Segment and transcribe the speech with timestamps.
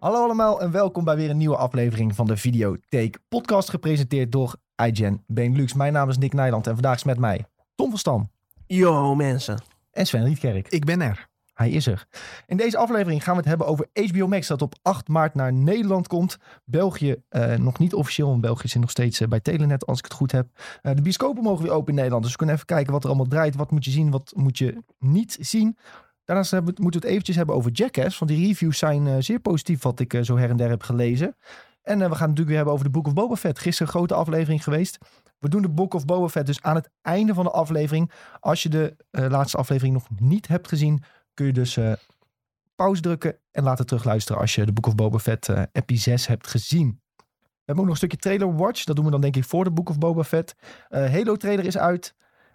[0.00, 4.56] Hallo allemaal en welkom bij weer een nieuwe aflevering van de Videotheek podcast gepresenteerd door
[4.76, 5.74] iGen Benelux.
[5.74, 8.30] Mijn naam is Nick Nijland en vandaag is met mij Tom van Stam
[8.66, 9.62] Yo mensen.
[9.90, 10.68] en Sven Rietkerk.
[10.68, 11.28] Ik ben er.
[11.54, 12.06] Hij is er.
[12.46, 15.52] In deze aflevering gaan we het hebben over HBO Max dat op 8 maart naar
[15.52, 16.36] Nederland komt.
[16.64, 20.04] België eh, nog niet officieel, want België zit nog steeds eh, bij Telenet als ik
[20.04, 20.46] het goed heb.
[20.82, 23.08] Eh, de bioscopen mogen weer open in Nederland, dus we kunnen even kijken wat er
[23.08, 23.56] allemaal draait.
[23.56, 25.76] Wat moet je zien, wat moet je niet zien.
[26.30, 29.82] Daarnaast moeten we het eventjes hebben over Jackass, want die reviews zijn eh, zeer positief
[29.82, 31.36] wat ik eh, zo her en der heb gelezen.
[31.82, 33.58] En eh, we gaan het natuurlijk weer hebben over de Book of Boba Fett.
[33.58, 34.98] Gisteren een grote aflevering geweest.
[35.38, 38.10] We doen de Book of Boba Fett dus aan het einde van de aflevering.
[38.40, 41.02] Als je de laatste aflevering nog niet hebt gezien,
[41.34, 41.78] kun je dus
[42.74, 46.46] pauze drukken en laten terugluisteren als je de Book of Boba Fett epi 6 hebt
[46.46, 47.00] gezien.
[47.16, 47.24] We
[47.64, 48.84] hebben ook nog een stukje trailer watch.
[48.84, 50.54] Dat doen we dan denk ik voor de Book of Boba Fett.
[50.88, 52.14] Halo trailer is uit.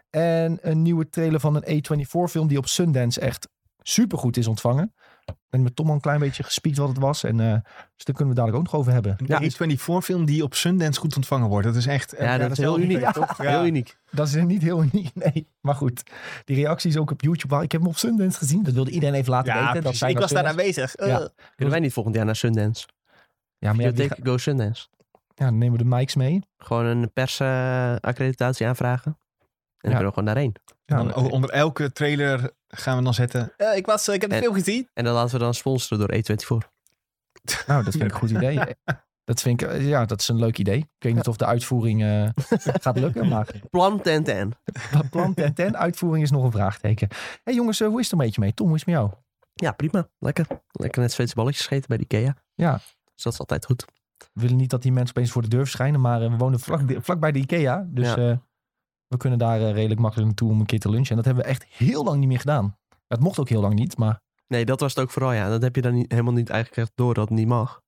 [0.09, 3.47] En een nieuwe trailer van een A24 film die op Sundance echt
[3.87, 4.93] supergoed is ontvangen.
[5.25, 7.23] Ik ben met Tom al een klein beetje gespiekt wat het was.
[7.23, 7.51] En eh
[7.95, 9.15] dus daar kunnen we dadelijk ook nog over hebben.
[9.17, 9.41] Een Ja.
[9.75, 11.65] A24-film die op Sundance goed ontvangen wordt.
[11.67, 12.15] Dat is echt...
[12.19, 12.99] Ja, dat is heel wel uniek.
[13.13, 13.13] Ja.
[13.37, 13.97] Heel uniek.
[14.11, 15.47] Dat is niet heel uniek, nee.
[15.61, 16.03] Maar goed,
[16.45, 17.53] die reacties ook op YouTube.
[17.55, 18.63] waar- Ik heb hem op Sundance gezien.
[18.63, 19.73] Dat wilde iedereen even laten Ja, weten.
[19.73, 20.07] Dat precies.
[20.15, 20.93] ik was daar aanwezig.
[20.97, 21.05] Ja.
[21.19, 21.25] Uh.
[21.55, 22.87] Kunnen wij niet volgend jaar naar Sundance?
[23.57, 24.87] Ja, maar ja, ga- Go Sundance.
[25.35, 26.41] ja, dan nemen we de mics mee.
[26.57, 29.11] Gewoon een persaccreditatie aanvragen.
[29.11, 29.97] En dan Ja.
[29.97, 30.55] kunnen we gewoon daarheen.
[30.85, 33.53] Ja, Dan onder elke trailer gaan we dan zetten...
[33.57, 34.89] eh, ik, was, ik heb de En- film gezien.
[34.93, 36.73] En dan laten we dan sponsoren door E24.
[37.67, 38.59] Nou, dat vind ik een goed idee.
[39.23, 40.77] Dat vind ik, ja, dat is een leuk idee.
[40.77, 42.29] Ik weet niet of de uitvoering eh,
[42.83, 44.53] gaat lukken, maar Plan 10 10.
[45.11, 47.07] plan ten ten, uitvoering is nog een vraagteken.
[47.11, 48.53] Hé hey jongens, eh, hoe is het een beetje mee?
[48.53, 49.11] Tom, hoe is het met jou?
[49.53, 50.07] Ja, prima.
[50.19, 50.45] Lekker.
[50.71, 52.35] Lekker net Zweedse balletjes gegeten bij de Ikea.
[52.53, 52.73] Ja.
[53.13, 53.85] Dus dat is altijd goed.
[54.33, 56.81] We willen niet dat die mensen opeens voor de deur verschijnen, maar we wonen vlak,
[56.97, 57.85] vlak bij de Ikea.
[57.89, 58.15] Dus Ja.
[58.29, 58.37] eh,
[59.07, 61.09] we kunnen daar eh, redelijk makkelijk naartoe om een keer te lunchen.
[61.09, 62.77] En dat hebben we echt heel lang niet meer gedaan.
[63.07, 65.49] Het mocht ook heel lang niet, maar Nee, dat was het ook vooral, ja.
[65.49, 67.81] Dat heb je dan niet, helemaal niet eigenlijk echt door dat het niet mag.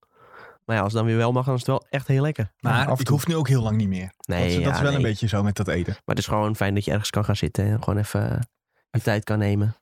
[0.66, 2.52] Maar ja, als het dan weer wel mag, dan is het wel echt heel lekker.
[2.60, 3.16] Maar af en ik toe.
[3.16, 4.12] hoef nu ook heel lang niet meer.
[4.28, 4.96] Nee, dat is, dat ja, is wel nee.
[4.98, 5.92] een beetje zo met dat eten.
[5.94, 8.40] Maar het is gewoon fijn dat je ergens kan gaan zitten en gewoon even eh,
[8.92, 9.76] je tijd kan nemen.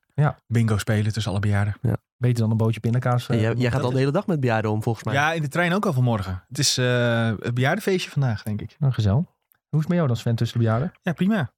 [0.47, 1.75] Bingo spelen tussen alle bejaarden.
[2.17, 3.27] beter dan een bootje pindakaas.
[3.27, 5.13] eh, En jij, jij gaat dat al de hele dag met bejaarden om, volgens mij.
[5.13, 6.43] Ja, in de trein ook al vanmorgen.
[6.47, 8.75] Het is eh het bejaardenfeestje vandaag, denk ik.
[8.79, 9.34] Nou, gezel.
[9.75, 10.91] Hoe is het met jou dan, Sven, tussen de bejaarden?
[11.01, 11.51] Ja, prima.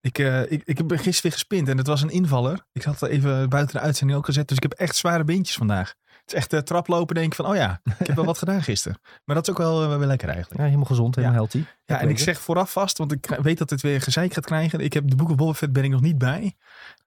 [0.00, 2.66] Ik, eh, ik, ik heb gisteren weer gespind en het was een invaller.
[2.72, 4.48] Ik had even buiten de uitzending ook gezet.
[4.48, 5.94] Dus ik heb echt zware beentjes vandaag.
[6.04, 8.62] Het is echt eh, traplopen denk ik van, oh ja, ik heb wel wat gedaan
[8.62, 8.98] gisteren.
[9.24, 10.60] Maar dat is ook wel, wel lekker eigenlijk.
[10.60, 11.64] Ja, helemaal gezond, helemaal healthy.
[11.84, 14.80] Ja, en ik zeg vooraf vast, want ik weet dat het weer gezeik gaat krijgen.
[14.80, 16.56] Ik heb de Boek of Boba Fett ben ik nog niet bij.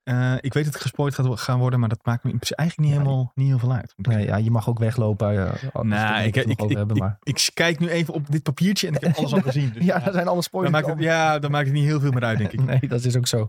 [0.05, 2.59] Eh, ik weet dat het gespoord gaat gaan worden, maar dat maakt me in principe
[2.61, 3.93] eigenlijk niet Ja, helemaal niet heel veel uit.
[3.97, 5.33] Nee, ja, je mag ook weglopen.
[5.33, 5.51] Uh,
[5.81, 7.17] Nou, het ik, ik, nog ik, hebben, maar...
[7.23, 9.71] ik- ik kijk nu even op dit papiertje en ik heb alles al gezien.
[9.73, 10.73] Dus ja, daar zijn alle dan spoilers.
[10.73, 12.63] maakt het, ja, dan maakt het niet heel veel meer uit, denk ik.
[12.65, 13.47] Nee, dat is ook zo.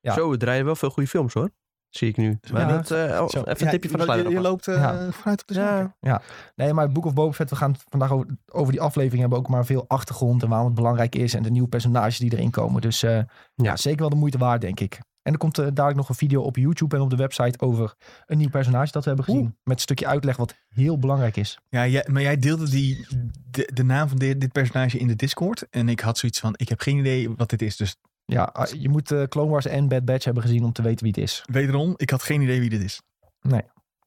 [0.00, 0.12] Ja.
[0.14, 1.50] Zo, we draaien wel veel goede films hoor.
[1.88, 2.38] Zie ik nu.
[2.52, 2.76] Maar Ja.
[2.76, 4.30] dat, eh, oh, even Ja, een tipje van de je- sluier.
[4.30, 4.46] Je, alvast.
[4.66, 5.10] loopt eh, Ja.
[5.12, 5.60] vooruit op de Ja.
[6.00, 6.22] zaken.
[6.54, 9.20] Nee, maar het Book of Boba Fett, we gaan het vandaag over, over die aflevering
[9.20, 12.32] hebben ook maar veel achtergrond en waarom het belangrijk is en de nieuwe personages die
[12.32, 12.80] erin komen.
[12.80, 13.18] Dus eh,
[13.54, 13.76] ja.
[13.76, 14.98] zeker wel de moeite waard, denk ik.
[15.30, 17.94] En er komt eh, dadelijk nog een video op YouTube en op de website over
[18.26, 19.56] een nieuw personage dat we hebben gezien.
[19.64, 21.58] Met een stukje uitleg wat heel belangrijk is.
[21.68, 23.06] Ja, jij, maar jij deelde die,
[23.50, 25.66] de, de naam van dit, dit personage in de Discord.
[25.70, 27.76] En ik had zoiets van, ik heb geen idee wat dit is.
[27.76, 30.82] Dus Ja, ah, je moet eh, Clone Wars en Bad Batch hebben gezien om te
[30.82, 31.42] weten wie het is.
[31.52, 33.02] wederom, ik had geen idee wie dit is.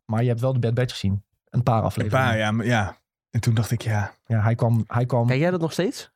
[0.06, 1.24] Maar je hebt wel de Bad Batch gezien.
[1.50, 2.28] Een paar Een afleveringen.
[2.28, 2.98] paar, ja, maar ja.
[3.30, 6.12] En toen dacht ik, ja, Ja, hij kwam, hij kwam Kijk jij dat nog steeds?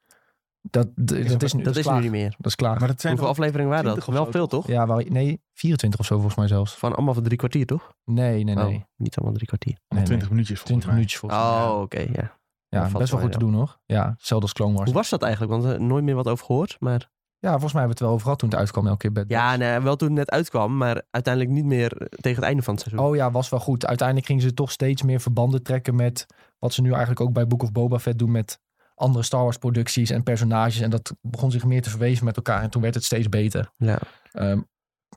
[0.69, 2.35] Dat, dat, is nu Dat is nu niet meer.
[2.37, 2.79] Dat is klaar.
[2.79, 3.93] maar dat zijn Hoeveel afleveringen waren dat?
[3.93, 4.67] 20 of Wel veel toch?
[4.67, 6.75] Ja, waar, nee, 24 of zo volgens mij zelfs.
[6.75, 7.93] Van allemaal van drie kwartier toch?
[8.03, 8.75] Nee, nee, nee.
[8.75, 9.77] Oh, niet allemaal drie kwartier.
[9.87, 10.29] nee, 20 nee.
[10.29, 10.95] minuutjes volgens 20 mij.
[10.95, 11.71] minuutjes volgens mij.
[11.71, 12.35] Oh, oké, ja.
[12.69, 13.79] Ja, best wel goed te doen hoor.
[13.85, 14.85] Ja, hetzelfde als Clone Wars.
[14.85, 15.51] Hoe was dat eigenlijk?
[15.51, 16.75] Want er nooit meer wat over gehoord.
[16.79, 19.11] Maar Ja, volgens mij hebben we het wel over gehad toen het uitkwam elke keer.
[19.11, 20.77] Bad ja, nee, wel toen het net uitkwam.
[20.77, 23.05] Maar uiteindelijk niet meer eh, tegen het einde van het seizoen.
[23.05, 23.85] Oh ja, was wel goed.
[23.85, 26.25] Uiteindelijk gingen ze toch steeds meer verbanden trekken met
[26.59, 28.59] wat ze nu eigenlijk ook bij Book of Boba Fett doen met
[28.97, 30.79] andere Star Wars producties en personages.
[30.79, 33.71] En dat begon zich meer te verweven met elkaar en toen werd het steeds beter.
[33.77, 33.99] Ja.
[34.31, 34.59] Ehm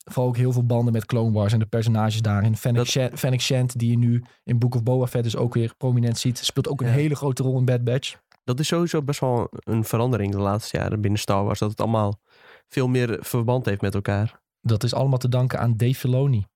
[0.04, 2.56] vooral ook heel veel banden met Clone Wars en de personages daarin.
[2.56, 5.54] Fennec, Dat- Shand, Fennec Shand, die je nu in Book of Boba Fett dus ook
[5.54, 6.92] weer prominent ziet, speelt ook een Ja.
[6.92, 8.16] hele grote rol in Bad Batch.
[8.44, 11.58] Dat is sowieso best wel een verandering de laatste jaren binnen Star Wars.
[11.58, 12.20] Dat het allemaal
[12.68, 14.40] veel meer verband heeft met elkaar.
[14.60, 16.46] Dat is allemaal te danken aan Dave Filoni.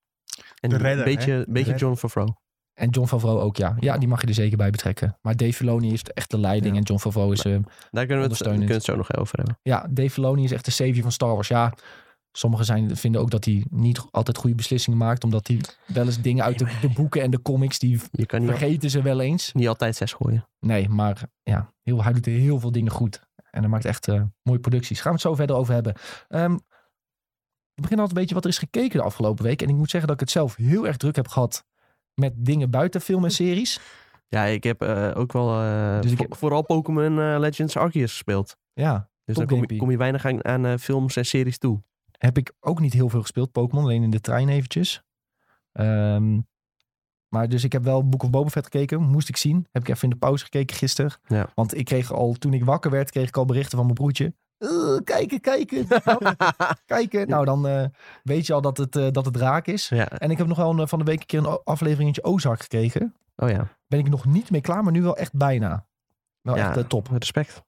[0.60, 1.74] En redder, een beetje, beetje.
[1.74, 2.32] John Favreau.
[2.74, 3.76] En John Favreau ook, ja.
[3.80, 5.18] Ja, die mag je er zeker bij betrekken.
[5.22, 6.78] Maar Dave Filoni is echt de leiding Ja.
[6.80, 7.44] en John Favreau is...
[7.44, 7.52] eh,
[7.90, 9.58] Daar kunnen we het, kunnen zo nog over hebben.
[9.62, 11.48] ja, Dave Filoni is echt de savior van Star Wars.
[11.48, 11.72] Ja,
[12.32, 15.24] sommigen zijn, vinden ook dat hij niet altijd goede beslissingen maakt.
[15.24, 18.40] Omdat hij wel eens dingen uit de, de boeken en de comics, die Je kan
[18.40, 19.52] niet, vergeten ze wel eens.
[19.52, 20.48] niet altijd zes gooien.
[20.60, 23.20] Nee, maar ja, heel, hij doet heel veel dingen goed.
[23.50, 24.96] En hij maakt echt eh, mooie producties.
[25.00, 25.94] Gaan we het zo verder over hebben.
[26.28, 26.52] Ehm,
[27.74, 29.62] we beginnen altijd een beetje wat er is gekeken de afgelopen week.
[29.62, 31.64] En ik moet zeggen dat ik het zelf heel erg druk heb gehad
[32.14, 33.80] met dingen buiten film en series.
[34.28, 38.10] Ja, ik heb eh, ook wel eh, Dus ik heb- vooral Pokémon eh, Legends Arceus
[38.10, 38.56] gespeeld.
[38.72, 38.92] Ja,
[39.24, 39.78] Dus dan kom je, Topgamepie.
[39.78, 41.82] kom je weinig aan, aan films en series toe.
[42.18, 43.52] heb ik ook niet heel veel gespeeld.
[43.52, 45.02] Pokémon, alleen in de trein eventjes.
[45.72, 46.40] Ehm,
[47.28, 49.02] maar dus ik heb wel Book of Boba Fett gekeken.
[49.02, 49.66] Moest ik zien.
[49.72, 51.12] Heb ik even in de pauze gekeken gisteren.
[51.26, 51.50] Ja.
[51.54, 54.34] Want ik kreeg al, toen ik wakker werd, kreeg ik al berichten van mijn broertje.
[54.58, 55.86] "Eh, kijken, kijken,
[56.86, 57.28] kijken.
[57.28, 57.84] Nou, dan eh,
[58.22, 59.88] weet je al dat het, eh, dat het raak is.
[59.88, 60.08] ja.
[60.08, 63.14] En ik heb nog wel een, van de week een keer een afleveringetje Ozark gekregen.
[63.36, 63.68] Oh ja.
[63.86, 65.86] Ben ik nog niet mee klaar, maar nu wel echt bijna.
[66.40, 67.08] Wel ja, echt top.
[67.08, 67.62] Respect.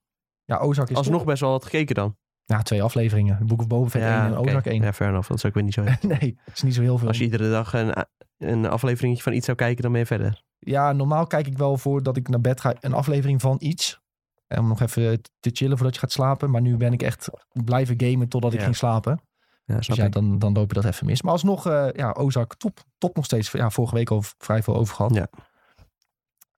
[0.44, 1.26] Ja, Ozark is Alsnog top.
[1.26, 2.16] best wel wat gekeken dan.
[2.44, 3.46] Ja, twee afleveringen.
[3.46, 4.36] Book of Boba Fett 1 ja, en.
[4.36, 4.82] Ozark 1.
[4.82, 5.28] Ja, fair enough.
[5.28, 5.82] Dat is ook weer niet zo.
[6.00, 7.08] nee, het is niet zo heel veel.
[7.08, 8.06] Als je iedere dag een,
[8.38, 10.42] een afleveringetje van iets zou kijken, dan ben je verder.
[10.58, 14.00] Ja, normaal kijk ik wel voordat ik naar bed ga een aflevering van iets.
[14.46, 16.50] En om nog even te chillen voordat je gaat slapen.
[16.50, 18.64] Maar nu ben ik echt blijven gamen totdat ik Ja.
[18.64, 19.20] ging slapen.
[19.64, 21.22] Ja, Dus ja, dan, dan loop je dat even mis.
[21.22, 23.50] Maar alsnog, eh ja, Ozark, top, top nog steeds.
[23.50, 25.14] Ja, vorige week al vrij veel over gehad.
[25.14, 25.28] Ja.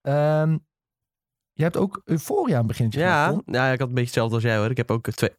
[0.00, 0.58] Ehm,
[1.52, 3.54] je hebt ook Euphoria een beginnetje Ja, gemaakt, Tom.
[3.54, 4.70] ja, ik had een beetje hetzelfde als jij hoor.
[4.70, 5.30] Ik heb ook twee,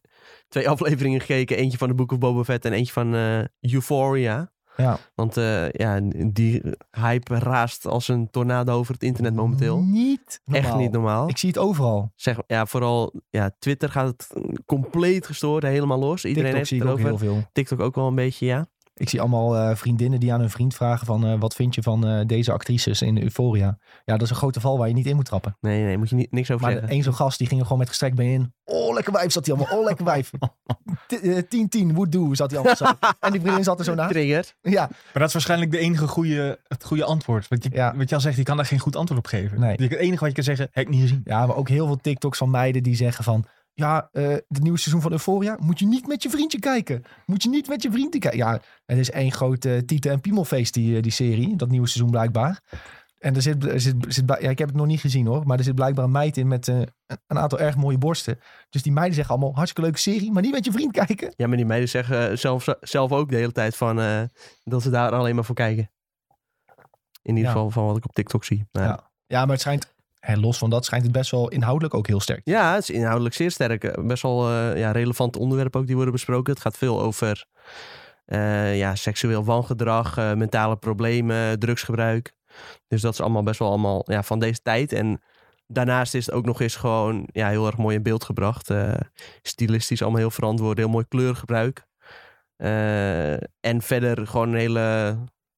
[0.48, 1.56] twee afleveringen gekeken.
[1.56, 4.52] Eentje van de Book of Boba Fett en eentje van eh, Euphoria.
[4.76, 4.98] Ja.
[5.14, 9.80] Want eh, ja, die hype raast als een tornado over het internet momenteel.
[9.82, 10.70] Niet normaal.
[10.70, 11.28] Echt niet normaal.
[11.28, 12.12] Ik zie het overal.
[12.14, 14.28] Zeg, ja, vooral ja, Twitter gaat het
[14.66, 16.24] compleet gestoord, helemaal los.
[16.24, 17.48] Iedereen TikTok heeft zie het ik ook heel veel.
[17.52, 18.66] TikTok ook wel een beetje, ja.
[18.94, 21.26] Ik zie allemaal eh, vriendinnen die aan hun vriend vragen van...
[21.26, 23.78] eh, wat vind je van eh, deze actrices in Euphoria?
[24.04, 25.56] Ja, dat is een grote val waar je niet in moet trappen.
[25.60, 26.90] Nee, nee, moet je niet, niks over Maar zeggen.
[26.90, 28.54] één zo'n gast die ging er gewoon met gestrekt been in.
[28.64, 29.78] Oh, lekker wijf zat hij allemaal.
[29.78, 30.30] Oh, lekker wijf.
[31.88, 32.84] 10-10, would do zat hij allemaal zo.
[33.20, 34.10] En die vriendin zat er zo naast.
[34.10, 34.54] Trigger.
[34.60, 37.48] Ja, Maar dat is waarschijnlijk de enige goede, het goede antwoord.
[37.48, 37.96] Want je, Ja.
[37.96, 39.60] wat je al zegt, je kan daar geen goed antwoord op geven.
[39.60, 39.70] Nee.
[39.76, 41.20] Het enige wat je kan zeggen, heb ik niet gezien.
[41.24, 43.44] ja, maar ook heel veel TikToks van meiden die zeggen van...
[43.80, 47.02] Ja, eh het nieuwe seizoen van Euphoria moet je niet met je vriendje kijken.
[47.26, 48.38] Moet je niet met je vriendje kijken.
[48.38, 51.56] Ja, het is één groot Tieten en Piemelfeest, die, eh, die serie.
[51.56, 52.60] Dat nieuwe seizoen blijkbaar.
[53.18, 55.46] En er zit, er zit, zit, ja, ik heb het nog niet gezien hoor.
[55.46, 56.80] Maar er zit blijkbaar een meid in met eh,
[57.26, 58.40] een aantal erg mooie borsten.
[58.70, 60.32] Dus die meiden zeggen allemaal, hartstikke leuke serie.
[60.32, 61.32] Maar niet met je vriend kijken.
[61.36, 63.96] Ja, maar die meiden zeggen zelf, zelf ook de hele tijd van
[64.64, 65.90] dat ze daar alleen maar voor kijken.
[67.22, 67.50] In ieder Ja.
[67.50, 68.66] geval van wat ik op TikTok zie.
[68.72, 68.84] Maar.
[68.84, 69.10] Ja.
[69.26, 72.20] Ja, maar het schijnt, hè, los van dat, schijnt het best wel inhoudelijk ook heel
[72.20, 72.40] sterk.
[72.44, 73.84] Ja, het is inhoudelijk zeer sterk.
[73.84, 76.52] Eh, Best wel eh, ja, relevante onderwerpen ook die worden besproken.
[76.52, 77.44] Het gaat veel over
[78.24, 82.32] eh, ja, seksueel wangedrag, mentale problemen, drugsgebruik.
[82.88, 84.92] Dus dat is allemaal best wel allemaal ja, van deze tijd.
[84.92, 85.20] En
[85.66, 88.70] daarnaast is het ook nog eens gewoon ja, heel erg mooi in beeld gebracht.
[89.42, 91.86] Stilistisch allemaal heel verantwoord, heel mooi kleurgebruik.
[93.60, 95.16] En verder gewoon een hele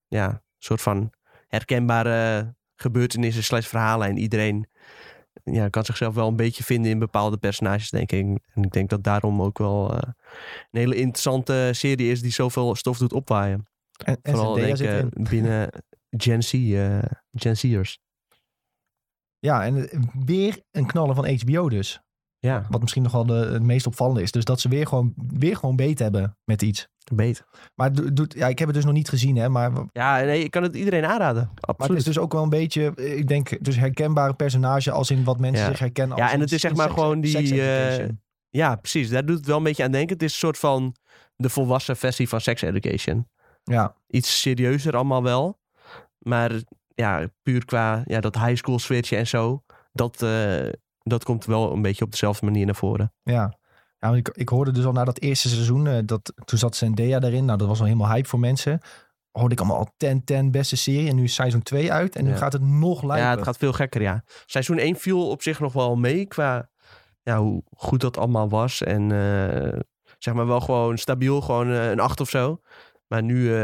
[0.08, 1.12] ja, soort van
[1.48, 4.08] herkenbare gebeurtenissen slash verhalen.
[4.08, 4.66] En iedereen
[5.44, 8.38] ja, kan zichzelf wel een beetje vinden in bepaalde personages, denk ik.
[8.54, 10.12] En ik denk dat daarom ook wel eh,
[10.70, 13.66] een hele interessante serie is die zoveel stof doet opwaaien.
[14.04, 15.10] En, en Vooral denk ik erin.
[15.12, 15.70] binnen
[16.10, 16.98] Gen Z, eh,
[17.32, 17.98] Gen Z'ers.
[19.38, 22.00] Ja, en eh, weer een knaller van HBO dus.
[22.46, 24.32] Ja, Wat misschien nog wel de, het meest opvallende is.
[24.32, 26.88] Dus dat ze weer gewoon, weer gewoon beet hebben met iets.
[27.14, 27.44] beter.
[27.74, 29.48] Maar het do- doet, ja, ik heb het dus nog niet gezien, hè.
[29.48, 31.50] Maar, maar Ja, nee, ik kan het iedereen aanraden.
[31.54, 31.98] het Absoluut.
[31.98, 35.38] is dus ook wel een beetje, eh, ik denk, dus herkenbare personage als in wat
[35.40, 35.70] mensen Ja.
[35.70, 36.16] zich herkennen.
[36.16, 38.20] Ja, als en in het is zeg maar gewoon die, education.
[38.48, 39.08] Ja, precies.
[39.08, 40.12] Daar doet het wel een beetje aan denken.
[40.12, 40.96] Het is een soort van
[41.36, 43.28] de volwassen versie van sex education.
[43.62, 45.60] ja, Iets serieuzer allemaal wel.
[46.18, 46.52] Maar
[46.94, 49.62] ja, puur qua ja, dat high school sfeertje en zo.
[49.92, 50.68] Dat, eh,
[51.02, 53.12] dat komt wel een beetje op dezelfde manier naar voren.
[53.22, 53.60] ja.
[54.02, 57.18] Ja, ik, ik hoorde dus al na dat eerste seizoen, eh, dat, toen zat Zendaya
[57.18, 57.44] daarin.
[57.44, 58.80] Nou, dat was al helemaal hype voor mensen.
[59.30, 59.92] Hoorde ik allemaal al
[60.44, 61.08] 10-10 beste serie.
[61.08, 62.16] En nu is seizoen 2 uit.
[62.16, 63.26] En nu gaat het nog lijper.
[63.26, 64.22] Ja, het gaat veel gekker, ja.
[64.46, 66.70] Seizoen 1 viel op zich nog wel mee qua
[67.22, 68.82] ja, hoe goed dat allemaal was.
[68.82, 69.80] En eh,
[70.18, 72.60] zeg maar wel gewoon stabiel, gewoon eh, een 8 of zo.
[73.06, 73.54] Maar nu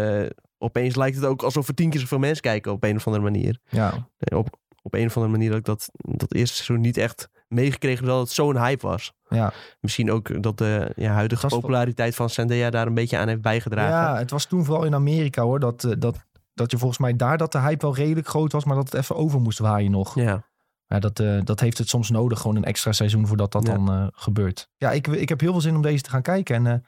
[0.59, 3.25] opeens lijkt het ook alsof er tien keer zoveel mensen kijken op een of andere
[3.25, 3.59] manier.
[3.69, 7.29] Ja, Op, op een of andere manier dat ik dat, dat eerste seizoen niet echt
[7.49, 9.13] meegekregen dat het zo'n hype was.
[9.29, 9.53] ja.
[9.81, 14.13] Misschien ook dat de ja, huidige populariteit van Zendaya daar een beetje aan heeft bijgedragen.
[14.13, 15.61] Ja, het was toen vooral in Amerika hoor.
[15.61, 16.17] Dat, eh, dat,
[16.55, 18.65] dat je volgens mij daar dat de hype wel redelijk groot was.
[18.65, 20.15] Maar dat het even over moest waaien nog.
[20.15, 20.47] ja.
[20.87, 22.41] Ja, dat, eh, dat heeft het soms nodig.
[22.41, 23.75] Gewoon een extra seizoen voordat dat Ja.
[23.75, 24.69] dan eh, gebeurt.
[24.77, 26.55] Ja, ik, ik heb heel veel zin om deze te gaan kijken.
[26.55, 26.79] En eh,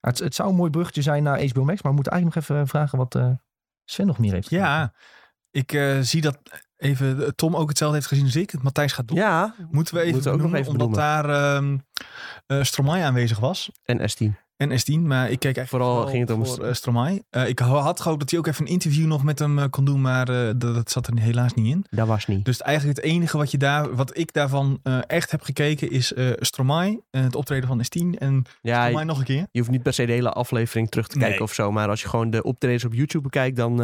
[0.00, 1.82] het, het zou een mooi bruggetje zijn naar HBO Max.
[1.82, 3.30] Maar we moeten eigenlijk nog even vragen wat eh,
[3.84, 4.48] Sven nog meer heeft.
[4.48, 4.64] gedaan.
[4.64, 4.92] Ja,
[5.58, 6.38] ik eh, zie dat
[6.76, 8.62] even eh, Tom ook hetzelfde heeft gezien als ik.
[8.62, 9.18] Matthijs gaat door.
[9.18, 11.22] ja, Moeten we even Moeten we ook nog even omdat benoemen.
[11.26, 11.82] daar
[12.46, 13.70] eh, Stromae aanwezig was.
[13.84, 14.46] en S10.
[14.56, 17.24] En S10, maar ik keek eigenlijk Vooral ging het om voor Stromae.
[17.46, 20.24] Ik had gehoopt dat hij ook even een interview nog met hem kon doen, maar
[20.26, 21.84] dat, dat zat er helaas niet in.
[21.90, 22.44] Dat was niet.
[22.44, 27.00] Dus eigenlijk het enige wat, je daar, wat ik daarvan echt heb gekeken is Stromae,
[27.10, 29.46] het optreden van S10 en Ja, Stromae nog een keer.
[29.50, 31.42] Je hoeft niet per se de hele aflevering terug te kijken Nee.
[31.42, 31.72] of zo.
[31.72, 33.76] Maar als je gewoon de optredens op YouTube bekijkt, dan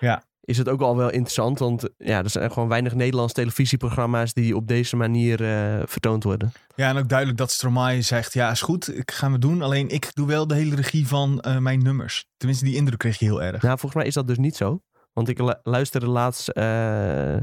[0.00, 0.22] Ja.
[0.44, 1.58] Is het ook al wel interessant.
[1.58, 6.52] Want ja, er zijn gewoon weinig Nederlandse televisieprogramma's die op deze manier eh, vertoond worden.
[6.74, 9.62] Ja, en ook duidelijk dat Stromae zegt, ja is goed, ik ga we doen.
[9.62, 12.26] Alleen ik doe wel de hele regie van eh, mijn nummers.
[12.36, 13.62] Tenminste, die indruk kreeg je heel erg.
[13.62, 14.80] Nou, volgens mij is dat dus niet zo.
[15.12, 17.36] Want ik lu- luisterde laatst eh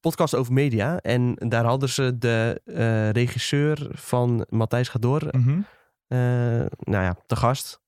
[0.00, 0.96] podcast over media.
[0.98, 2.60] En daar hadden ze de
[3.14, 5.60] regisseur van Matthijs Gador Mhm.
[6.78, 7.82] nou ja, te gast.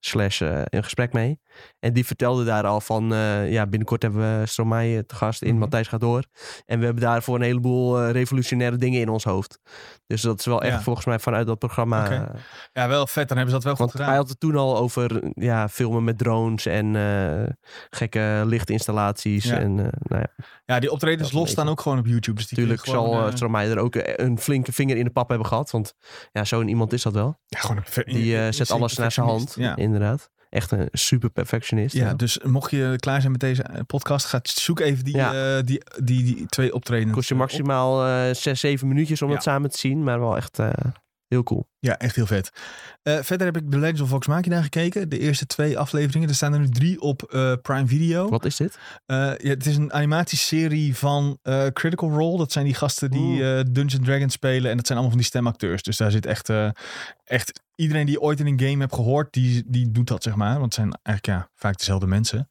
[0.00, 1.40] Slash een gesprek mee.
[1.78, 3.12] En die vertelde daar al van...
[3.12, 5.58] eh, ja, binnenkort hebben we Stromae te gast in Mhm.
[5.58, 6.24] Matthijs gaat door.
[6.66, 9.58] En we hebben daarvoor een heleboel eh, revolutionaire dingen in ons hoofd.
[10.06, 10.80] Dus dat is wel echt Ja.
[10.82, 12.10] volgens mij vanuit dat programma...
[12.10, 12.40] Eh,
[12.72, 14.08] Ja, wel vet, dan hebben ze dat wel goed gedaan.
[14.08, 17.48] hij had het toen al over ja, filmen met drones en eh,
[17.90, 19.44] gekke lichtinstallaties.
[19.44, 19.58] Ja.
[19.58, 22.36] En eh, nou ja, Ja, die optredens los staan ook gewoon op YouTube.
[22.36, 25.46] Dus natuurlijk zal uh, eh, Stromae er ook een flinke vinger in de pap hebben
[25.46, 25.70] gehad.
[25.70, 25.94] Want
[26.32, 27.38] ja, zo'n iemand is dat wel.
[27.46, 30.30] ja, gewoon een Die eh, zet alles naar zijn hand, inderdaad.
[30.50, 31.94] Echt een super perfectionist.
[31.94, 35.56] Ja, dus mocht je klaar zijn met deze eh, podcast, ga zoek even die, Ja.
[35.56, 37.14] eh, die, die, die twee optredens.
[37.14, 40.02] Kost je eh, maximaal zes, zeven minuutjes om het samen te zien.
[40.04, 40.58] Maar wel echt
[41.30, 41.68] heel cool.
[41.78, 42.50] Ja, echt heel vet.
[43.02, 45.08] Eh, verder heb ik The Legends of Vox Machina gekeken.
[45.08, 46.28] De eerste twee afleveringen.
[46.28, 48.28] Er staan er nu drie op eh, Prime Video.
[48.28, 48.78] Wat is dit?
[49.06, 51.38] Eh, ja, het is een animatieserie van
[51.72, 52.38] Critical Role.
[52.38, 53.60] Dat zijn die gasten die Oeh.
[53.70, 54.70] Dungeons Dragons spelen.
[54.70, 55.82] En dat zijn allemaal van die stemacteurs.
[55.82, 56.48] Dus daar zit echt,
[57.24, 60.52] echt iedereen die ooit in een game hebt gehoord, die, die doet dat zeg maar.
[60.52, 62.48] Want het zijn eigenlijk ja, vaak dezelfde mensen.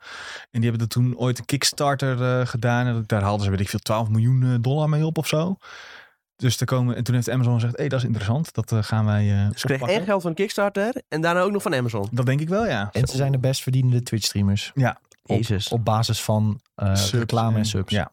[0.52, 2.88] En die hebben er toen ooit een Kickstarter gedaan.
[2.88, 5.58] En daar haalden ze, weet ik veel, 12 miljoen dollar mee op of zo.
[6.40, 8.54] Dus daar komen, en toen heeft Amazon gezegd, hé, dat is interessant.
[8.54, 11.52] Dat eh, gaan wij eh Dus ik kreeg één geld van Kickstarter en daarna ook
[11.52, 12.08] nog van Amazon.
[12.12, 12.90] Dat denk ik wel, ja.
[12.92, 14.72] En ze zijn de best verdienende Twitch-streamers.
[14.76, 15.68] Op, Jezus.
[15.68, 17.92] op basis van eh, Subs reclame en en- subs.
[17.92, 18.12] Ja.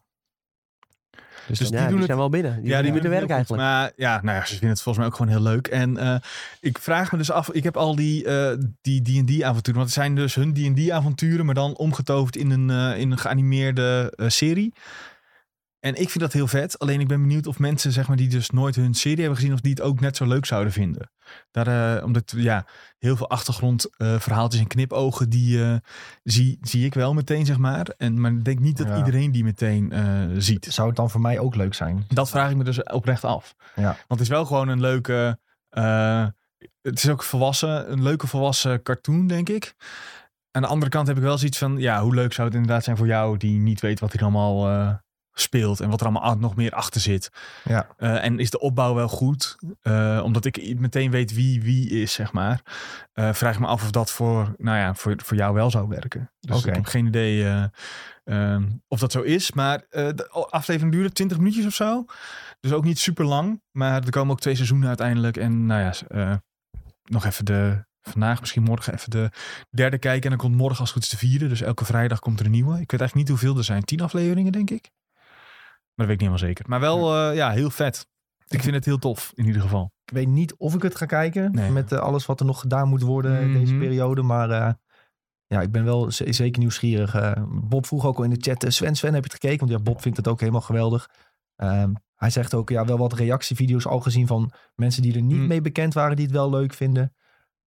[1.47, 2.61] Dus, Dus ja, die die, doen zijn wel binnen.
[2.61, 3.63] Die, ja, die moeten werken eigenlijk.
[3.63, 5.67] Maar ja, nou ja, ze vinden het volgens mij ook gewoon heel leuk.
[5.67, 6.15] En eh,
[6.59, 9.79] ik vraag me dus af, ik heb al die eh, die D&D avonturen.
[9.79, 13.17] Want het zijn dus hun D&D avonturen, maar dan omgetoverd in een, eh, in een
[13.17, 14.73] geanimeerde eh, serie.
[15.87, 16.79] En ik vind dat heel vet.
[16.79, 19.53] Alleen ik ben benieuwd of mensen zeg maar, die dus nooit hun serie hebben gezien,
[19.53, 21.11] of die het ook net zo leuk zouden vinden.
[21.51, 22.65] Daar, eh, omdat ja,
[22.99, 25.75] heel veel achtergrondverhaaltjes en knipogen, die eh,
[26.23, 27.87] zie, zie ik wel meteen, zeg maar.
[27.97, 28.97] En, maar ik denk niet dat Ja.
[28.97, 30.03] iedereen die meteen eh,
[30.37, 30.65] ziet.
[30.69, 32.05] zou het dan voor mij ook leuk zijn?
[32.07, 33.55] Dat vraag ik me dus oprecht af.
[33.75, 33.83] Ja.
[33.83, 35.39] Want het is wel gewoon een leuke.
[35.69, 36.25] eh,
[36.81, 39.75] het is ook volwassen, een leuke volwassen cartoon, denk ik.
[40.51, 42.83] Aan de andere kant heb ik wel zoiets van: ja, hoe leuk zou het inderdaad
[42.83, 44.93] zijn voor jou die niet weet wat hier allemaal eh,
[45.39, 47.29] speelt en wat er allemaal nog meer achter zit.
[47.63, 47.87] Ja.
[47.97, 49.57] Eh, en is de opbouw wel goed?
[49.81, 52.61] Eh, omdat ik meteen weet wie wie is, zeg maar.
[53.13, 56.31] Eh, vraag me af of dat voor, nou ja, voor, voor jou wel zou werken.
[56.39, 57.63] Dus ik heb geen idee eh,
[58.23, 59.51] ehm, of dat zo is.
[59.51, 62.05] Maar de aflevering duurde 20 minuutjes of zo.
[62.59, 63.61] Dus ook niet super lang.
[63.71, 65.37] Maar er komen ook twee seizoenen uiteindelijk.
[65.37, 66.41] En nou ja,
[67.03, 67.85] nog even de...
[68.01, 69.29] Vandaag, misschien morgen even de
[69.69, 70.23] derde kijken.
[70.23, 71.47] En dan komt morgen als het goed is de vierde.
[71.47, 72.79] Dus elke vrijdag komt er een nieuwe.
[72.79, 73.83] Ik weet eigenlijk niet hoeveel er zijn.
[73.83, 74.91] Tien afleveringen, denk ik.
[75.97, 76.65] Maar dat weet ik niet helemaal zeker.
[76.69, 78.07] Maar wel, eh, ja, heel vet.
[78.47, 79.91] Ik vind het heel tof, in ieder geval.
[80.05, 81.51] Ik weet niet of ik het ga kijken.
[81.51, 81.71] Nee.
[81.71, 83.81] Met eh, alles wat er nog gedaan moet worden in deze Mhm.
[83.81, 84.21] periode.
[84.21, 84.73] Maar eh,
[85.47, 87.35] ja, ik ben wel zeker nieuwsgierig.
[87.49, 88.65] Bob vroeg ook al in de chat.
[88.73, 89.67] Sven, Sven, heb je het gekeken?
[89.67, 91.09] Want ja, Bob vindt het ook helemaal geweldig.
[91.55, 95.37] Ehm, hij zegt ook ja, wel wat reactievideo's al gezien van mensen die er niet
[95.37, 95.47] Mm.
[95.47, 96.15] mee bekend waren.
[96.15, 97.13] Die het wel leuk vinden.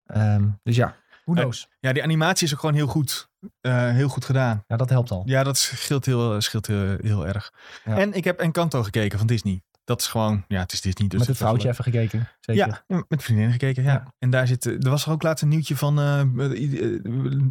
[0.05, 0.97] Ehm, dus ja,
[1.31, 1.69] who Eh, knows?
[1.81, 3.29] Ja, die animatie is ook gewoon heel goed.
[3.61, 4.65] Eh, heel goed gedaan.
[4.67, 5.23] Ja, dat helpt al.
[5.27, 7.53] Ja, dat scheelt heel, scheelt heel, heel erg.
[7.85, 7.97] Ja.
[7.99, 9.63] En ik heb Encanto gekeken van Disney.
[9.85, 11.09] Dat is gewoon, ja, het is Disney.
[11.09, 12.29] Dus Met het vrouwtje even gekeken.
[12.41, 12.83] Zeker.
[12.87, 13.93] Ja, met vriendinnen gekeken, ja.
[13.93, 14.15] Ja.
[14.19, 16.27] En daar zit, eh, er was er ook laatst een nieuwtje van eh, eh,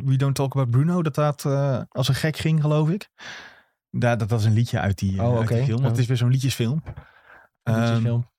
[0.06, 1.02] We Don't Talk About Bruno.
[1.04, 3.10] Dat dat eh, als een gek ging, geloof ik.
[3.92, 5.66] Daar, dat was een liedje uit die, eh, Oh, uit die oké.
[5.66, 5.78] film.
[5.82, 6.84] Want het is weer zo'n liedjesfilm.
[6.84, 6.94] Een
[7.74, 8.30] Ehm, liedjesfilm.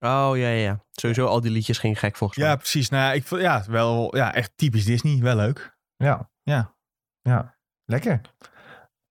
[0.00, 0.84] Oh ja, ja, ja.
[0.92, 2.48] Sowieso al die liedjes gingen gek volgens mij.
[2.48, 2.88] ja, precies.
[2.88, 5.18] Nou, ja, ik, vond- ja, wel, ja, echt typisch Disney.
[5.22, 5.76] Wel leuk.
[5.96, 6.30] Ja.
[6.42, 6.74] Ja.
[7.22, 7.56] Ja.
[7.84, 8.20] Lekker.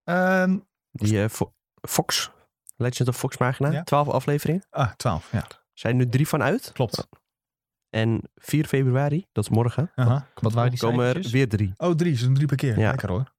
[0.04, 0.58] Ehm,
[0.92, 1.54] Die eh, Fo-
[1.90, 2.32] Fox,
[2.76, 3.84] Legend of Fox pagina, Ja.
[3.84, 4.66] 12 afleveringen.
[4.70, 5.48] Ah, 12, ja.
[5.74, 6.72] Zijn er drie van uit.
[6.72, 7.08] Klopt.
[7.90, 10.28] En 4 februari, dat is morgen, Aha.
[10.34, 11.74] wat waren die komen er weer drie.
[11.78, 12.18] Oh, drie.
[12.18, 12.80] Zo'n drie per keer.
[12.80, 12.90] Ja.
[12.90, 13.34] Lekker hoor.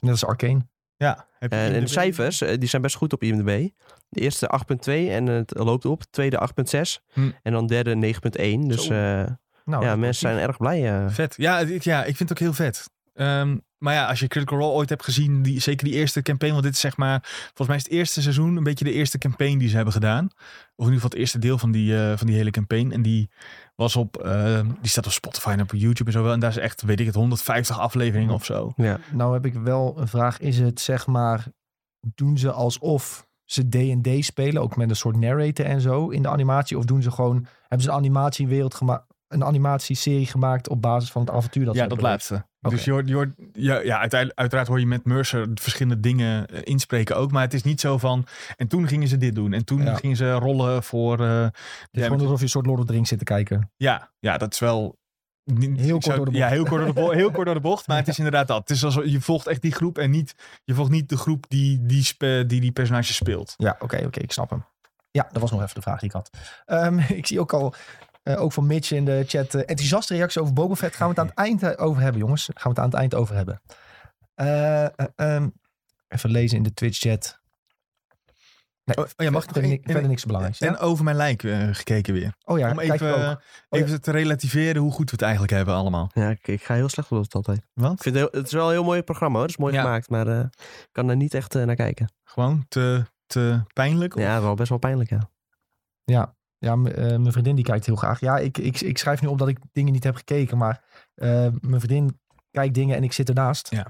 [0.00, 0.68] Net als Arcane.
[0.96, 1.26] Ja.
[1.40, 3.68] Heb je Eh, en de cijfers, eh, die zijn best goed op IMDb.
[4.08, 6.02] De eerste 8.2 en het loopt op.
[6.10, 7.30] Tweede 8.6 Hm.
[7.42, 8.68] en dan derde 9.1.
[8.68, 9.24] Dus eh,
[9.64, 11.10] Nou, ja, mensen zijn erg blij.
[11.10, 11.34] Vet.
[11.36, 12.90] Ja, het- ja, ik vind het ook heel vet.
[13.14, 16.52] Ehm, maar ja, als je Critical Role ooit hebt gezien, die, zeker die eerste campaign,
[16.52, 19.18] want dit is zeg maar, volgens mij is het eerste seizoen een beetje de eerste
[19.18, 20.24] campaign die ze hebben gedaan.
[20.24, 22.90] Of in ieder geval het eerste deel van die, eh, van die hele campaign.
[22.90, 23.30] En die
[23.76, 26.32] was op, ehm, die staat op Spotify en op YouTube en zo wel.
[26.32, 28.72] En daar is echt, weet ik het, 150 afleveringen of zo.
[28.76, 28.98] ja.
[29.12, 30.38] Nou heb ik wel een vraag.
[30.38, 31.46] Is het zeg maar,
[32.14, 36.28] doen ze alsof ze D&D spelen, ook met een soort narrator en zo in de
[36.28, 36.78] animatie?
[36.78, 41.20] Of doen ze gewoon, hebben ze een animatiewereld gemaakt, een animatieserie gemaakt op basis van
[41.20, 42.48] het avontuur dat ze ja, dat laatste.
[42.60, 46.46] Dus je hoort, je hoort, ja, ja, uiteindelijk, uiteraard hoor je met Mercer verschillende dingen
[46.46, 47.30] eh, inspreken ook.
[47.32, 48.26] Maar het is niet zo van.
[48.56, 49.52] En toen gingen ze dit doen.
[49.52, 49.94] En toen Ja.
[49.94, 51.20] gingen ze rollen voor.
[51.20, 51.52] eh, Het
[51.90, 53.70] is ja, gewoon alsof je een soort Lord of the Rings zit te kijken.
[53.76, 54.98] ja, ja, dat is wel.
[55.44, 56.52] niet- Heel kort door de Ja, bocht.
[56.52, 57.14] heel kort door de bocht.
[57.20, 57.86] Heel kort door de bocht.
[57.86, 58.58] Maar het is inderdaad dat.
[58.58, 60.34] Het is alsof, je volgt echt die groep en niet.
[60.64, 63.54] Je volgt niet de groep die die, spe- die, die personage speelt.
[63.56, 64.64] Ja, oké, oké, ik snap hem.
[65.10, 66.30] Ja, dat was nog even de vraag die ik had.
[66.66, 67.74] Ehm, ik zie ook al,
[68.34, 70.96] eh, ook van Mitch in de chat, eh, enthousiaste reactie over Boba Fett.
[70.96, 72.44] Gaan we het aan het eind eh, over hebben, jongens.
[72.44, 73.60] Gaan we het aan het eind over hebben.
[74.34, 75.48] Eh, eh, ehm,
[76.08, 77.38] even lezen in de Twitch chat.
[78.84, 80.60] Nee, Oh, ja, mag ik verder, ni- verder niks belangrijks.
[80.60, 80.78] En Ja?
[80.78, 81.40] over mijn lijk
[81.72, 82.34] gekeken weer.
[82.44, 83.14] Oh ja, Om even.
[83.30, 83.34] Oh,
[83.68, 86.10] even te relativeren hoe goed we het eigenlijk hebben allemaal.
[86.14, 87.66] Ja, ik, ik ga heel slecht op dat altijd.
[87.74, 89.42] Want Ik vind het, heel- het is wel een heel mooi programma hoor.
[89.46, 89.82] Het is mooi Ja.
[89.82, 92.12] gemaakt, maar eh, ik kan er niet echt naar kijken.
[92.24, 94.14] gewoon te, te pijnlijk.
[94.16, 95.30] of- Ja, wel best wel pijnlijk ja.
[96.04, 98.20] Ja, ja eh, mijn vriendin die kijkt heel graag.
[98.20, 100.82] Ja, ik, ik, ik schrijf nu op dat ik dingen niet heb gekeken, maar
[101.14, 103.70] eh, mijn vriendin kijkt dingen en ik zit ernaast.
[103.70, 103.86] Ja.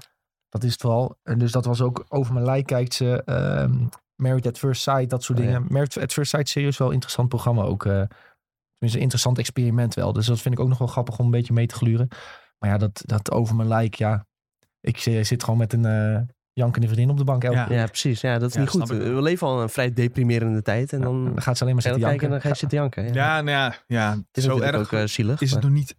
[0.49, 1.17] Dat is het vooral.
[1.23, 3.23] En dus dat was ook over mijn lijk kijkt ze.
[3.25, 3.85] ehm
[4.15, 5.51] Married at First Sight, dat soort Oh, ja.
[5.51, 5.67] dingen.
[5.71, 7.85] Married at First Sight, serieus wel een interessant programma ook.
[7.85, 10.13] eh tenminste, een interessant experiment wel.
[10.13, 12.07] Dus dat vind ik ook nog wel grappig om een beetje mee te gluren.
[12.59, 14.25] Maar ja, dat, dat over mijn lijk, ja.
[14.79, 15.85] Ik zi- zit gewoon met een
[16.61, 17.65] jankende vriendin op de bank elke Ja.
[17.65, 17.77] keer.
[17.77, 18.21] Ja, precies.
[18.21, 18.87] Ja, dat is Ja, niet goed.
[18.87, 20.93] We leven al een vrij deprimerende tijd.
[20.93, 22.29] En Ja, dan, dan gaat ze alleen maar zitten en janken.
[22.29, 23.03] dan ga je zitten janken.
[23.03, 23.13] Ja.
[23.13, 25.41] Ja, nou ja, ja het is zo erg ook eh, zielig.
[25.41, 25.95] is het nog niet.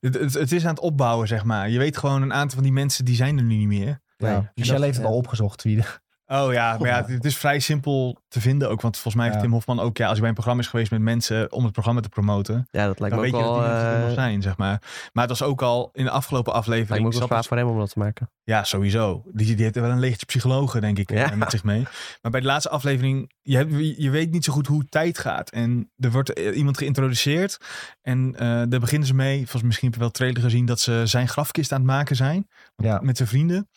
[0.00, 1.70] Het, het, het is aan het opbouwen, zeg maar.
[1.70, 4.00] Je weet gewoon een aantal van die mensen die zijn er nu niet meer.
[4.16, 4.50] Ja.
[4.54, 5.12] Michelle dat- heeft het ja.
[5.12, 5.62] al opgezocht.
[5.62, 6.00] Wie de-
[6.32, 8.80] Oh ja, maar ja, het, het is vrij simpel te vinden ook.
[8.80, 9.42] Want volgens mij heeft Ja.
[9.42, 11.72] Tim Hofman ook, ja, als hij bij een programma is geweest met mensen om het
[11.72, 14.00] programma te promoten, ja, dat lijkt dan me weet ook je dat wel, die mensen
[14.00, 14.82] nog eh, zijn, zeg maar.
[15.12, 17.06] Maar het was ook al in de afgelopen lijkt me aflevering.
[17.06, 18.30] ook wel zat zwaar het- voor hem om dat te maken.
[18.44, 19.22] Ja, sowieso.
[19.32, 21.30] Die, die heeft wel een leegje psychologen, denk ik, Ja.
[21.30, 21.82] eh, met zich mee.
[22.22, 25.50] Maar bij de laatste aflevering, je, hebt, je weet niet zo goed hoe tijd gaat.
[25.50, 27.58] En er wordt eh, iemand geïntroduceerd.
[28.02, 29.36] En eh, daar beginnen ze mee.
[29.38, 32.48] Volgens misschien heb je wel trailer gezien dat ze zijn grafkist aan het maken zijn.
[32.76, 32.98] Ja.
[33.02, 33.68] Met zijn vrienden.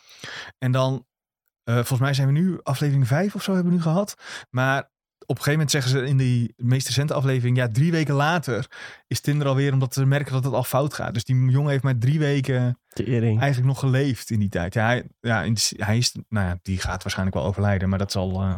[0.58, 1.06] En dan,
[1.66, 4.16] eh, volgens mij zijn we nu aflevering 5 of zo hebben we nu gehad.
[4.50, 4.94] Maar
[5.28, 8.68] op een gegeven moment zeggen ze in die meest recente aflevering, ja, drie weken later
[9.08, 11.14] is Tinder alweer, omdat ze merken dat het al fout gaat.
[11.14, 14.74] Dus die jongen heeft maar drie weken eigenlijk nog geleefd in die tijd.
[14.74, 15.46] Ja, hij, ja,
[15.78, 18.56] hij is, nou ja, die gaat waarschijnlijk wel overlijden, maar dat zal eh,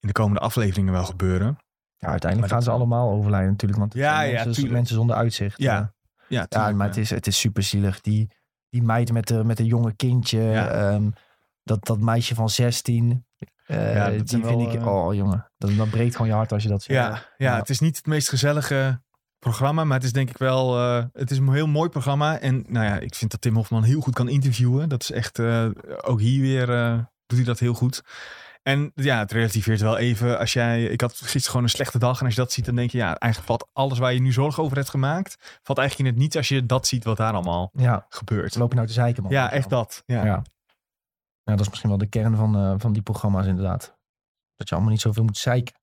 [0.00, 1.58] in de komende afleveringen wel gebeuren.
[1.96, 3.80] Ja, uiteindelijk Maar gaan ze allemaal overlijden natuurlijk.
[3.80, 5.60] Want Ja, ja, mensen, mensen zonder uitzicht.
[5.60, 5.78] Ja, eh.
[5.78, 5.92] Ja,
[6.28, 8.00] ja tuurlijk, maar het is, het is super zielig.
[8.00, 8.30] Die,
[8.68, 10.40] die meid met, de, met een jonge kindje.
[10.40, 10.68] Ja.
[10.68, 11.08] ehm,
[11.66, 13.26] dat, dat meisje van 16.
[13.66, 14.74] eh, Ja, die vind wel, ik...
[14.74, 16.94] eh, Oh jongen, dat, dat breekt gewoon je hart als je dat ziet.
[16.96, 17.56] Ja, ja, Ja.
[17.56, 19.02] het is niet het meest gezellige
[19.38, 22.38] programma, maar het is denk ik wel, eh, het is een heel mooi programma.
[22.38, 24.88] En nou ja, ik vind dat Tim Hofman heel goed kan interviewen.
[24.88, 25.40] Dat is echt,
[26.02, 26.66] ook hier weer
[27.26, 28.02] doet hij dat heel goed.
[28.62, 30.38] En ja, het relativeert wel even.
[30.38, 32.18] Als jij, ik had gisteren gewoon een slechte dag.
[32.20, 34.32] En als je dat ziet, dan denk je, ja, eigenlijk valt alles waar je nu
[34.32, 37.32] zorgen over hebt gemaakt, valt eigenlijk in het niets als je dat ziet wat daar
[37.32, 38.56] allemaal Ja, gebeurt.
[38.56, 39.32] lopen nou te zeiken, man.
[39.32, 40.02] Ja, echt dat.
[40.06, 40.24] Ja.
[40.24, 40.42] Ja.
[41.46, 43.96] Ja, dat is misschien wel de kern van, eh, van die programma's inderdaad.
[44.56, 45.74] Dat je allemaal niet zoveel moet zeiken.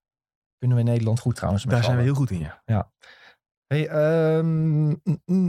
[0.57, 1.63] Kunnen we in Nederland goed trouwens.
[1.63, 2.91] Daar zijn we heel goed in, ja.
[3.67, 4.89] Hey, ehm,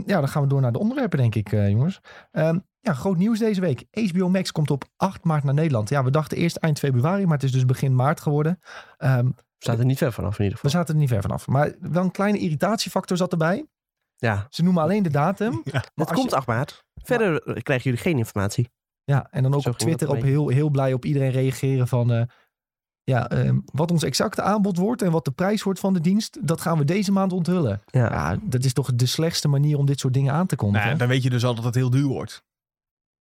[0.05, 1.99] ja, dan gaan we door naar de onderwerpen, denk ik, eh, jongens.
[2.31, 3.85] Ehm, ja, groot nieuws deze week.
[3.91, 5.89] HBO Max komt op 8 maart naar Nederland.
[5.89, 8.59] Ja, we dachten eerst eind februari, maar het is dus begin maart geworden.
[8.97, 10.79] Ehm, Staat er niet ver vanaf in ieder we geval.
[10.79, 11.47] zaten er niet ver vanaf.
[11.47, 13.65] Maar wel een kleine irritatiefactor zat erbij.
[14.15, 15.61] Ja, Ze noemen alleen de datum.
[15.63, 15.71] Ja.
[15.71, 16.83] Maar het komt je- 8 maart.
[17.03, 18.69] Verder eh, krijgen jullie geen informatie.
[19.05, 22.11] Ja, en dan ook Zo op Twitter op heel, heel blij op iedereen reageren van...
[22.13, 22.21] eh,
[23.03, 26.47] ja, ehm, wat ons exacte aanbod wordt en wat de prijs wordt van de dienst...
[26.47, 27.81] dat gaan we deze maand onthullen.
[27.85, 28.11] Ja.
[28.11, 30.81] Ja, dat is toch de slechtste manier om dit soort dingen aan te kondigen.
[30.81, 32.43] Nou, ja, dan weet je dus al dat het heel duur wordt.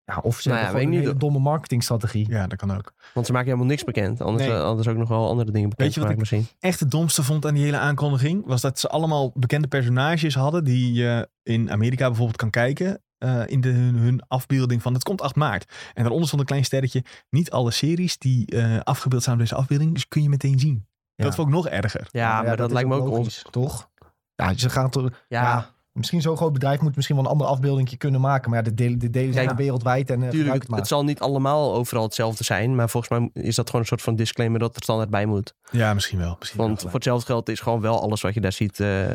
[0.05, 2.29] Ja, of ze Nou ja, hebben ik een hele domme marketingstrategie.
[2.29, 2.93] Ja, dat kan ook.
[3.15, 4.21] Want ze maken helemaal niks bekend.
[4.21, 4.57] Anders, Nee.
[4.57, 6.57] eh, anders ook nog wel andere dingen bekend Weet je wat gemaakt misschien.
[6.61, 10.65] echt het domste vond aan die hele aankondiging, was dat ze allemaal bekende personages hadden
[10.65, 13.03] die je in Amerika bijvoorbeeld kan kijken.
[13.19, 15.73] Eh, in de, hun, hun afbeelding van het komt 8 maart.
[15.95, 17.05] En daaronder stond een klein sterretje.
[17.31, 20.87] Niet alle series die eh, afgebeeld zijn op deze afbeelding, dus kun je meteen zien.
[21.15, 21.25] Ja.
[21.25, 22.09] Dat vond ik nog erger.
[22.11, 23.47] Ja, maar dat, lijkt me ook logisch, ons.
[23.51, 23.91] toch?
[24.35, 25.11] Ja, ze gaan toch...
[25.29, 28.51] Ja, Ja, misschien zo'n groot bedrijf moet misschien wel een ander afbeelding kunnen maken.
[28.51, 30.79] Maar ja, de delen, de delen zijn Kijk, wereldwijd en uh, Tuurlijk, het, maar.
[30.79, 32.75] het zal niet allemaal overal hetzelfde zijn.
[32.75, 35.55] Maar volgens mij is dat gewoon een soort van disclaimer dat er standaard bij moet.
[35.71, 36.37] Ja, misschien wel.
[36.39, 39.07] Misschien Want wel voor hetzelfde geld is gewoon wel alles wat je daar ziet, eh,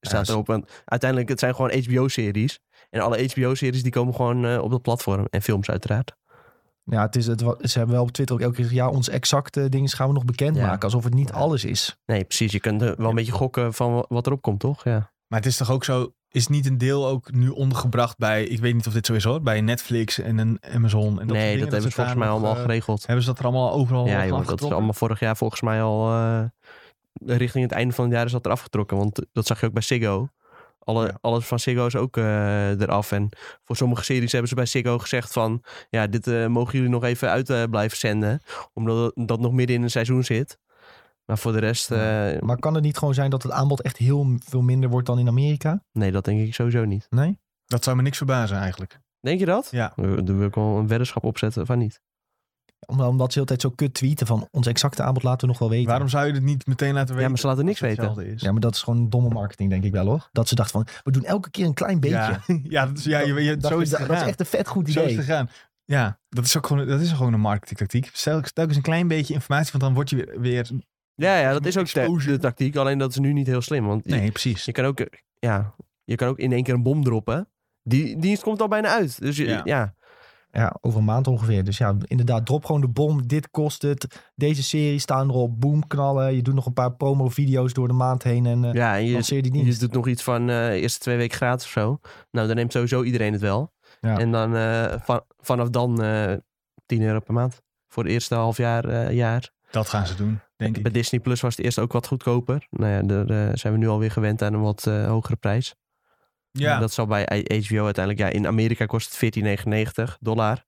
[0.00, 0.46] staat Ja, erop.
[0.46, 2.60] Want uiteindelijk, het zijn gewoon HBO-series.
[2.90, 5.26] En alle HBO-series die komen gewoon eh, op dat platform.
[5.30, 6.16] En films uiteraard.
[6.84, 8.82] Ja, het is, het, ze hebben wel op Twitter ook elke keer gezegd...
[8.82, 10.70] ja, onze exacte dingen gaan we nog bekendmaken.
[10.70, 10.78] Ja.
[10.78, 11.34] Alsof het niet Ja.
[11.34, 11.98] alles is.
[12.06, 12.52] Nee, precies.
[12.52, 14.84] Je kunt er wel een beetje gokken van wa- wat erop komt, toch?
[14.84, 15.12] Ja.
[15.26, 18.60] Maar het is toch ook zo, is niet een deel ook nu ondergebracht bij, ik
[18.60, 21.58] weet niet of dit zo is hoor, bij Netflix en een Amazon en dat nee,
[21.58, 23.06] dat hebben ze volgens mij allemaal eh, geregeld.
[23.06, 25.82] Hebben ze dat er allemaal overal Ja, joh, dat is allemaal vorig jaar volgens mij
[25.82, 26.10] al...
[26.12, 26.44] eh,
[27.26, 28.96] richting het einde van het jaar is dat er afgetrokken.
[28.96, 30.28] Want dat zag je ook bij Ziggo.
[30.88, 31.18] Alle, Ja.
[31.20, 33.12] Alles van Ziggo is ook eh, eraf.
[33.12, 33.28] En
[33.64, 35.64] voor sommige series hebben ze bij Ziggo gezegd van...
[35.90, 38.40] Ja, dit eh, mogen jullie nog even uit eh, blijven zenden.
[38.72, 40.58] Omdat dat nog midden in een seizoen zit.
[41.24, 41.90] Maar voor de rest...
[41.90, 41.98] eh,
[42.40, 45.18] Maar kan het niet gewoon zijn dat het aanbod echt heel veel minder wordt dan
[45.18, 45.84] in Amerika?
[45.92, 47.06] Nee, dat denk ik sowieso niet.
[47.10, 47.38] Nee?
[47.66, 49.00] Dat zou me niks verbazen eigenlijk.
[49.20, 49.68] Denk je dat?
[49.70, 49.92] Ja.
[49.96, 52.00] Daar wil ik wel een weddenschap opzetten van niet.
[52.86, 55.70] Omdat, omdat ze altijd zo kut tweeten van ons exacte aanbod laten we nog wel
[55.70, 55.86] weten.
[55.88, 57.22] Waarom zou je het niet meteen laten weten?
[57.22, 58.34] Ja, maar ze laten niks weten.
[58.36, 60.28] Ja, maar dat is gewoon domme marketing denk ik wel hoor.
[60.32, 62.16] Dat ze dachten van, we doen elke keer een klein beetje.
[62.16, 64.40] Ja, ja, dat is, ja je, je, Dat- zo is het dat, dat is echt
[64.40, 65.16] een vet goed Zo is idee.
[65.16, 65.48] het gegaan.
[65.84, 68.10] Ja, dat is ook gewoon, dat is gewoon een marketingtactiek.
[68.12, 70.40] Stel, telkens een klein beetje informatie, want dan word je weer...
[70.40, 70.68] weer
[71.14, 72.76] Ja, ja dat is ook de, de tactiek.
[72.76, 73.86] Alleen dat is nu niet heel slim.
[73.86, 74.64] Want je- nee, precies.
[74.64, 75.06] je, kan ook,
[75.38, 77.48] ja, je kan ook in één keer een bom droppen.
[77.82, 79.20] Die dienst komt al bijna uit.
[79.20, 79.60] Dus je- Ja.
[79.64, 79.94] ja.
[80.58, 81.64] Ja, over een maand ongeveer.
[81.64, 83.26] Dus ja, inderdaad, drop gewoon de bom.
[83.26, 84.30] Dit kost het.
[84.34, 85.60] Deze serie staan erop.
[85.60, 86.34] Boom, knallen.
[86.34, 89.22] Je doet nog een paar promo-video's door de maand heen en eh ja en je,
[89.22, 89.80] die je dienst.
[89.80, 91.98] doet nog iets van eh eerste twee weken gratis of zo.
[92.30, 93.72] Nou, dan neemt sowieso iedereen het wel.
[94.00, 94.18] Ja.
[94.18, 96.32] En dan eh, van, vanaf dan eh
[96.86, 97.62] 10 euro per maand.
[97.88, 99.12] Voor de eerste half jaar.
[99.12, 99.50] jaar.
[99.70, 100.82] Dat gaan ze doen, denk ik.
[100.82, 102.66] Bij Disney Plus was het eerst ook wat goedkoper.
[102.70, 105.74] Nou ja, daar zijn we nu alweer gewend aan een wat hogere prijs.
[106.50, 108.18] Ja, Dat zal bij HBO uiteindelijk...
[108.18, 109.38] Ja, in Amerika kost het
[110.08, 110.64] 14,99 dollar.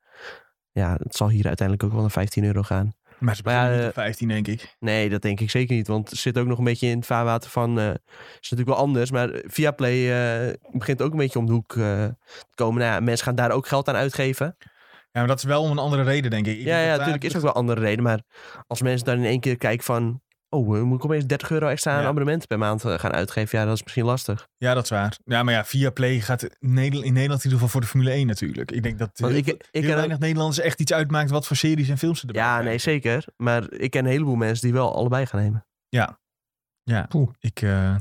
[0.72, 2.94] Ja, het zal hier uiteindelijk ook wel naar 15 euro gaan.
[3.18, 4.76] maar ze maar ja, beginnen niet eh, op 15, denk ik.
[4.78, 5.86] Nee, dat denk ik zeker niet.
[5.86, 7.78] Want het zit ook nog een beetje in het vaarwater van...
[7.78, 7.88] eh
[8.40, 9.10] is natuurlijk wel anders.
[9.10, 12.80] Maar Viaplay eh begint ook een beetje om de hoek eh, te komen.
[12.80, 14.56] Nou ja, mensen gaan daar ook geld aan uitgeven.
[15.12, 16.58] Ja, maar dat is wel om een andere reden, denk ik.
[16.58, 18.02] Ik ja, ja, natuurlijk is ook wel andere reden.
[18.04, 18.20] Maar
[18.66, 20.20] als mensen dan in één keer kijken van...
[20.52, 22.06] Oh, eh, moet ik opeens 30 euro extra aan Ja.
[22.06, 23.58] abonnementen per maand eh, gaan uitgeven?
[23.58, 24.48] Ja, dat is misschien lastig.
[24.56, 25.16] Ja, dat is waar.
[25.24, 27.86] Ja, maar ja, via Play gaat in Nederland, in Nederland in ieder geval voor de
[27.86, 28.70] Formule 1 natuurlijk.
[28.72, 31.46] Ik denk dat Want heel, ik, ik heel ook- weinig Nederlanders echt iets uitmaakt wat
[31.46, 32.68] voor series en films ze erbij Ja, krijgen.
[32.70, 33.24] nee, zeker.
[33.36, 35.64] Maar ik ken een heleboel mensen die wel allebei gaan nemen.
[36.84, 37.28] Ja, Poeh.
[37.40, 37.96] ik eh,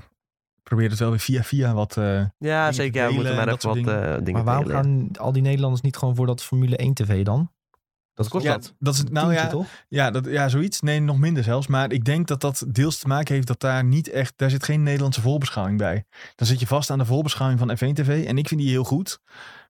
[0.63, 1.97] probeer het wel weer via via wat...
[1.97, 2.03] eh,
[2.37, 3.01] Ja, Dingen zeker.
[3.01, 4.81] Ja, we moeten maar dat wat soort eh, dingen Maar waarom delen.
[4.83, 7.51] gaan al die Nederlanders niet gewoon voor dat Formule 1 tv dan?
[8.23, 8.73] Dat kost ja, dat.
[8.79, 9.65] dat is nou Tientje, ja, toch?
[9.87, 10.81] ja, dat, ja, zoiets.
[10.81, 11.67] Nee, nog minder zelfs.
[11.67, 14.33] Maar ik denk dat dat deels te maken heeft dat daar niet echt...
[14.35, 16.05] Daar zit geen Nederlandse voorbeschouwing bij.
[16.35, 18.25] Dan zit je vast aan de voorbeschouwing van F1 TV.
[18.25, 19.19] En ik vind die heel goed.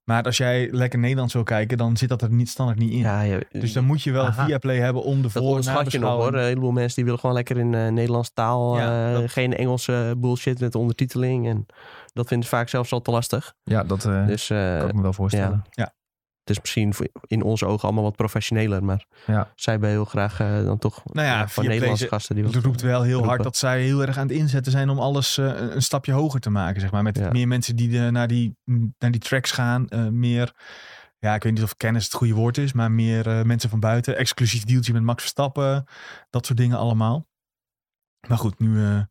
[0.03, 2.97] Maar als jij lekker Nederlands wil kijken, dan zit dat er niet standaard niet in.
[2.99, 4.45] Ja, ja, Dus dan moet je wel Aha.
[4.45, 6.33] via Play hebben om de dat voor- onderschat je nog hoor.
[6.33, 8.77] Een heleboel mensen die willen gewoon lekker in eh Nederlands taal.
[8.77, 11.47] Ja, eh, dat- Geen Engelse bullshit met ondertiteling.
[11.47, 11.65] En
[12.13, 13.53] dat vinden ze vaak zelfs al te lastig.
[13.63, 15.63] Ja, dat eh, Dus eh, kan ik me wel voorstellen.
[16.49, 18.83] Het is misschien voor- in onze ogen allemaal wat professioneler.
[18.83, 19.51] Maar Ja.
[19.55, 22.35] zij hebben heel graag eh, dan toch Nou ja, van Nederlandse gasten.
[22.35, 25.37] Die roept wel heel hard dat zij heel erg aan het inzetten zijn om alles
[25.37, 26.81] eh, een een stapje hoger te maken.
[26.81, 27.03] Zeg maar.
[27.03, 27.29] Met Ja.
[27.31, 28.57] meer mensen die de, naar, die,
[28.97, 29.87] naar die tracks gaan.
[29.87, 30.53] eh, meer,
[31.19, 33.79] ja, ik weet niet of kennis het goede woord is, maar meer eh, mensen van
[33.79, 34.17] buiten.
[34.17, 35.83] Exclusief deeltje met Max Verstappen.
[36.29, 37.27] Dat soort dingen allemaal.
[38.27, 39.01] Maar goed, nu eh,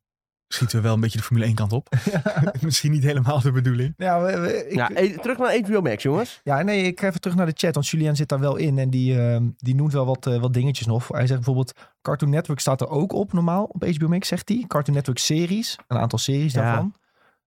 [0.49, 1.89] schieten we wel een beetje de Formule 1 kant op.
[2.61, 3.95] Misschien niet helemaal de bedoeling.
[3.97, 4.87] Ja, we- we- ik- Ja,
[5.21, 6.41] terug naar HBO Max, jongens.
[6.45, 8.79] Ja, nee, ik ga even terug naar de chat, want Julian zit daar wel in
[8.79, 11.09] en die, eh, die noemt wel wat, eh, wat dingetjes nog.
[11.09, 14.65] Hij zegt bijvoorbeeld, Cartoon Network staat er ook op normaal op HBO Max, zegt hij.
[14.67, 16.63] Cartoon Network series, een aantal series Ja.
[16.63, 16.95] daarvan.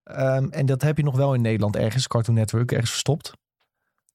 [0.04, 3.32] Ehm, en dat heb je nog wel in Nederland ergens, Cartoon Network, ergens verstopt.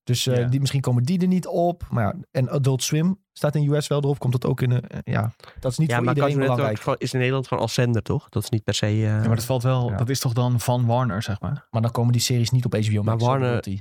[0.06, 0.46] Dus eh, Ja.
[0.48, 1.86] die, misschien komen die er niet op.
[1.90, 4.88] Maar ja, en Adult Swim staat in US wel erop, komt dat ook in een,
[4.88, 6.80] eh, ja, dat is niet Ja, voor maar iedereen belangrijk.
[6.80, 8.28] gewoon- is in Nederland gewoon als zender, toch?
[8.28, 8.86] Dat is niet per se...
[8.86, 9.96] eh, Ja, maar dat valt wel, Ja.
[9.96, 11.66] dat is toch dan van Warner, zeg maar.
[11.70, 13.22] Maar dan komen die series niet op HBO Max.
[13.22, 13.80] Maar Warner-.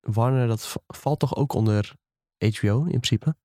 [0.00, 1.94] Warner, dat valt toch ook onder
[2.38, 3.36] HBO in principe?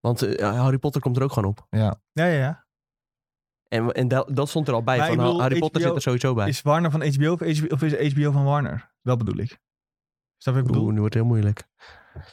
[0.00, 1.66] Want Harry Potter komt er ook gewoon op.
[1.70, 2.00] Ja.
[2.12, 2.66] Ja, ja, ja.
[3.68, 4.98] En, en dat, dat stond er al bij.
[5.06, 6.48] Van, bedoel, Harry Potter HBO zit er sowieso bij.
[6.48, 8.92] Is Warner van HBO of, HBO of is HBO van Warner?
[9.02, 9.58] Dat bedoel ik.
[10.42, 10.82] Snap je wat ik bedoel?
[10.82, 11.68] Oeh, nu wordt het heel moeilijk.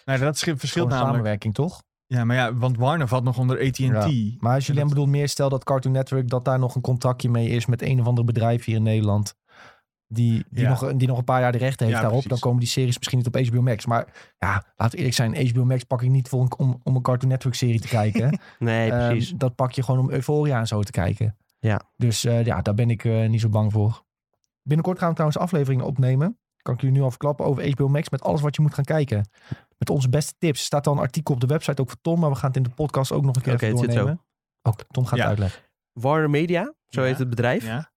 [0.05, 1.07] Nou, dat verschilt Gewoon namelijk.
[1.13, 1.83] samenwerking, toch?
[2.05, 3.77] Ja, maar ja, want Warner valt nog onder AT&T.
[3.77, 4.07] Ja.
[4.39, 7.29] Maar als Julien dat- bedoelt meer, stel dat Cartoon Network, dat daar nog een contractje
[7.29, 9.35] mee is met een of ander bedrijf hier in Nederland.
[10.09, 10.69] Die, die, Ja.
[10.69, 12.21] nog, die nog een paar jaar de rechten heeft Ja, daarop.
[12.21, 12.39] precies.
[12.41, 13.85] Dan komen die series misschien niet op HBO Max.
[13.85, 15.47] Maar ja, laat eerlijk zijn.
[15.49, 18.39] HBO Max pak ik niet voor een, om, om een Cartoon Network serie te kijken.
[18.59, 19.33] Nee, Ehm, precies.
[19.37, 21.37] dat pak je gewoon om Euphoria en zo te kijken.
[21.59, 21.81] Ja.
[21.95, 24.03] Dus eh, ja, daar ben ik eh, niet zo bang voor.
[24.61, 26.39] Binnenkort gaan we trouwens afleveringen opnemen.
[26.67, 28.83] Kan ik jullie nu al verklappen over HBO Max met alles wat je moet gaan
[28.83, 29.29] kijken.
[29.77, 30.59] Met onze beste tips.
[30.59, 32.19] Er staat al een artikel op de website ook voor Tom.
[32.19, 33.93] Maar we gaan het in de podcast ook nog een keer Oké, even het zit
[33.93, 33.97] zo.
[34.03, 34.25] doornemen.
[34.61, 35.21] Ook Tom gaat Ja.
[35.21, 35.61] het uitleggen.
[35.93, 37.07] Warner Media, zo Ja.
[37.07, 37.65] heet het bedrijf.
[37.65, 37.91] Ja.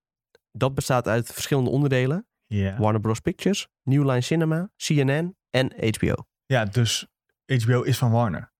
[0.52, 2.26] Dat bestaat uit verschillende onderdelen.
[2.46, 2.78] Ja.
[2.78, 3.20] Warner Bros.
[3.20, 6.14] Pictures, New Line Cinema, CNN en HBO.
[6.46, 7.06] ja, dus
[7.46, 8.52] HBO is van Warner.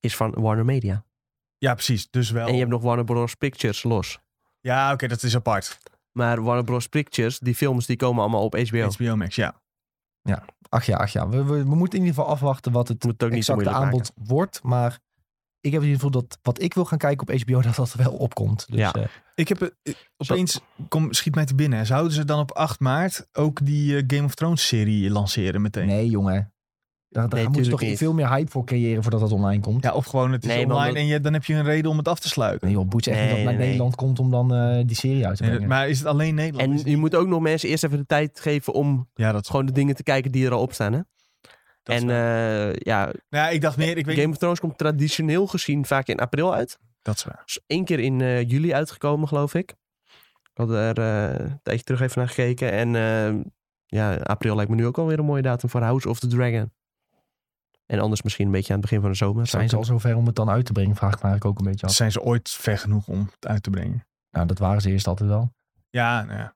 [0.00, 1.04] Is van Warner Media.
[1.58, 2.10] Ja, precies.
[2.10, 2.46] Dus wel.
[2.46, 3.34] En je hebt nog Warner Bros.
[3.34, 4.18] Pictures los.
[4.60, 5.78] Ja, oké, dat is apart.
[6.18, 6.86] Maar Warner Bros.
[6.88, 8.88] Pictures, die films, die komen allemaal op HBO.
[8.90, 9.54] HBO Max, ja.
[10.68, 11.28] Ach ja, ach ja.
[11.28, 14.62] We, we, we moeten in ieder geval afwachten wat het het exacte aanbod wordt.
[14.62, 14.98] Maar
[15.60, 17.98] ik heb het gevoel dat wat ik wil gaan kijken op HBO, dat dat er
[18.02, 18.66] wel opkomt.
[18.68, 18.92] Dus, Ja.
[18.92, 21.86] eh, Ik heb het- eh, opeens, kom, schiet mij te binnen.
[21.86, 25.86] Zouden ze dan op 8 maart ook die eh, Game of Thrones serie lanceren meteen?
[25.86, 26.53] nee, jongen.
[27.14, 27.98] Daar, daar Nee, moet je toch niet.
[27.98, 29.82] veel meer hype voor creëren voordat dat online komt.
[29.84, 31.96] Ja, of gewoon het is Nee, online en je, dan heb je een reden om
[31.98, 32.66] het af te sluiten.
[32.66, 33.66] Nee joh, boet echt niet dat Nee, het naar nee.
[33.66, 35.68] Nederland komt om dan eh, die serie uit te Nee, brengen.
[35.68, 36.70] maar is het alleen Nederland?
[36.70, 39.48] En je niet- moet ook nog mensen eerst even de tijd geven om ja, dat,
[39.48, 40.92] gewoon de dingen te kijken die er al op staan.
[40.92, 41.00] Hè?
[41.82, 42.68] dat is en waar.
[42.68, 45.86] eh, ja, Nou ja, ik dacht meer, ik weet Game of Thrones komt traditioneel gezien
[45.86, 46.78] vaak in april uit.
[47.02, 47.42] Dat is waar.
[47.46, 49.70] is één keer in eh, juli uitgekomen, geloof ik.
[50.42, 52.72] Ik had er eh, een tijdje terug even naar gekeken.
[52.72, 53.40] En eh,
[53.86, 56.72] ja, april lijkt me nu ook alweer een mooie datum voor House of the Dragon.
[57.86, 59.46] En anders misschien een beetje aan het begin van de zomer.
[59.46, 61.64] Zijn ze al zover om het dan uit te brengen, vraag ik me eigenlijk ook
[61.64, 61.92] een beetje af.
[61.92, 64.06] Zijn ze ooit ver genoeg om het uit te brengen?
[64.30, 65.52] Nou, dat waren ze eerst altijd wel.
[65.90, 66.54] Ja, nou ja,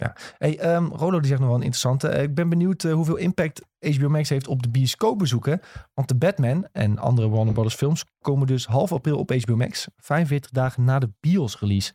[0.00, 0.16] ja.
[0.38, 2.08] Hey, ehm, Rolo die zegt nog wel een interessante.
[2.08, 5.60] Eh, ik ben benieuwd eh, hoeveel impact HBO Max heeft op de bioscoopbezoeken.
[5.94, 9.88] Want de Batman en andere Warner Brothers films komen dus half april op HBO Max.
[9.96, 11.94] 45 dagen na de bios release.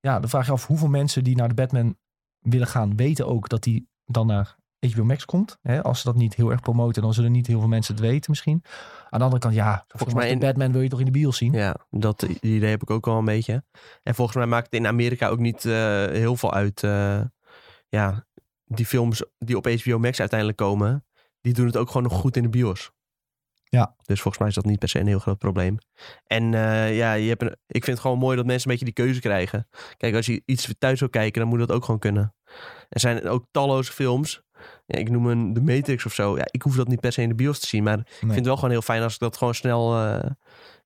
[0.00, 1.96] Ja, dan vraag je af hoeveel mensen die naar de Batman
[2.38, 5.58] willen gaan weten ook dat die dan naar HBO Max komt.
[5.62, 8.02] Hè, als ze dat niet heel erg promoten, dan zullen niet heel veel mensen het
[8.04, 8.62] weten misschien.
[9.10, 11.36] Aan de andere kant, ja, volgens mij in- Batman wil je toch in de bios
[11.36, 11.52] zien?
[11.52, 13.64] Ja, dat idee heb ik ook al een beetje.
[14.02, 15.72] En volgens mij maakt het in Amerika ook niet eh,
[16.06, 16.82] heel veel uit.
[16.82, 17.20] eh,
[17.88, 18.26] ja,
[18.64, 21.06] die films die op HBO Max uiteindelijk komen,
[21.40, 22.90] die doen het ook gewoon nog goed in de bios.
[23.70, 23.94] Ja.
[24.04, 25.78] Dus volgens mij is dat niet per se een heel groot probleem.
[26.26, 28.92] En eh, ja, je hebt een, ik vind het gewoon mooi dat mensen een beetje
[28.94, 29.68] die keuze krijgen.
[29.96, 32.34] Kijk, als je iets thuis wil kijken, dan moet dat ook gewoon kunnen.
[32.88, 34.42] Er zijn ook talloze films.
[34.86, 36.36] Ja, ik noem een The Matrix of zo.
[36.36, 37.82] Ja, ik hoef dat niet per se in de bios te zien.
[37.82, 40.30] Maar ik vind het wel gewoon heel fijn als ik dat gewoon snel eh,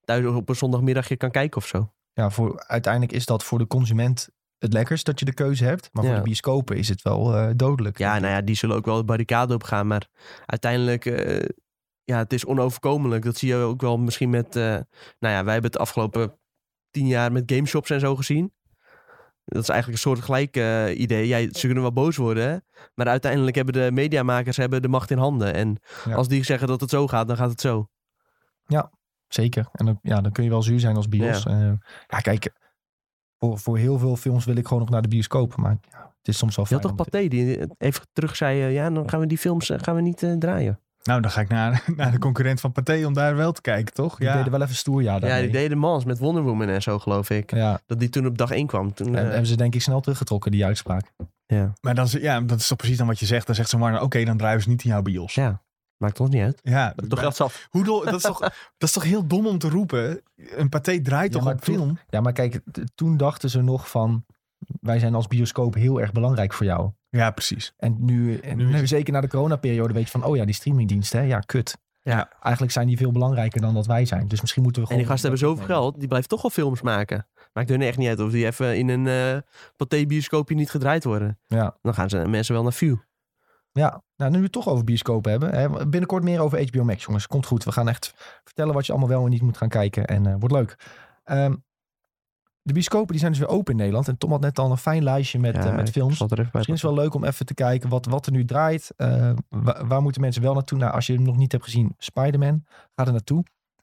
[0.04, 1.92] thuis op een zondagmiddagje kan kijken of zo.
[2.12, 5.88] ja, voor, uiteindelijk is dat voor de consument het lekkerst dat je de keuze hebt.
[5.92, 7.98] Maar voor de bioscopen is het wel eh, dodelijk.
[7.98, 9.86] Ja, nou ja, die zullen ook wel de barricade op gaan.
[9.86, 10.08] Maar
[10.46, 11.48] uiteindelijk, eh,
[12.04, 13.24] ja, het is onoverkomelijk.
[13.24, 14.84] Dat zie je ook wel misschien met, nou
[15.18, 16.38] ja, wij hebben het afgelopen
[16.90, 18.52] tien jaar met gameshops en zo gezien.
[19.44, 21.26] Dat is eigenlijk een soort gelijk eh, idee.
[21.26, 25.18] Ja, ze kunnen wel boos worden, maar uiteindelijk hebben de mediamakers hebben de macht in
[25.18, 25.54] handen.
[25.54, 26.14] En Ja.
[26.14, 27.88] als die zeggen dat het zo gaat, dan gaat het zo.
[29.28, 29.68] Zeker.
[29.72, 31.42] En dan, ja, dan kun je wel zuur zijn als bios.
[31.42, 31.78] Ja,
[32.08, 32.52] ja kijk,
[33.38, 35.56] voor, voor heel veel films wil ik gewoon nog naar de bioscoop.
[35.56, 38.72] Maar ja, het is soms wel Je had toch Pathé die even terug zei, eh,
[38.72, 40.80] ja, dan gaan we die films eh, gaan we niet eh, draaien.
[41.02, 43.94] Nou, dan ga ik naar, naar de concurrent van Pathé om daar wel te kijken,
[43.94, 44.16] toch?
[44.16, 44.36] Die Ja.
[44.36, 45.12] deden wel even stoer, ja.
[45.12, 45.42] Ja, daarmee.
[45.42, 47.50] die deden Mans met Wonder Woman en zo, geloof ik.
[47.54, 48.94] Ja, Dat die toen op dag één kwam.
[48.94, 51.12] Toen, en eh, hebben ze denk ik snel teruggetrokken, die uitspraak.
[51.46, 51.72] ja.
[51.80, 53.46] Maar dan, is- ja, dat is toch precies dan wat je zegt.
[53.46, 55.34] Dan zegt ze maar, oké, dan draaien ze niet in jouw bios.
[55.34, 55.62] ja,
[55.96, 56.60] maakt ons niet uit.
[56.62, 57.66] Ja, Toch geld zat.
[57.70, 58.38] Hoe dol- dat, is toch,
[58.78, 60.22] dat is toch heel dom om te roepen?
[60.36, 61.98] Een Pathé draait Ja, toch maar op toen- film?
[62.08, 62.60] Ja, maar kijk,
[62.94, 64.24] toen dachten ze nog van...
[64.80, 66.90] Wij zijn als bioscoop heel erg belangrijk voor jou.
[67.08, 67.74] Ja, precies.
[67.76, 70.24] En nu, en Nu is nu het- zeker na de coronaperiode weet je van...
[70.24, 71.26] Oh ja, die streamingdiensten, hè?
[71.26, 71.78] Ja, kut.
[72.02, 72.30] Ja.
[72.40, 74.28] Eigenlijk zijn die veel belangrijker dan dat wij zijn.
[74.28, 75.10] Dus misschien moeten we En gewoon...
[75.10, 77.26] die gasten hebben zoveel geld, die blijven toch wel films maken.
[77.52, 79.40] Maakt hun echt niet uit of die even in een eh
[79.76, 81.38] pathé-bioscoopje niet gedraaid worden.
[81.46, 81.76] Ja.
[81.82, 82.96] Dan gaan ze mensen wel naar View.
[83.72, 85.54] Ja, nou, nu we het toch over bioscopen hebben.
[85.54, 87.26] Hè, binnenkort meer over HBO Max, jongens.
[87.26, 87.64] Komt goed.
[87.64, 90.06] We gaan echt vertellen wat je allemaal wel en niet moet gaan kijken.
[90.06, 90.76] En eh, wordt leuk.
[91.24, 91.54] Ehm,
[92.62, 94.08] de bioscopen die zijn dus weer open in Nederland.
[94.08, 96.18] En Tom had net al een fijn lijstje met, eh, met films.
[96.20, 98.90] Misschien is het wel leuk om even te kijken wat, wat er nu draait.
[98.96, 100.78] Eh, wa- waar moeten mensen wel naartoe?
[100.78, 102.64] Nou, als je hem nog niet hebt gezien, Spider-Man.
[102.96, 103.38] Ga er naartoe.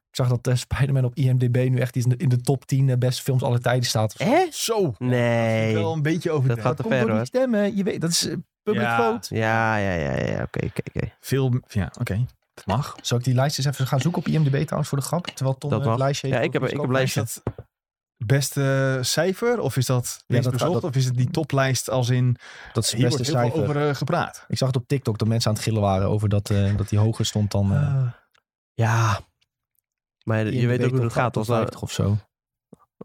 [0.09, 2.89] Ik zag dat eh, Spider-Man op IMDb nu echt in de, in de top 10
[2.89, 4.15] eh, beste films aller tijden staat.
[4.17, 4.45] Hè?
[4.51, 4.93] Zo.
[4.97, 5.73] Nee.
[5.73, 7.27] Wel een beetje over Dat gaat te Komt ver door die hoor.
[7.27, 7.75] stemmen.
[7.75, 8.27] Je weet, dat is
[8.63, 8.97] public Ja.
[9.11, 9.35] vote.
[9.35, 10.41] Ja, ja, ja, ja.
[10.43, 11.11] Oké, oké, oké.
[11.19, 12.25] Veel, ja, oké.
[12.53, 12.95] Dat mag.
[13.01, 15.25] Zal ik die lijst eens even gaan zoeken op IMDb trouwens voor de grap?
[15.27, 17.21] Terwijl Tom Dat het lijstje Ja, heeft ik voor heb- ik heb lijstje.
[17.21, 17.53] Is dat
[18.25, 19.59] beste cijfer?
[19.59, 20.73] Of is dat Ja, dat- bezocht?
[20.73, 22.35] dat- of is het die toplijst als in...
[22.73, 23.69] Dat is het Hier beste wordt heel cijfer.
[23.77, 24.45] over eh, gepraat.
[24.47, 26.89] Ik zag het op TikTok dat mensen aan het gillen waren over dat, eh, dat
[26.89, 28.11] die hoger stond dan eh
[28.73, 29.19] Ja.
[30.23, 31.37] Maar je weet ook hoe het gaat.
[31.37, 32.17] Als, 50 of zo.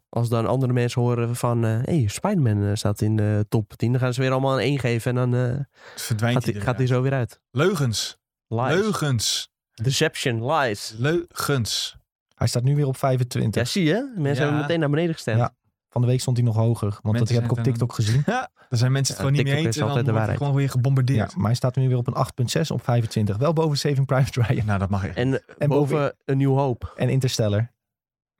[0.08, 1.62] als dan andere mensen horen van...
[1.62, 3.90] Hé, hey, Spider-Man staat in de top 10.
[3.92, 5.16] Dan gaan ze weer allemaal een 1 geven.
[5.18, 5.60] En dan eh,
[5.96, 7.40] Verdwijnt gaat hij zo weer uit.
[7.50, 8.18] Leugens.
[8.46, 8.74] Lies.
[8.74, 9.52] Leugens.
[9.74, 10.52] Deception.
[10.52, 10.94] Lies.
[10.98, 11.96] Leugens.
[12.44, 13.62] Hij staat nu weer op 25.
[13.62, 14.12] Ja, zie je?
[14.16, 14.40] Mensen Ja.
[14.42, 15.38] hebben meteen naar beneden gestemd.
[15.38, 15.54] Ja.
[15.88, 16.98] Van de week stond hij nog hoger.
[17.02, 18.22] Want dat heb ik op TikTok gezien.
[18.26, 19.76] Ja, daar zijn mensen het Ja, gewoon niet mee eens.
[19.76, 20.38] is En dan de wordt er waarheid.
[20.38, 21.36] gewoon weer Ja, gebombardeerd.
[21.36, 23.36] maar hij staat nu weer op een 8.6 op 25.
[23.36, 25.16] Wel boven Saving Private Ryan Nou, dat mag echt.
[25.16, 26.92] En, En boven, een nieuw hoop.
[26.96, 27.72] en Interstellar.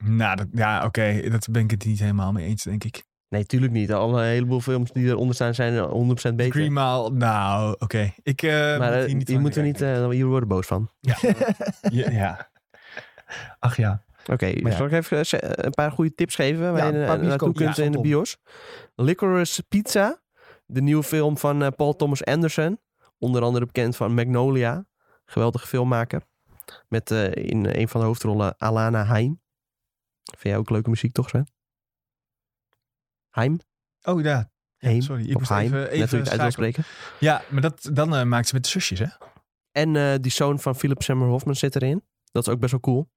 [0.05, 1.29] Nou, dat, ja, oké.
[1.31, 3.05] Dat ben ik het niet helemaal mee eens, denk ik.
[3.29, 3.93] Nee, tuurlijk niet.
[3.93, 6.53] Alle heleboel films die eronder staan zijn 100% beter.
[6.53, 8.13] Green Mile, nou, oké.
[8.23, 10.67] Ik eh maar moet eh, hier niet van moeten we niet, eh, hier worden boos
[10.67, 10.89] van.
[11.01, 12.49] Ja, ja.
[13.59, 14.05] Ach ja.
[14.27, 14.77] Oké, Maar ja.
[14.77, 18.01] zal ik even eh, een paar goede tips geven waar je naartoe kunt in de
[18.01, 18.37] bios?
[18.95, 20.23] Licorice Pizza,
[20.67, 22.81] de nieuwe film van eh, Paul Thomas Anderson.
[23.19, 24.87] Onder andere bekend van Magnolia.
[25.25, 26.23] Geweldige filmmaker.
[26.89, 29.43] Met eh, in een van de hoofdrollen Alana Haim.
[30.23, 31.47] Vind jij ook leuke muziek, toch, Sven?
[33.29, 33.61] Haim?
[34.03, 34.53] Oh ja.
[34.99, 36.53] Sorry, ik moest even, net hoe je even het uit wil schakelen.
[36.53, 36.85] spreken.
[37.19, 39.07] Ja, maar dat, dan maakt ze met de zusjes, hè?
[39.71, 42.05] En die zoon van Philip Seymour Hoffman zit erin.
[42.33, 43.09] Dat is ook best wel cool.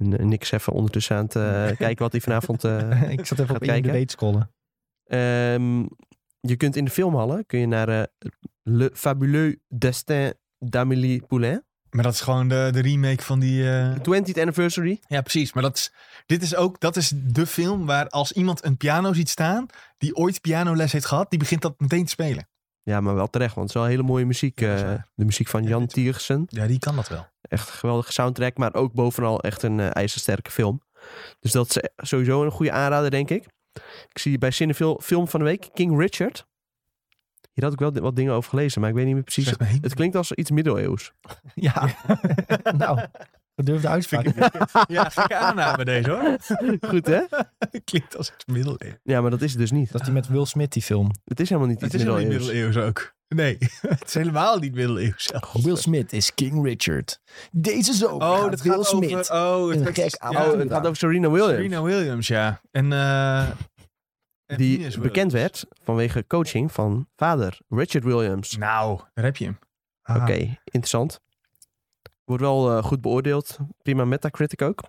[0.00, 2.64] Nick is even ondertussen aan het eh, kijken wat hij vanavond...
[2.64, 3.92] eh, ik zat even op kijken.
[4.06, 4.50] Te scrollen.
[5.06, 5.80] Ehm,
[6.40, 8.02] je kunt in de filmhallen kun je naar eh,
[8.62, 11.64] Le Fabuleux Destin d'Amélie Poulain.
[11.90, 13.70] Maar dat is gewoon de, de remake van die...
[13.70, 15.00] eh, 20th anniversary.
[15.08, 15.52] Ja, precies.
[15.52, 15.92] Maar dat is,
[16.26, 19.66] dit is ook dat is de film waar als iemand een piano ziet staan...
[19.98, 22.48] die ooit pianoles heeft gehad, die begint dat meteen te spelen.
[22.90, 24.60] Ja, maar wel terecht, want het is wel hele mooie muziek.
[24.60, 26.44] Ja, eh, de muziek van Ja, Jan Tiersen.
[26.48, 27.26] Ja, die kan dat wel.
[27.40, 30.82] Echt een geweldige soundtrack, maar ook bovenal echt een eh, ijzersterke film.
[31.40, 33.46] Dus dat is eh, sowieso een goede aanrader, denk ik.
[34.08, 36.46] Ik zie bij Cinefil film van de week, King Richard.
[37.52, 39.54] Hier had ik wel wat dingen over gelezen, maar ik weet niet meer precies.
[39.82, 41.12] Het klinkt als iets middeleeuws.
[41.54, 41.88] Ja,
[42.76, 43.06] nou,
[43.64, 44.24] gedurfde uitspraak.
[44.88, 46.36] ja, gekke aanname deze hoor.
[46.90, 47.20] Goed, hè?
[47.84, 48.98] Klinkt als iets middeleeuws.
[49.02, 49.92] Ja, maar dat is het dus niet.
[49.92, 51.10] Dat is die met Will Smith, die film.
[51.24, 52.76] Het is helemaal niet Het iets is helemaal niet middeleeuws.
[52.76, 53.14] ook.
[53.28, 53.56] Nee,
[53.88, 55.30] het is helemaal niet middeleeuws.
[55.52, 57.20] Will Smith is King Richard.
[57.52, 59.30] Deze zomer Oh, gaat dat Will gaat Smith.
[59.30, 59.34] over...
[59.34, 60.46] Oh, het gek ja.
[60.50, 61.54] Oh, het gaat over Serena Williams.
[61.56, 62.60] Serena Williams, ja.
[62.70, 63.40] En, eh,
[64.46, 65.32] en die Venus bekend Williams.
[65.32, 68.56] werd vanwege coaching van vader Richard Williams.
[68.56, 69.58] Nou, daar heb je hem.
[70.02, 70.32] Ah, Oké,
[70.64, 71.20] interessant.
[72.30, 73.58] Wordt wel eh, goed beoordeeld.
[73.82, 74.82] Prima Metacritic ook.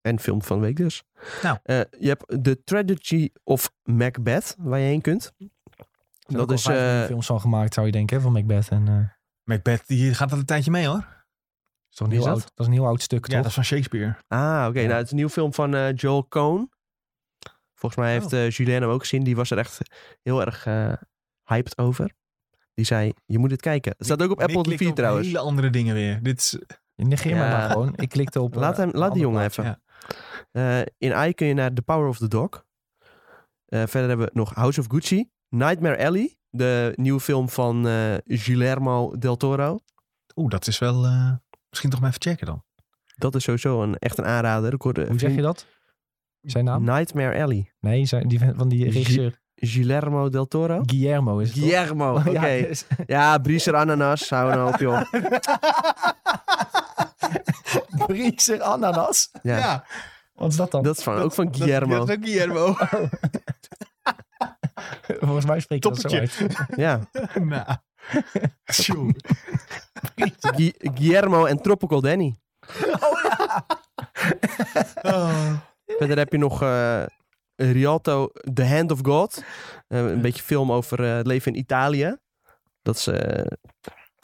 [0.00, 1.02] En film van de week dus.
[1.42, 1.58] Nou.
[1.62, 5.32] Eh, je hebt The Tragedy of Macbeth, waar je heen kunt.
[5.38, 5.46] Er
[6.36, 6.66] Dat is...
[6.66, 8.68] is eh, films van gemaakt, zou je denken, hè, van Macbeth.
[8.68, 9.08] En, eh,
[9.42, 11.24] Macbeth, die gaat al een tijdje mee hoor.
[11.90, 12.28] is toch een is dat?
[12.28, 13.36] oud, dat is een heel oud stuk, Ja, toch?
[13.36, 14.16] dat is van Shakespeare.
[14.28, 14.80] ah, oké.
[14.80, 14.86] Ja.
[14.86, 16.70] Nou, het is een nieuwe film van eh, Joel Cohn.
[17.74, 18.38] Volgens mij heeft Oh.
[18.38, 19.24] eh Julien hem ook gezien.
[19.24, 19.78] Die was er echt
[20.22, 20.92] heel erg eh,
[21.44, 22.14] hyped over.
[22.74, 23.94] Die zei, je moet het kijken.
[23.96, 25.26] Het staat ook op Nick Apple TV op trouwens.
[25.26, 26.22] hele andere dingen weer.
[26.22, 26.58] Dit is...
[26.94, 27.48] Negeer Ja.
[27.48, 27.92] maar gewoon.
[27.96, 28.54] Ik klikte op...
[28.64, 29.82] Laat eh, hem- laat die jongen even.
[30.52, 32.64] Eh, in AI kun je naar The Power of the Dog.
[33.66, 35.30] Eh, verder hebben we nog House of Gucci.
[35.48, 36.36] Nightmare Alley.
[36.50, 39.78] De nieuwe film van eh Guillermo del Toro.
[40.36, 41.04] Oeh, dat is wel...
[41.04, 41.32] eh,
[41.68, 42.64] Misschien toch maar even checken dan.
[43.16, 44.74] Dat is sowieso een, echt een aanrader.
[44.78, 45.66] Hoorde Hoe zeg je dat?
[46.40, 46.84] Zijn naam?
[46.84, 47.72] Nightmare Alley.
[47.80, 49.41] Nee, zijn, die van die Gi- regisseur.
[49.64, 50.82] Guillermo del Toro?
[50.86, 51.58] Guillermo is het?
[51.58, 52.30] Guillermo, oké.
[52.30, 52.46] Ja,
[53.06, 54.30] Ja, dus- Brieser Ananas.
[54.30, 55.02] Hou nou op, joh.
[58.06, 59.30] Brieser ananas.
[59.42, 59.84] Ja,
[60.34, 60.82] Wat is dat dan?
[60.82, 61.98] dat is van, ook van Guillermo.
[61.98, 62.74] Dat is ook Guillermo.
[65.20, 66.46] Volgens mij spreek je dat zo uit.
[66.76, 67.00] Ja.
[67.40, 67.66] nou.
[70.94, 72.36] Guillermo en Tropical Danny.
[75.02, 75.52] Oh.
[75.86, 77.02] Verder heb je nog eh,
[77.56, 79.44] Rialto, The Hand of God.
[79.88, 82.16] Eh, een beetje film over eh, het leven in Italië.
[82.82, 83.46] Dat is eh,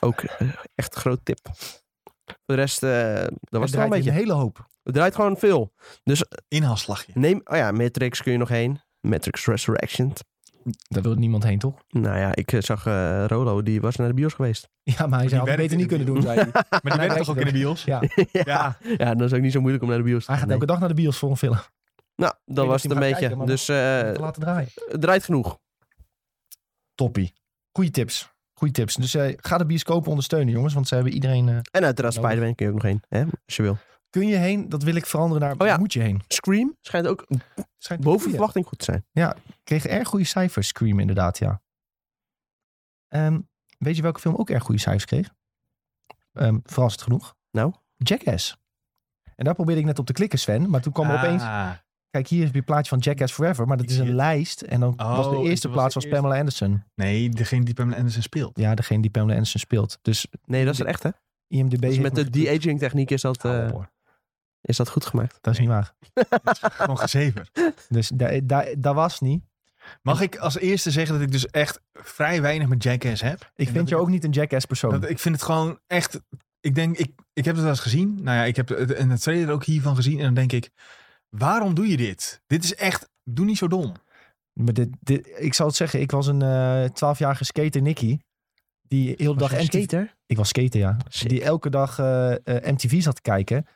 [0.00, 0.22] ook
[0.74, 1.38] echt een grote tip.
[2.24, 4.10] Voor de rest, eh, dat was een beetje.
[4.10, 4.66] een hele hoop.
[4.82, 5.72] Het draait gewoon veel.
[6.48, 7.12] Inhaalslagje.
[7.14, 8.80] Neem, oh ja, Matrix kun je nog heen.
[9.00, 10.12] Matrix Resurrection.
[10.88, 11.74] Daar wil niemand heen, toch?
[11.88, 14.68] Nou ja, ik zag eh, Rolo, die was naar de bios geweest.
[14.82, 16.48] Ja, maar hij zou het beter niet kunnen doen, zei hij.
[16.52, 17.84] Maar die hij werkt toch ook in de bios?
[17.84, 18.78] Ja, Ja.
[18.80, 20.48] ja, dan is het ook niet zo moeilijk om naar de bios te hij gaan.
[20.48, 20.68] gaat nee.
[20.68, 21.56] elke dag naar de bios voor een film.
[22.20, 23.28] Nou, dat was het een beetje.
[23.28, 23.76] kijken, dus eh,
[24.18, 24.68] laten draaien.
[24.88, 25.59] het draait genoeg.
[26.94, 27.33] Toppie.
[27.72, 28.33] Goeie tips.
[28.54, 28.94] Goeie tips.
[28.94, 30.74] Dus eh, ga de bioscopen ondersteunen, jongens.
[30.74, 31.48] Want ze hebben iedereen...
[31.48, 32.14] eh, En uiteraard.
[32.14, 33.76] Spider-Man kun je ook nog heen, hè, als je wil.
[34.11, 34.68] kun je heen?
[34.68, 35.57] Dat wil ik veranderen naar...
[35.59, 35.76] Oh ja.
[35.76, 36.22] Moet je heen?
[36.28, 37.26] Scream schijnt ook
[37.78, 38.35] Schijnt boven goeie.
[38.35, 39.35] verwachting goed te zijn.
[39.64, 41.62] Kreeg erg goede cijfers, Scream inderdaad, ja.
[43.09, 43.40] Ehm,
[43.78, 45.35] weet je welke film ook erg goede cijfers kreeg?
[46.33, 47.35] Ehm verrassend genoeg.
[47.50, 47.72] Nou?
[47.96, 48.57] Jackass.
[49.37, 50.70] En daar probeerde ik net op te klikken, Sven.
[50.70, 51.42] Maar toen kwam er opeens...
[52.10, 53.66] Kijk, hier heb je een plaatje van Jackass Forever.
[53.66, 54.60] Maar dat is een lijst.
[54.62, 56.84] En dan Oh, was de en eerste was plaats de was eerste- Pamela Anderson.
[56.94, 58.58] Nee, degene die Pamela Anderson speelt.
[58.58, 59.98] Ja, degene die Pamela Anderson speelt.
[60.02, 61.10] Dus Nee, dat is er echt, hè?
[61.48, 63.82] IMDb Dus met me de de-aging techniek is dat, eh, Oh,
[64.60, 65.38] is dat goed gemaakt.
[65.40, 65.92] dat is niet waar.
[66.72, 67.48] Gewoon gezever.
[67.88, 69.42] Dus daar daar- daar was niet.
[70.02, 73.50] Mag ik als eerste zeggen dat ik dus echt vrij weinig met Jackass heb?
[73.56, 74.90] Ik En vind je ook niet een Jackass persoon.
[75.00, 76.20] Dat, ik vind het gewoon echt...
[76.60, 78.18] Ik denk, ik, ik heb het wel eens gezien.
[78.22, 80.18] Nou ja, ik heb het, en het trailer ook hiervan gezien.
[80.18, 80.70] En dan denk ik,
[81.29, 82.43] waarom doe je dit?
[82.47, 83.93] Dit is echt, doe niet zo dom.
[84.53, 88.18] Maar dit, dit, ik zal het zeggen, ik was een eh 12-jarige skater, Nicky.
[88.81, 90.05] Die heel de dag MTV...
[90.26, 90.97] Ik was skater, ja.
[91.09, 91.29] Sick.
[91.29, 93.66] Die elke dag eh, eh, MTV zat te kijken.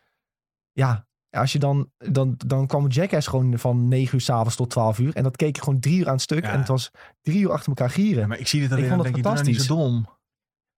[0.72, 4.98] Ja, als je dan, dan, dan kwam Jackass gewoon van 9 uur s'avonds tot 12
[4.98, 5.16] uur.
[5.16, 6.44] En dat keek je gewoon drie uur aan het stuk.
[6.44, 6.52] Ja.
[6.52, 6.90] En het was
[7.22, 8.20] drie uur achter elkaar gieren.
[8.20, 9.66] Ja, maar ik zie dit alleen Ik en vond dan het denk ik, nou niet
[9.66, 10.08] zo dom.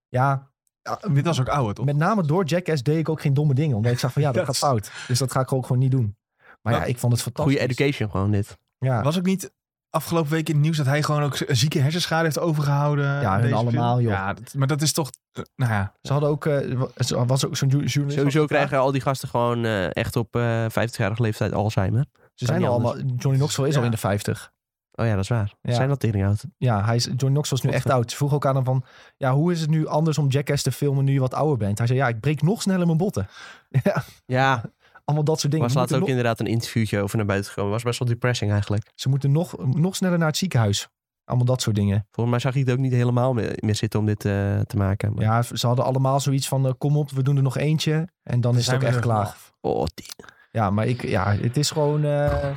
[0.09, 0.51] Ja,
[0.83, 1.85] ja, Dit was ook ouder, toch?
[1.85, 3.77] met name door Jackass deed ik ook geen domme dingen.
[3.77, 4.91] Omdat ik zag van ja, dat Dat gaat fout.
[5.07, 6.17] Dus dat ga ik ook gewoon niet doen.
[6.65, 7.55] Maar ja, ik vond het fantastisch.
[7.59, 8.59] Goede education gewoon dit.
[8.79, 9.53] Ja, Was ook niet
[9.91, 13.05] afgelopen week in het nieuws dat hij gewoon ook een zieke hersenschade heeft overgehouden.
[13.21, 14.07] Ja, hun allemaal, film.
[14.07, 14.13] joh.
[14.19, 15.93] Ja, dat- maar dat is toch, eh, nou ja.
[16.03, 16.71] Ze hadden ook, eh,
[17.11, 18.13] er was ook zo'n journalist.
[18.17, 22.05] Sowieso krijgen al die gasten gewoon eh, echt op eh 50-jarige leeftijd Alzheimer.
[22.35, 23.79] Ze zijn al allemaal, Johnny Knoxville is Ja.
[23.81, 24.53] al in de 50.
[24.97, 25.55] Oh ja, dat is waar.
[25.63, 25.73] Ja.
[25.75, 26.45] Zijn dat tering oud?
[26.59, 28.11] Ja, hij is, Johnny Knoxville is nu echt oud.
[28.11, 28.85] Ze vroegen ook aan hem van,
[29.17, 31.79] ja, hoe is het nu anders om Jackass te filmen nu je wat ouder bent?
[31.79, 33.29] Hij zei, ja, ik breek nog sneller mijn botten.
[33.85, 34.63] ja, Ja,
[35.05, 35.67] allemaal dat soort dingen.
[35.67, 37.73] was Ze laatst ook nog, inderdaad een interviewtje over naar buiten gekomen.
[37.73, 38.91] Was best wel depressing eigenlijk.
[38.95, 40.89] ze moeten nog, nog sneller naar het ziekenhuis.
[41.25, 42.07] Allemaal dat soort dingen.
[42.11, 44.77] Volgens mij zag hij het ook niet helemaal meer, meer zitten om dit eh, te
[44.77, 45.15] maken.
[45.15, 48.09] Maar- Ja, ze hadden allemaal zoiets van, eh, kom op, we doen er nog eentje.
[48.23, 49.37] En dan is het ook echt klaar.
[49.61, 50.07] Oh, die-
[50.51, 52.05] Ja, maar ik, ja, het is gewoon...
[52.05, 52.51] eh,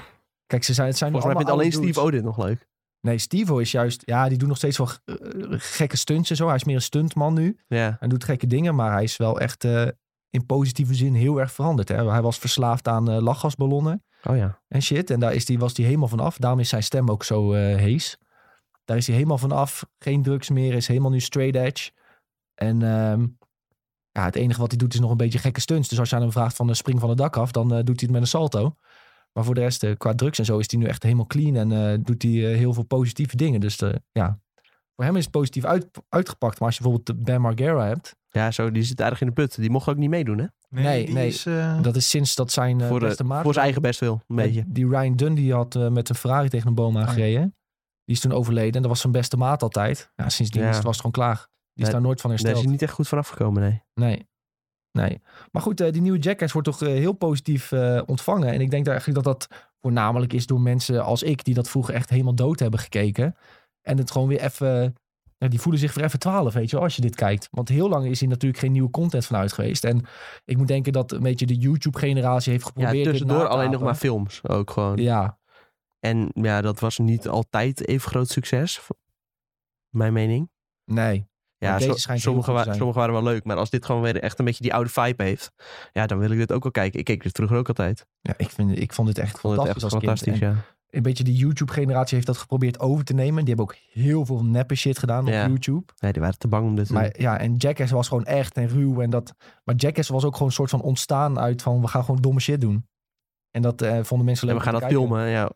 [0.46, 2.00] Kijk, ze zijn, het zijn Volgens mij vindt alleen Steve.
[2.08, 2.68] Odin nog leuk.
[3.02, 4.02] Nee, Steve is juist...
[4.06, 4.88] Ja, die doet nog steeds wel
[5.50, 6.46] gekke stunts en zo.
[6.48, 7.58] Hij is meer een stuntman nu.
[7.68, 9.88] Ja, Hij doet gekke dingen, maar hij is wel echt eh,
[10.30, 11.90] in positieve zin heel erg veranderd.
[11.90, 12.10] Hè?
[12.10, 14.60] Hij was verslaafd aan eh, lachgasballonnen oh ja.
[14.68, 15.10] en shit.
[15.10, 16.38] En daar is die, was hij helemaal van af.
[16.38, 18.18] Daarom is zijn stem ook zo eh, hees.
[18.86, 19.86] Daar is hij helemaal van af.
[20.00, 20.74] Geen drugs meer.
[20.74, 21.92] Is helemaal nu straight edge.
[22.54, 23.26] En ehm,
[24.12, 25.90] ja, het enige wat hij doet is nog een beetje gekke stunts.
[25.90, 27.86] Dus als je aan hem vraagt van eh, spring van het dak af, dan doet
[27.86, 28.76] hij het met een salto.
[29.34, 31.56] Maar voor de rest, qua drugs en zo, is hij nu echt helemaal clean.
[31.56, 33.60] En doet hij heel veel positieve dingen.
[33.60, 33.80] Dus
[34.12, 34.40] ja,
[34.96, 36.60] voor hem is het positief uit, uitgepakt.
[36.60, 39.56] Maar als je bijvoorbeeld Ben Margera hebt, Ja, zo, die zit erg in de put.
[39.56, 40.46] Die mocht ook niet meedoen, hè?
[40.70, 41.28] Nee, nee.
[41.28, 43.44] Is, eh, Dat is sinds dat zijn eh, voor, de- beste maat...
[43.44, 44.64] voor zijn eigen best wil, een beetje.
[44.68, 47.56] Die Ryan Dunn die had eh, met een Ferrari tegen een boom aangereden.
[48.06, 48.74] Die is toen overleden.
[48.74, 50.12] En dat was zijn beste maat altijd.
[50.16, 50.70] Ja, sindsdien Ja.
[50.70, 51.48] is- was het gewoon klaar.
[51.74, 52.56] Die is daar nooit van Daar hersteld.
[52.56, 53.82] is hij niet echt goed van afgekomen, nee.
[53.94, 54.28] Nee.
[54.92, 55.22] Nee.
[55.52, 58.48] Maar goed, eh, die nieuwe Jackass wordt toch heel positief eh, ontvangen.
[58.54, 61.44] En ik denk daar eigenlijk dat dat voornamelijk is door mensen als ik...
[61.44, 63.36] die dat vroeger echt helemaal dood hebben gekeken.
[63.82, 64.96] En het gewoon weer even...
[65.38, 67.48] ja, die voelen zich weer even twaalf, weet je wel, als je dit kijkt.
[67.52, 69.84] Want heel lang is hier natuurlijk geen nieuwe content vanuit geweest.
[69.84, 70.06] En
[70.46, 72.94] ik moet denken dat een beetje de YouTube-generatie heeft Ja, geprobeerd...
[73.04, 74.98] dit tussendoor alleen nog maar films ook gewoon.
[74.98, 75.40] Ja,
[76.00, 78.82] En ja, dat was niet altijd even groot succes.
[79.90, 80.50] Mijn mening.
[80.86, 81.28] nee.
[81.60, 81.80] Ja,
[82.16, 83.44] sommige, wa- sommige waren wel leuk.
[83.44, 85.52] Maar als dit gewoon weer echt een beetje die oude vibe heeft.
[85.92, 87.00] Ja, dan wil ik dit ook wel kijken.
[87.00, 88.06] Ik keek dit vroeger ook altijd.
[88.22, 90.77] Ja, ik, vind, ik vond het echt vond het fantastisch echt fantastisch, ja.
[90.90, 93.46] Een beetje de YouTube-generatie heeft dat geprobeerd over te nemen.
[93.46, 95.42] Die hebben ook heel veel neppe shit gedaan Ja.
[95.44, 95.94] op YouTube.
[96.00, 97.02] Nee, die waren te bang om dit te doen.
[97.02, 99.02] Maar ja, en Jackass was gewoon echt en ruw.
[99.02, 99.34] En dat,
[99.64, 101.82] maar Jackass was ook gewoon een soort van ontstaan uit van...
[101.82, 102.88] we gaan gewoon domme shit doen.
[103.52, 105.08] En dat eh, vonden mensen En leuk we gaan dat kijken.
[105.08, 105.50] filmen, ja.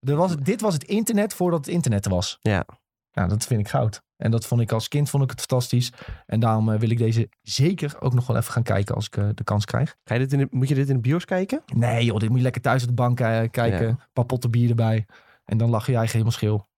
[0.00, 2.38] Was, dit was het internet voordat het internet er was.
[2.40, 2.64] Ja.
[3.10, 4.02] Ja, dat vind ik goud.
[4.22, 5.92] En dat vond ik als kind vond ik het fantastisch.
[6.26, 9.16] En daarom eh, wil ik deze zeker ook nog wel even gaan kijken als ik
[9.16, 9.96] eh, de kans krijg.
[10.04, 11.62] Ga je dit in de, moet je dit in de bios kijken?
[11.74, 13.82] Nee joh, dit moet je lekker thuis op de bank eh, kijken.
[13.82, 13.88] Ja.
[13.88, 15.06] Een paar potten bier erbij.
[15.44, 16.68] En dan lach je eigen helemaal schil.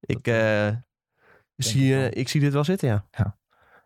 [0.00, 0.68] Ik, eh,
[1.56, 3.36] zie, ik ik zie dit wel zitten, ja.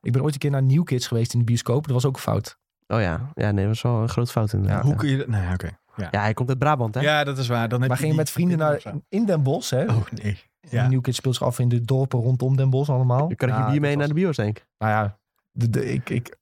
[0.01, 1.85] Ik ben ooit een keer naar New Kids geweest in de bioscoop.
[1.85, 2.59] Dat was ook een fout.
[2.87, 4.83] Oh ja, ja nee, dat was wel een grote fout inderdaad.
[4.83, 5.27] hoe Ja, kun je dat?
[5.27, 5.79] Nou ja, oké.
[5.99, 6.09] Ja.
[6.11, 7.01] ja, hij komt uit Brabant, hè?
[7.01, 7.69] Ja, dat is waar.
[7.69, 9.71] Dan heb Maar je gingen die- met vrienden naar in Den Bosch.
[9.71, 9.85] Hè?
[9.85, 10.39] Oh nee.
[10.71, 10.89] Ja.
[10.89, 13.27] New Kids speelt zich af in de dorpen rondom Den Bosch allemaal.
[13.29, 14.67] Dan kan ik Ja, je bier mee naar de bios, denk ik.
[14.79, 15.19] Nou ja,
[15.59, 16.37] de, de- ik, ik,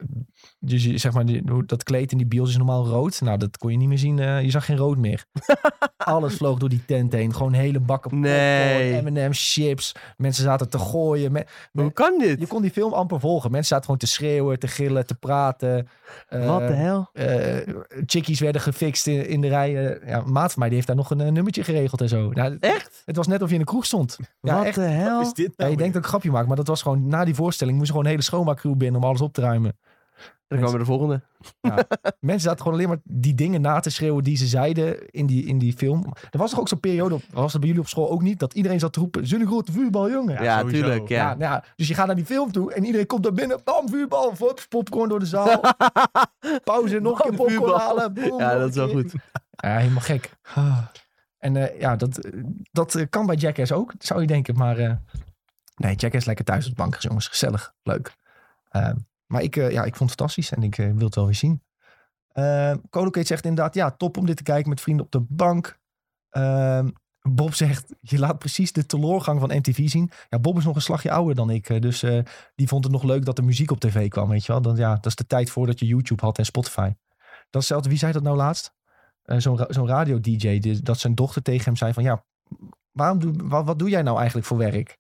[0.59, 3.21] dus je, zeg maar, die- hoe- dat kleed in die bios is normaal rood.
[3.21, 4.19] Nou, dat kon je niet meer zien.
[4.19, 5.25] eh, je zag geen rood meer.
[5.97, 7.35] Alles vloog door die tent heen.
[7.35, 9.03] Gewoon hele bakken popcorn, Nee.
[9.03, 9.95] M&M's, chips.
[10.17, 11.33] Mensen zaten te gooien.
[11.33, 12.41] Me- me- Hoe kan dit?
[12.41, 13.51] je kon die film amper volgen.
[13.51, 15.89] Mensen zaten gewoon te schreeuwen, te gillen, te praten.
[16.29, 17.09] Eh, Wat de hel?
[17.13, 17.75] eh,
[18.07, 19.87] chickies werden gefixt in, in de rij.
[20.01, 22.31] eh, ja, maat van mij die heeft daar nog een nummertje geregeld en zo.
[22.31, 23.03] Nou, het- Echt?
[23.05, 24.17] Het was net of je in een kroeg stond.
[24.41, 24.75] Ja, Wat echt.
[24.75, 25.17] de hel?
[25.17, 25.87] Wat is dit Ja, nou je denkt weer?
[25.87, 28.11] dat ik een grapje maak, maar dat was gewoon na die voorstelling moest gewoon een
[28.11, 29.79] hele schoonmaakcrew binnen om alles op te ruimen.
[30.49, 31.23] Dan komen we de volgende.
[32.21, 35.45] Mensen zaten gewoon alleen maar die dingen na te schreeuwen die ze zeiden in die,
[35.45, 36.13] in die film.
[36.31, 38.55] Er was toch ook zo'n periode, was dat bij jullie op school ook niet, dat
[38.55, 40.43] iedereen zat te roepen, zo'n grote vuurbal, jongen.
[40.43, 41.09] Ja, tuurlijk.
[41.09, 41.35] Ja, Ja.
[41.35, 43.61] nou ja, dus je gaat naar die film toe en iedereen komt daar binnen.
[43.65, 44.33] Bam, vuurbal,
[44.69, 45.61] popcorn door de zaal.
[46.65, 47.79] Pauze, nog een keer popcorn vuurbal.
[47.79, 48.13] halen.
[48.13, 49.13] boem, Ja, dat is wel goed.
[49.51, 50.31] Ja, helemaal gek.
[51.39, 52.31] En eh, ja, dat,
[52.73, 54.57] dat eh, kan bij Jackass ook, zou je denken.
[54.57, 54.93] Maar eh,
[55.77, 57.29] nee, Jackass lekker thuis op de bank, jongens.
[57.29, 58.15] Gezellig, leuk.
[58.69, 58.91] Eh,
[59.27, 61.35] maar ik, eh, ja, ik vond het fantastisch en ik eh, wil het wel weer
[61.35, 61.63] zien.
[62.35, 65.79] Uh, Colocate zegt inderdaad, ja, top om dit te kijken met vrienden op de bank.
[66.31, 66.91] Ehm,
[67.21, 70.11] Bob zegt, je laat precies de teleurgang van MTV zien.
[70.41, 71.69] Bob is nog een slagje ouder dan ik.
[71.69, 72.01] eh, Dus
[72.55, 74.63] die vond het nog leuk dat er muziek op tv kwam, weet je wel.
[74.63, 76.93] Dan, ja, dat is de tijd voordat je YouTube had en Spotify.
[77.51, 78.75] Dat is hetzelfde, wie zei dat nou laatst?
[79.23, 82.03] Zo'n zo'n radio-dj, dat zijn dochter tegen hem zei van...
[82.03, 82.25] Ja,
[82.93, 84.99] waarom doe, wat, wat doe jij nou eigenlijk voor werk?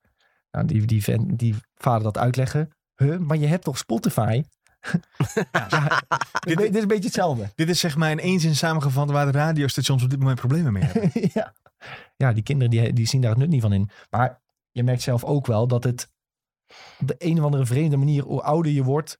[0.50, 2.75] Nou, die, die, die vader dat uitleggen.
[2.96, 4.42] Huh, maar je hebt toch Spotify?
[5.52, 6.02] ja,
[6.40, 7.52] dit, dit is een beetje hetzelfde.
[7.54, 10.72] Dit is zeg maar in één zin samengevat waar de radiostations op dit moment problemen
[10.72, 11.10] mee hebben.
[11.34, 11.54] ja.
[12.16, 13.90] ja, die kinderen die, die zien daar het nut niet van in.
[14.10, 14.40] Maar
[14.70, 16.10] je merkt zelf ook wel dat het
[16.98, 19.18] op de een of andere vreemde manier, hoe ouder je wordt,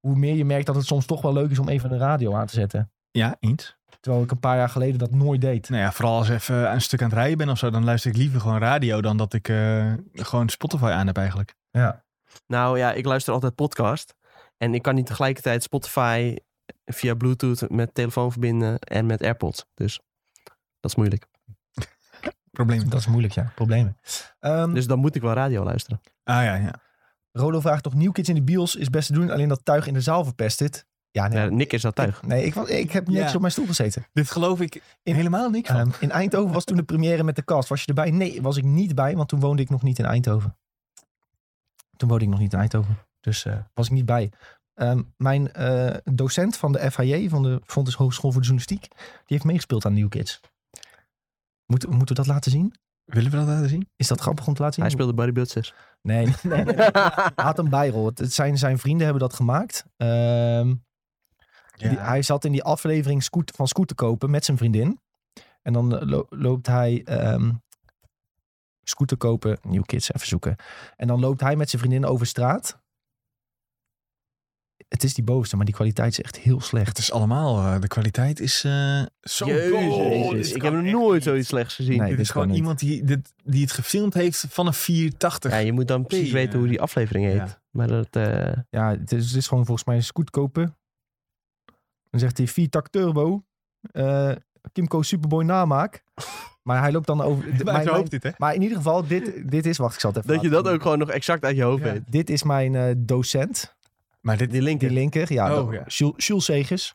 [0.00, 2.34] hoe meer je merkt dat het soms toch wel leuk is om even de radio
[2.34, 2.92] aan te zetten.
[3.10, 3.76] Ja, eens.
[4.00, 5.68] Terwijl ik een paar jaar geleden dat nooit deed.
[5.68, 7.84] Nou ja, vooral als ik even een stuk aan het rijden ben of zo, dan
[7.84, 11.54] luister ik liever gewoon radio dan dat ik eh, gewoon Spotify aan heb eigenlijk.
[11.70, 12.04] Ja.
[12.46, 14.14] Nou ja, ik luister altijd podcast.
[14.56, 16.36] En ik kan niet tegelijkertijd Spotify
[16.84, 19.64] via Bluetooth met telefoon verbinden en met AirPods.
[19.74, 20.00] Dus
[20.80, 21.26] dat is moeilijk.
[22.50, 22.88] Probleem.
[22.90, 23.52] Dat is moeilijk, ja.
[23.54, 23.96] Problemen.
[24.40, 26.00] Ehm, Dus dan moet ik wel radio luisteren.
[26.24, 26.74] Ah ja, ja.
[27.32, 29.86] Rolo vraagt toch, New Kids in de bios is best te doen, alleen dat tuig
[29.86, 30.86] in de zaal verpest dit.
[31.10, 31.38] Ja, nee.
[31.42, 32.22] Ja, Nick is dat tuig.
[32.22, 33.34] Nee, ik, ik heb niks Ja.
[33.34, 34.06] op mijn stoel gezeten.
[34.12, 35.76] Dit geloof ik helemaal niks van.
[35.78, 37.68] Ehm, in Eindhoven was toen de première met de cast.
[37.68, 38.10] Was je erbij?
[38.10, 40.56] Nee, was ik niet bij, want toen woonde ik nog niet in Eindhoven.
[41.96, 42.98] Toen woonde ik nog niet in Eindhoven.
[43.20, 44.32] Dus eh, was ik niet bij.
[44.74, 49.06] Ehm, mijn eh, docent van de FHJ, van de Fontes Hogeschool voor de Journalistiek, die
[49.26, 50.40] heeft meegespeeld aan New Kids.
[51.66, 52.74] Moeten, moeten we dat laten zien?
[53.04, 53.88] Willen we dat laten zien?
[53.96, 54.84] Is dat grappig om te laten zien?
[54.84, 55.74] Hij speelde Barry Butzers.
[56.02, 56.74] Nee, nee, nee, nee.
[56.94, 58.06] Hij had een bijrol.
[58.14, 59.84] Het, zijn, zijn vrienden hebben dat gemaakt.
[59.96, 60.74] Ehm,
[61.76, 65.00] die- hij zat in die aflevering scoot, van Scooter kopen met zijn vriendin.
[65.62, 67.52] En dan eh, lo- loopt hij ehm
[68.82, 70.56] scooter kopen, New Kids even zoeken.
[70.96, 72.80] En dan loopt hij met zijn vriendin over straat.
[74.88, 76.88] Het is die bovenste, maar die kwaliteit is echt heel slecht.
[76.88, 81.22] Het is allemaal, eh, de kwaliteit is eh, zo Jezus, ik heb nog nooit niet.
[81.22, 81.98] zoiets slechts gezien.
[81.98, 82.08] Nee.
[82.08, 82.56] Dit dit is gewoon niet.
[82.56, 85.50] iemand die, dit, die het gefilmd heeft van een 480.
[85.52, 87.36] Ja, je moet dan precies weten hoe eh, die aflevering heet.
[87.36, 87.60] ja.
[87.70, 90.76] Maar dat, eh, Ja, het is, het is gewoon volgens mij een scooter kopen.
[92.10, 93.44] Dan zegt hij 4 tak turbo.
[93.92, 94.32] eh,
[94.72, 96.04] Kimco Superboy namaak.
[96.62, 97.44] Maar hij loopt dan over...
[97.64, 98.30] mijn- hoofd dit, hè?
[98.36, 99.76] Maar in ieder geval, dit, dit is...
[99.78, 101.84] Wacht, ik zal het even dat je dat ook gewoon nog exact uit je hoofd
[101.84, 101.92] Ja.
[101.92, 102.02] weet.
[102.06, 103.74] Dit is mijn eh, docent,
[104.20, 104.88] Maar dit, Die linker.
[104.88, 105.32] die linker.
[105.32, 105.82] Ja, Oh, ja.
[105.86, 106.94] Jules, Jules Segers.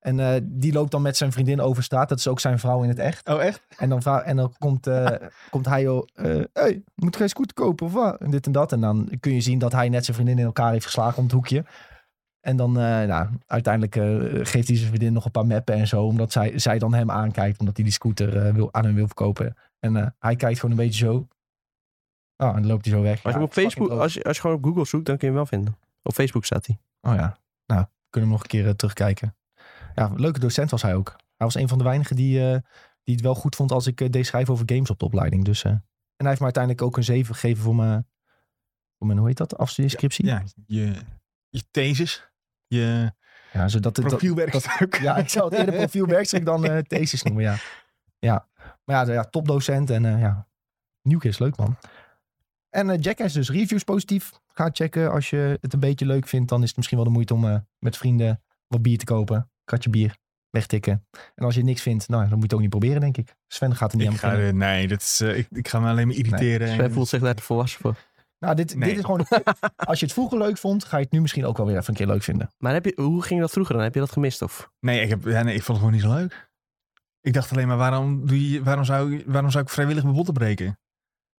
[0.00, 2.08] En eh, die loopt dan met zijn vriendin over straat.
[2.08, 3.28] Dat is ook zijn vrouw in het echt.
[3.28, 3.62] Oh, echt?
[3.76, 5.06] En dan, en dan komt, eh,
[5.50, 5.82] komt hij...
[5.82, 8.20] joh, eh hey, moet geen scooter kopen of wat?
[8.20, 8.72] En dit en dat.
[8.72, 11.24] En dan kun je zien dat hij net zijn vriendin in elkaar heeft geslagen om
[11.24, 11.64] het hoekje.
[12.40, 15.86] En dan, eh, nou, uiteindelijk eh, geeft hij zijn vriendin nog een paar meppen en
[15.86, 16.04] zo.
[16.04, 17.60] Omdat zij, zij dan hem aankijkt.
[17.60, 19.56] Omdat hij die scooter eh, wil, aan hem wil verkopen.
[19.78, 21.28] En eh, hij kijkt gewoon een beetje zo.
[22.36, 23.24] Oh, en dan loopt hij zo weg.
[23.24, 25.28] Als je Ja, op Facebook, als je, als je gewoon op Google zoekt, dan kun
[25.28, 25.76] je hem wel vinden.
[26.02, 26.78] Op Facebook staat hij.
[27.00, 29.34] Oh ja, nou, kunnen we nog een keer terugkijken.
[29.94, 31.08] Ja, leuke docent was hij ook.
[31.08, 32.58] Hij was een van de weinigen die, eh,
[33.02, 35.44] die het wel goed vond als ik eh, deed schrijven over games op de opleiding.
[35.44, 35.82] Dus, eh, en
[36.16, 38.06] hij heeft me uiteindelijk ook een 7 gegeven voor mijn,
[38.98, 40.26] voor mijn hoe heet dat, afstudeerscriptie.
[40.26, 40.94] Ja, je,
[41.48, 42.29] je thesis,
[42.74, 43.12] je
[43.52, 45.00] Ja, zodat het, dat, profielwerkstuk.
[45.00, 47.56] ja, ik zou het eerder profielwerkstuk dan eh thesis noemen, ja.
[48.18, 48.48] Ja,
[48.84, 50.46] maar ja, ja topdocent en eh ja,
[51.02, 51.76] Nieuwkist, leuk man.
[52.70, 54.30] En eh Jackass dus, reviews positief.
[54.46, 56.48] Ga checken als je het een beetje leuk vindt.
[56.48, 59.50] Dan is het misschien wel de moeite om eh, met vrienden wat bier te kopen.
[59.64, 60.16] Kratje bier,
[60.50, 61.06] wegtikken.
[61.34, 63.34] En als je niks vindt, nou, dan moet je het ook niet proberen, denk ik.
[63.46, 66.06] Sven gaat er niet Ik aan ga, nee, dat is, ik, ik ga me alleen
[66.06, 66.68] maar irriteren.
[66.68, 67.96] Sven en- voelt zich daar te volwassen voor.
[68.40, 68.88] Nou, dit, Nee.
[68.88, 69.26] dit is gewoon...
[69.76, 71.88] als je het vroeger leuk vond, ga je het nu misschien ook wel weer even
[71.88, 72.50] een keer leuk vinden.
[72.58, 73.82] Maar heb je, hoe ging dat vroeger dan?
[73.84, 74.42] Heb je dat gemist?
[74.42, 74.70] Of?
[74.80, 76.48] Nee, ik, heb, ja, nee, ik vond het gewoon niet zo leuk.
[77.20, 80.14] Ik dacht alleen maar, waarom, doe je, waarom, zou, ik- waarom zou ik vrijwillig mijn
[80.14, 80.78] botten breken?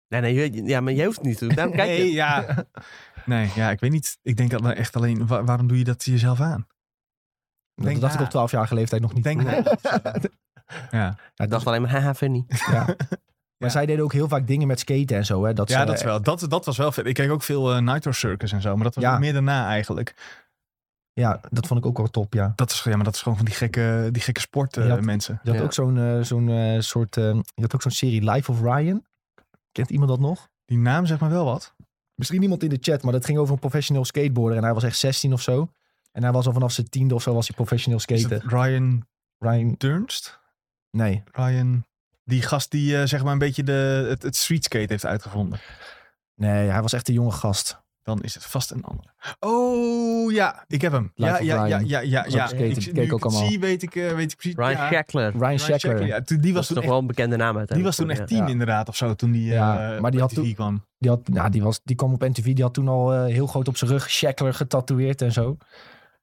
[0.08, 1.54] Nee, nee, je- ja, maar jij hoeft het niet te doen.
[1.54, 1.96] Daarom kijk je.
[2.02, 2.64] nee, ja.
[3.26, 4.18] Nee, ja, ik weet niet.
[4.22, 6.66] Ik denk dat echt alleen, wa- waarom doe je dat jezelf aan?
[7.74, 9.24] Dat Denk dacht ik op 12-jarige leeftijd nog niet.
[9.24, 9.50] Denk na.
[9.52, 10.14] Ja,
[10.90, 12.44] Ja, Ik dacht alleen maar, haha, funny.
[12.48, 12.86] ja.
[13.60, 13.74] Maar Ja.
[13.74, 15.44] zij deden ook heel vaak dingen met skaten en zo.
[15.44, 15.52] Hè?
[15.52, 17.06] Dat ja ze- dat, is wel, dat, dat was wel vet.
[17.06, 20.14] Ik kijk ook veel uh, Nitro Circus en zo, maar dat was meer daarna eigenlijk.
[21.12, 22.52] Ja, dat vond ik ook wel top, ja.
[22.56, 24.90] Dat is, ja, maar dat is gewoon van die gekke, die gekke sport eh, Je
[24.90, 25.40] had- mensen.
[25.42, 25.64] Je had Ja.
[25.64, 27.16] ook zo'n eh, zo'n eh, soort...
[27.16, 29.04] eh, je had ook zo'n serie Life of Ryan.
[29.72, 30.48] Kent iemand dat nog?
[30.64, 31.74] Die naam zeg maar wel wat.
[32.14, 34.56] Misschien iemand in de chat, maar dat ging over een professioneel skateboarder.
[34.58, 35.68] En hij was echt 16 of zo.
[36.12, 38.42] En hij was al vanaf zijn tiende of zo was hij professioneel skater.
[38.46, 39.06] Ryan
[39.38, 40.40] Ryan, Durnst?
[40.90, 41.22] nee.
[41.32, 41.84] Ryan,
[42.30, 45.58] die gast die eh, zeg maar een beetje de, het, het streetskate heeft uitgevonden.
[46.34, 47.80] Nee, hij was echt een jonge gast.
[48.02, 49.08] Dan is het vast een andere.
[49.38, 51.12] Oh ja, ik heb hem.
[51.14, 52.46] Life Ja, ja, ja, ja, ja, Was ook ja.
[52.46, 53.46] skaten, Ik, keek nu ik ook allemaal.
[53.48, 54.56] zie, weet ik, eh, weet ik precies.
[54.56, 55.24] Ryan ja, Shackler.
[55.30, 55.78] Ryan Ryan Shackler.
[55.80, 56.22] Shackler, ja.
[56.22, 57.74] Toen- Die Dat was is toen toch echt, wel een bekende naam uiteindelijk.
[57.74, 58.46] die was toen echt tien Ja.
[58.52, 60.86] inderdaad of zo, toen die, Ja, eh, maar die had toen- kwam.
[60.98, 62.44] Die, had, nou, die, was, die kwam op NTV.
[62.54, 65.56] Die had toen al heel groot op zijn rug Shackler getatoeëerd en zo.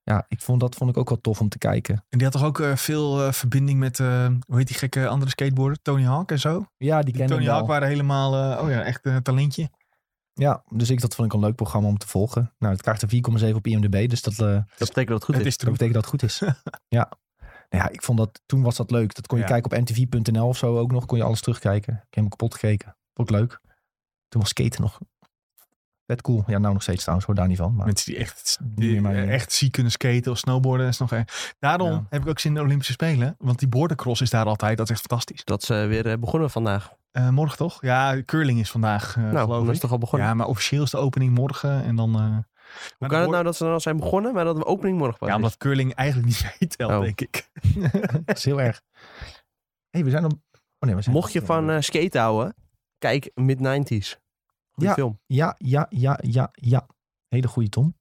[0.08, 1.96] Ja, ik vond, dat vond ik ook wel tof om te kijken.
[2.10, 5.08] En die had toch ook eh, veel eh, verbinding met, eh, hoe heet die gekke
[5.08, 5.82] andere skateboarder?
[5.82, 6.66] Tony Hawk en zo?
[6.78, 7.56] Ja, die Die kende Tony hem wel.
[7.56, 9.70] Hawk waren helemaal, eh, oh ja, echt een talentje.
[10.34, 12.54] Ja, dus ik, dat vond ik een leuk programma om te volgen.
[12.60, 13.10] Nou, het krijgt een
[13.50, 15.52] 4,7 op IMDb, dus dat, eh, Dat betekent dat het goed Het is.
[15.52, 16.42] is dat betekent dat het goed is.
[17.00, 17.12] ja.
[17.70, 19.16] Nou ja, ik vond dat, toen was dat leuk.
[19.16, 19.50] Dat kon je Ja.
[19.50, 21.06] kijken op ntv.nl of zo ook nog.
[21.06, 21.94] Kon je alles terugkijken.
[21.94, 22.96] Ik heb hem kapot gekeken.
[23.14, 23.60] Vond ik leuk.
[24.28, 25.00] Toen was skaten nog
[26.08, 26.44] vet cool.
[26.48, 27.76] Ja, nou nog steeds trouwens, hoor daar niet van.
[27.76, 29.30] Maar Mensen die echt, die ding.
[29.30, 30.88] echt ziek kunnen skaten of snowboarden.
[30.88, 31.22] Is nog, eh.
[31.60, 32.06] Daarom Ja.
[32.10, 33.36] heb ik ook zin in de Olympische Spelen.
[33.40, 34.78] Want die bordercross is daar altijd.
[34.78, 35.44] Dat is echt fantastisch.
[35.44, 36.92] Dat ze weer eh, begonnen vandaag.
[37.12, 37.82] Eh, morgen toch?
[37.82, 39.82] Ja, curling is vandaag, eh nou, geloof dat is ik.
[39.82, 40.28] toch al begonnen.
[40.28, 41.84] Ja, maar officieel is de opening morgen.
[41.84, 42.38] En dan, eh,
[42.98, 45.18] Hoe kan het nou dat ze dan al zijn begonnen, maar dat de opening morgen
[45.18, 45.42] pas Ja, is?
[45.42, 47.02] omdat curling eigenlijk niet meetelt, Oh.
[47.02, 47.50] denk ik.
[48.26, 48.82] Dat is heel erg.
[49.90, 50.32] hey, we zijn op...
[50.32, 50.40] Oh
[50.80, 52.56] nee, we zijn Mocht je van eh skate houden,
[52.98, 54.16] kijk mid-90s.
[54.78, 54.94] Goeie Ja.
[54.94, 55.20] film.
[55.26, 56.86] Ja, ja, ja, ja, ja.
[57.28, 57.96] Hele goede Tom.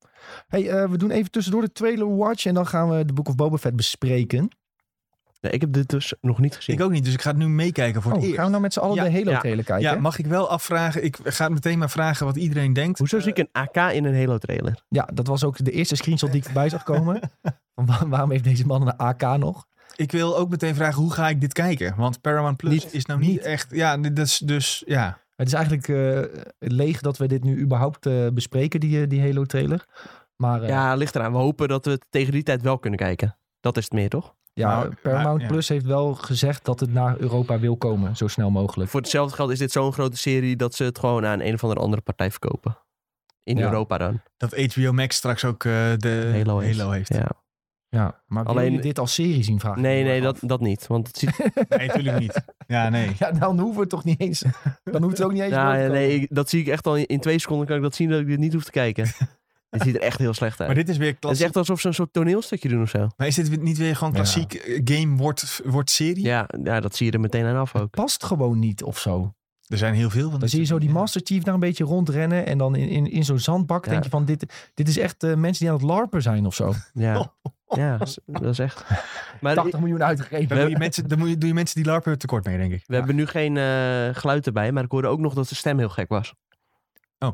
[0.47, 3.29] Hey, eh, we doen even tussendoor de trailer watch en dan gaan we de Book
[3.29, 4.49] of Boba Fett bespreken.
[5.41, 6.77] Ja, ik heb dit dus nog niet gezien.
[6.77, 8.51] Ik ook niet, dus ik ga het nu meekijken voor Oh, het gaan we eerst.
[8.51, 9.39] nou met z'n allen Ja, de Halo ja.
[9.39, 9.91] trailer kijken?
[9.91, 11.05] Ja, mag ik wel afvragen?
[11.05, 12.99] Ik ga meteen maar vragen wat iedereen denkt.
[12.99, 14.83] Hoezo zie ik een AK in een Halo trailer?
[14.89, 17.21] Ja, dat was ook de eerste screenshot die ik voorbij zag komen.
[17.75, 19.67] Waar- waarom heeft deze man een AK nog?
[19.97, 21.97] Ik wil ook meteen vragen, hoe ga ik dit kijken?
[21.97, 23.41] Want Paramount Plus Niet- is nou niet, niet.
[23.41, 23.71] echt...
[23.71, 24.83] Ja, is dus...
[24.87, 25.19] Ja.
[25.37, 29.21] Het is eigenlijk eh, leeg dat we dit nu überhaupt eh, bespreken, die, eh, die
[29.21, 29.85] Halo trailer.
[30.37, 31.33] Maar eh, ja, Ja, ligt eraan.
[31.33, 33.37] We hopen dat we het tegen die tijd wel kunnen kijken.
[33.61, 34.35] Dat is het meer, toch?
[34.55, 35.47] Nou, Paramount maar- ja.
[35.53, 38.91] Plus heeft wel gezegd dat het naar Europa wil komen, zo snel mogelijk.
[38.91, 41.63] Voor hetzelfde geld is dit zo'n grote serie dat ze het gewoon aan een of
[41.63, 42.79] andere andere partij verkopen.
[43.43, 43.65] In Ja.
[43.65, 44.21] Europa dan.
[44.37, 46.83] Dat HBO Max straks ook eh, de Halo heeft.
[46.91, 47.15] heeft.
[47.15, 47.31] Ja.
[47.89, 49.83] Ja, maar wil Alleen- je dit als serie zien vragen?
[49.83, 50.87] Nee, nee, dat, dat niet.
[50.87, 52.43] Want het ziet, Nee, natuurlijk niet.
[52.67, 53.11] Ja, nee.
[53.19, 54.43] Ja, dan hoeven we het toch niet eens.
[54.85, 55.53] Dan hoeft het ook niet eens.
[55.53, 57.95] ja, nee, ik- dat zie ik echt al in, in twee seconden kan ik dat
[57.95, 59.05] zien dat ik dit niet hoef te kijken.
[59.71, 60.69] het ziet er echt heel slecht uit.
[60.69, 61.45] Maar dit is weer Het is klassiek.
[61.47, 63.09] echt alsof ze een soort toneelstukje doen of zo.
[63.17, 66.25] Maar is dit niet weer gewoon klassiek eh, game wordt, wordt serie?
[66.25, 67.91] Ja, ja, dat zie je er meteen aan af ook.
[67.91, 69.35] Past gewoon niet of zo.
[69.67, 70.91] Er zijn heel veel van Dan zie je zo die.
[70.91, 72.47] Master Chief daar een beetje rondrennen.
[72.47, 73.91] En dan in, in, in zo'n zandbak Ja.
[73.91, 76.55] denk je van dit, dit is echt eh, mensen die aan het larpen zijn of
[76.55, 76.73] zo.
[76.93, 77.33] Ja,
[77.69, 77.97] ja
[78.27, 78.85] dat is- echt.
[79.41, 80.49] Maar 80 miljoen uitgegeven.
[80.49, 82.85] Dan, doe je mensen, dan doe je mensen die larpen tekort mee, denk ik.
[82.87, 85.79] we hebben nu geen eh, geluid erbij, maar ik hoorde ook nog dat de stem
[85.79, 86.35] heel gek was.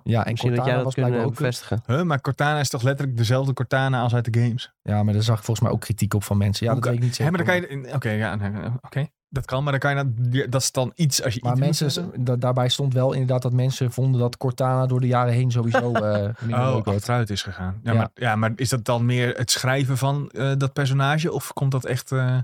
[0.05, 1.35] Ja, en Misschien dat jij dat eh, ook...
[1.35, 1.83] bevestigen.
[1.87, 4.73] Huh, maar Cortana is toch letterlijk dezelfde Cortana als uit de games?
[4.83, 6.67] Ja, maar daar zag ik volgens mij ook kritiek op van mensen.
[6.67, 7.33] Ja, dat kan- weet ik niet zeker.
[7.33, 7.95] maar dan kan je...
[7.95, 9.07] Oké, ja, nee, oké.
[9.35, 10.13] Dat kan, maar dan kan je...
[10.41, 13.43] dat- Dat is dan iets als je Maar iets mensen, da- daarbij stond wel inderdaad
[13.43, 17.43] dat mensen vonden dat Cortana door de jaren heen sowieso eh minder Oh, achteruit is
[17.43, 17.81] gegaan.
[17.83, 17.99] Ja, Ja.
[17.99, 21.33] Maar, ja, maar is dat dan meer het schrijven van eh, dat personage?
[21.33, 22.39] Of komt dat echt eh,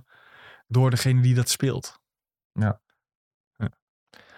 [0.66, 2.00] door degene die dat speelt?
[2.52, 2.80] Ja.
[3.56, 3.68] ja.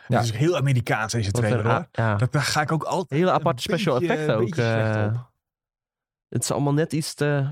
[0.06, 0.16] Ja.
[0.16, 1.88] Het is heel Amerikaans deze trailer een- hoor.
[1.92, 4.54] ja, Dat, daar ga ik ook altijd hele een aparte special beetje- effecten ook.
[4.54, 5.20] eh.
[6.28, 7.46] het is allemaal net iets te...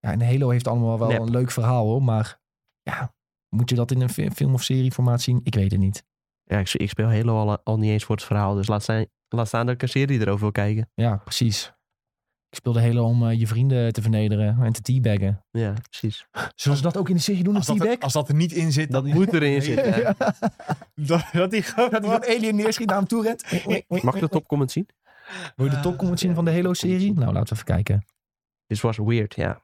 [0.00, 1.20] Ja, en Halo heeft allemaal wel Nep.
[1.20, 2.02] een leuk verhaal hoor.
[2.02, 2.38] Maar
[2.82, 3.14] ja,
[3.54, 5.40] moet je dat in een fi- film- of serieformaat zien?
[5.42, 6.04] Ik weet het niet.
[6.44, 8.54] Ja, ik, ik speel Halo al, al niet eens voor het verhaal.
[8.54, 10.90] Dus laat, zijn, laat staan dat ik een serie erover wil kijken.
[10.94, 11.72] Ja, precies.
[12.48, 15.44] Ik speelde Halo om eh, je vrienden te vernederen en te teabaggen.
[15.50, 16.26] Ja, precies.
[16.54, 18.34] Zullen ze dat ook in de serie doen, een Als dat, er, als dat er
[18.34, 20.16] niet in zit, Dat dan moet erin zitten.
[20.94, 21.64] dat, dat die.
[21.76, 23.44] Dat zo'n alien neerschiet naar hem toe rent.
[24.02, 24.88] Mag ik de topcomment zien?
[25.56, 27.12] Wil je de topcomment zien van de Halo-serie?
[27.12, 28.04] Nou, laten we even kijken.
[28.66, 29.60] This was weird, ja.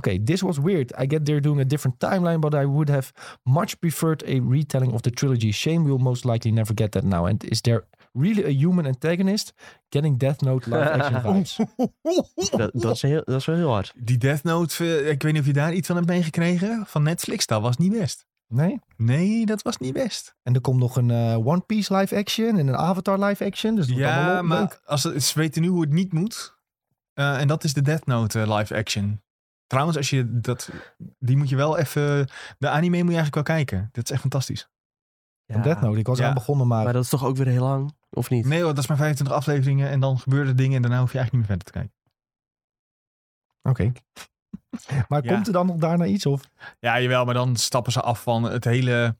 [0.00, 0.92] Oké, this was weird.
[1.02, 3.10] I get they're doing a different timeline, but I would have
[3.42, 5.52] much preferred a retelling of the trilogy.
[5.52, 7.26] Shame we'll most likely never get that now.
[7.26, 9.52] And is there really a human antagonist
[9.88, 11.56] getting Death Note live action vibes?
[12.50, 13.92] Dat, dat, is heel, dat is wel heel hard.
[13.96, 16.84] Die Death Note, eh, ik weet niet of je daar iets van hebt meegekregen.
[16.86, 18.26] Van Netflix, dat was niet best.
[18.48, 18.80] Nee?
[18.96, 20.34] Nee, dat was niet best.
[20.42, 23.74] En er komt nog een eh, One Piece live action en een Avatar live action.
[23.74, 24.80] Dus dat wordt Ja, maar leuk.
[24.84, 26.58] als het, ze weten nu hoe het niet moet.
[27.14, 29.20] Eh, en dat is de Death Note live action.
[29.70, 30.70] Trouwens, als je dat,
[31.18, 32.28] die moet je wel even...
[32.58, 33.88] De anime moet je eigenlijk wel kijken.
[33.92, 34.68] Dat is echt fantastisch.
[35.46, 35.98] Van Death Note.
[35.98, 36.28] Ik was Ja.
[36.28, 36.84] aan begonnen, maar...
[36.84, 37.94] Maar dat is toch ook weer heel lang?
[38.10, 38.46] Of niet?
[38.46, 41.12] Nee hoor, dat is maar 25 afleveringen en dan gebeuren er dingen en daarna hoef
[41.12, 41.98] je eigenlijk niet meer verder te kijken.
[43.62, 43.92] Oké.
[45.08, 45.32] maar Ja.
[45.34, 46.26] komt er dan nog daarna iets?
[46.26, 46.42] Of?
[46.78, 49.16] Ja, jawel, maar dan stappen ze af van het hele...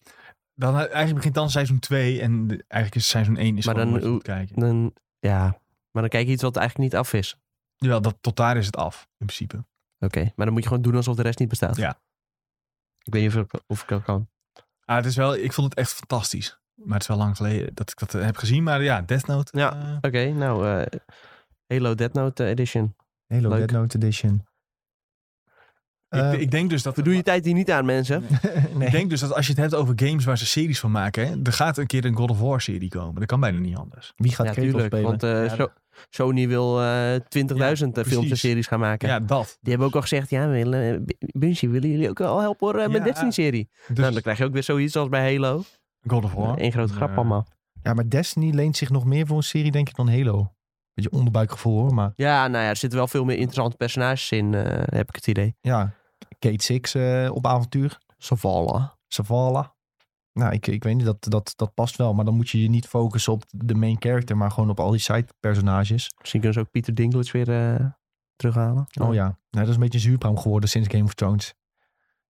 [0.55, 3.89] Dan, eigenlijk begint dan seizoen 2 en de- eigenlijk is seizoen 1 is Maar dan-
[3.89, 4.61] moet kijken.
[4.61, 5.43] Dan, ja,
[5.91, 7.37] maar dan kijk je iets wat eigenlijk niet af is.
[7.77, 9.65] Jawel, dat, tot daar is het af, in principe.
[10.01, 11.77] Oké, maar dan moet je gewoon doen alsof de rest niet bestaat.
[11.77, 12.01] Ja.
[13.03, 14.29] Ik weet niet of ik, of ik dat kan.
[14.85, 16.59] Ah, het is wel, ik vond het echt fantastisch.
[16.75, 18.63] Maar het is wel lang geleden dat ik dat eh, heb gezien.
[18.63, 19.59] Maar ja, Death Note.
[19.59, 19.73] Ja.
[19.83, 21.01] eh, Oké, nou, eh
[21.67, 22.97] Halo Dead Note Edition.
[23.27, 23.59] Halo Leuk.
[23.59, 24.47] Dead Note Edition.
[26.11, 26.95] Ik, Eh, ik denk dus dat...
[26.95, 28.25] Verdoe je tijd hier niet aan, mensen.
[28.75, 28.87] nee.
[28.87, 31.27] Ik denk dus dat als je het hebt over games waar ze series van maken,
[31.29, 33.15] hè, er gaat een keer een God of War serie komen.
[33.15, 34.13] Dat kan bijna niet anders.
[34.17, 34.87] Wie gaat Ja, Kratos tuurlijk.
[34.95, 35.09] spelen?
[35.09, 35.69] Want eh, Ja,
[36.11, 39.09] Sony wil eh 20.000 films en series gaan maken.
[39.09, 39.59] Ja, dat.
[39.61, 42.67] Die hebben ook al gezegd, ja, we willen, eh, Bungie, willen jullie ook wel helpen
[42.67, 43.05] hoor, eh, met Ja.
[43.05, 43.69] Destiny-serie?
[43.89, 45.63] Dus Nou, dan krijg je ook weer zoiets als bij Halo.
[46.07, 46.55] God of War.
[46.61, 47.47] Eén grote grap Eh, allemaal.
[47.83, 50.53] Ja, maar Destiny leent zich nog meer voor een serie, denk ik, dan Halo.
[50.95, 54.55] Beetje onderbuikgevoel hoor, maar Ja, nou ja, er zitten wel veel meer interessante personages in,
[54.55, 55.57] eh, heb ik het idee.
[55.61, 55.99] ja.
[56.39, 57.99] Kate Six eh, op avontuur.
[58.19, 58.97] Savala.
[59.09, 59.75] Savala.
[60.33, 62.15] Nou, ik, ik weet niet, dat, dat, dat past wel.
[62.15, 64.91] Maar dan moet je je niet focussen op de main character, maar gewoon op al
[64.91, 66.13] die side personages.
[66.19, 67.87] Misschien kunnen ze ook Peter Dinklage weer eh,
[68.37, 68.87] terughalen.
[69.01, 71.55] Oh ja, nou, dat is een beetje een zuurpraam geworden sinds Game of Thrones.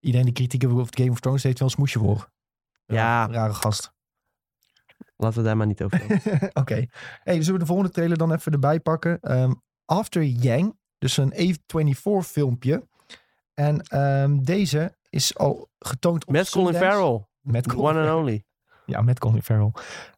[0.01, 2.31] Iedereen die kritiek heeft op Game of Thrones heeft wel een smoesje voor.
[2.87, 3.27] Ja.
[3.27, 3.93] Rare gast.
[5.17, 6.03] Laten we daar maar niet over.
[6.61, 6.87] Oké.
[7.23, 9.21] Hey, zullen we de volgende trailer dan even erbij pakken?
[9.21, 9.53] Ehm,
[9.85, 10.79] After Yang.
[10.99, 12.89] Dus een A24 filmpje.
[13.61, 16.75] En ehm, deze is al getoond op Met Colin.
[16.75, 17.25] Farrell.
[17.41, 18.45] Met The Colin one and only.
[18.87, 19.71] Ja, met Colin Farrell.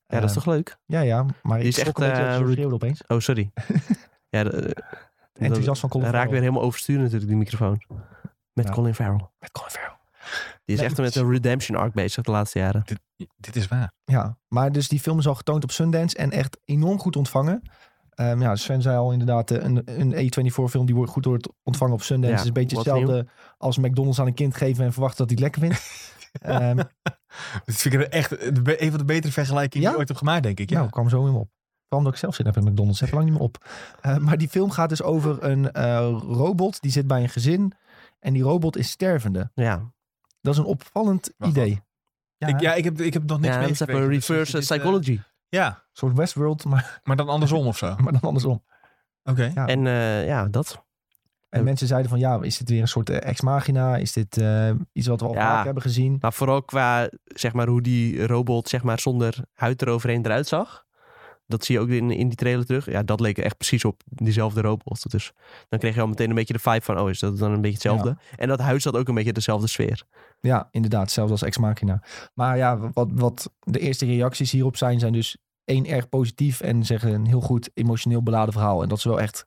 [0.06, 0.76] Ja, dat is Ehm, toch leuk?
[0.86, 1.26] Ja, ja.
[1.42, 3.02] Maar Die ik is echt, een beetje eh, schreeuwde opeens.
[3.06, 3.50] Oh, sorry.
[4.34, 4.74] ja, de- de-
[5.32, 6.30] Enthousiast van Colin Raak Farrell.
[6.32, 7.82] weer helemaal overstuur natuurlijk, die microfoon.
[8.52, 8.72] Met Ja.
[8.72, 9.28] Colin Farrell.
[9.38, 9.96] Met Colin Farrell.
[10.64, 12.82] Die is Nee, echt met een redemption arc bezig de laatste jaren.
[12.84, 13.00] Dit,
[13.36, 13.92] dit is waar.
[14.04, 17.62] Ja, maar dus die film is al getoond op Sundance en echt enorm goed ontvangen.
[18.14, 21.48] Ehm, ja, Sven zei al inderdaad, eh, een, een A24 film die wordt goed wordt
[21.62, 22.34] ontvangen op Sundance.
[22.34, 23.26] Ja, is een beetje hetzelfde
[23.58, 26.10] als McDonald's aan een kind geven en verwachten dat hij het lekker vindt.
[26.32, 26.76] Ehm,
[27.64, 28.40] Dit vind ik er echt
[28.80, 30.70] een van de betere vergelijkingen die ik ooit heb gemaakt, denk ik.
[30.70, 30.78] Ja.
[30.78, 31.48] Nou, kwam zo in me op.
[31.82, 33.00] Vooral omdat ik zelf zin heb in McDonald's.
[33.00, 33.66] Heb lang niet meer op.
[34.00, 36.80] Eh, maar die film gaat dus over een eh, robot.
[36.80, 37.72] Die zit bij een gezin.
[38.18, 39.50] En die robot is stervende.
[39.54, 39.92] Ja,
[40.40, 41.80] Dat is een opvallend Wacht, idee.
[42.36, 44.62] Ja, ik, ja, ik heb, ik heb nog niks ja dat is Dus reverse eh,
[44.62, 45.20] psychology.
[45.48, 47.86] ja, soort Westworld, maar, maar dan andersom of zo.
[47.86, 48.02] Oké.
[48.02, 48.62] maar dan andersom.
[49.34, 49.66] Ja.
[49.66, 50.84] En eh, ja, dat.
[51.48, 51.64] En Ja.
[51.64, 53.96] mensen zeiden van ja, is dit weer een soort eh, ex-machina?
[53.96, 55.40] Is dit eh, iets wat we al Ja.
[55.54, 56.16] vaak hebben gezien?
[56.20, 60.84] Maar vooral qua, zeg maar, hoe die robot, zeg maar, zonder huid eroverheen eruit zag.
[61.46, 62.90] Dat zie je ook in, in die trailer terug.
[62.90, 65.10] Ja, dat leek echt precies op diezelfde robot.
[65.10, 65.32] Dus
[65.68, 67.60] dan kreeg je al meteen een beetje de vibe van, oh, is dat dan een
[67.60, 68.16] beetje hetzelfde?
[68.36, 70.02] En dat huis had ook een beetje dezelfde sfeer.
[70.40, 72.02] Ja, inderdaad, zelfs als ex-machina.
[72.34, 76.84] Maar ja, wat, wat de eerste reacties hierop zijn, zijn dus één erg positief en
[76.84, 78.82] zeggen een heel goed emotioneel beladen verhaal.
[78.82, 79.46] En dat ze wel echt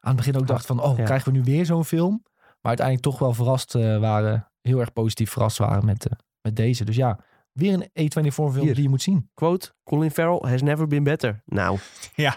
[0.00, 1.04] aan het begin ook dachten van, oh, Ja.
[1.04, 2.22] krijgen we nu weer zo'n film?
[2.36, 6.56] Maar uiteindelijk toch wel verrast eh, waren, heel erg positief verrast waren met, eh, met
[6.56, 6.84] deze.
[6.84, 7.18] Dus ja,
[7.52, 8.74] weer een A24 film Hier.
[8.74, 9.30] die je moet zien.
[9.34, 11.42] Quote, Colin Farrell has never been better.
[11.46, 11.78] Nou,
[12.14, 12.36] Ja,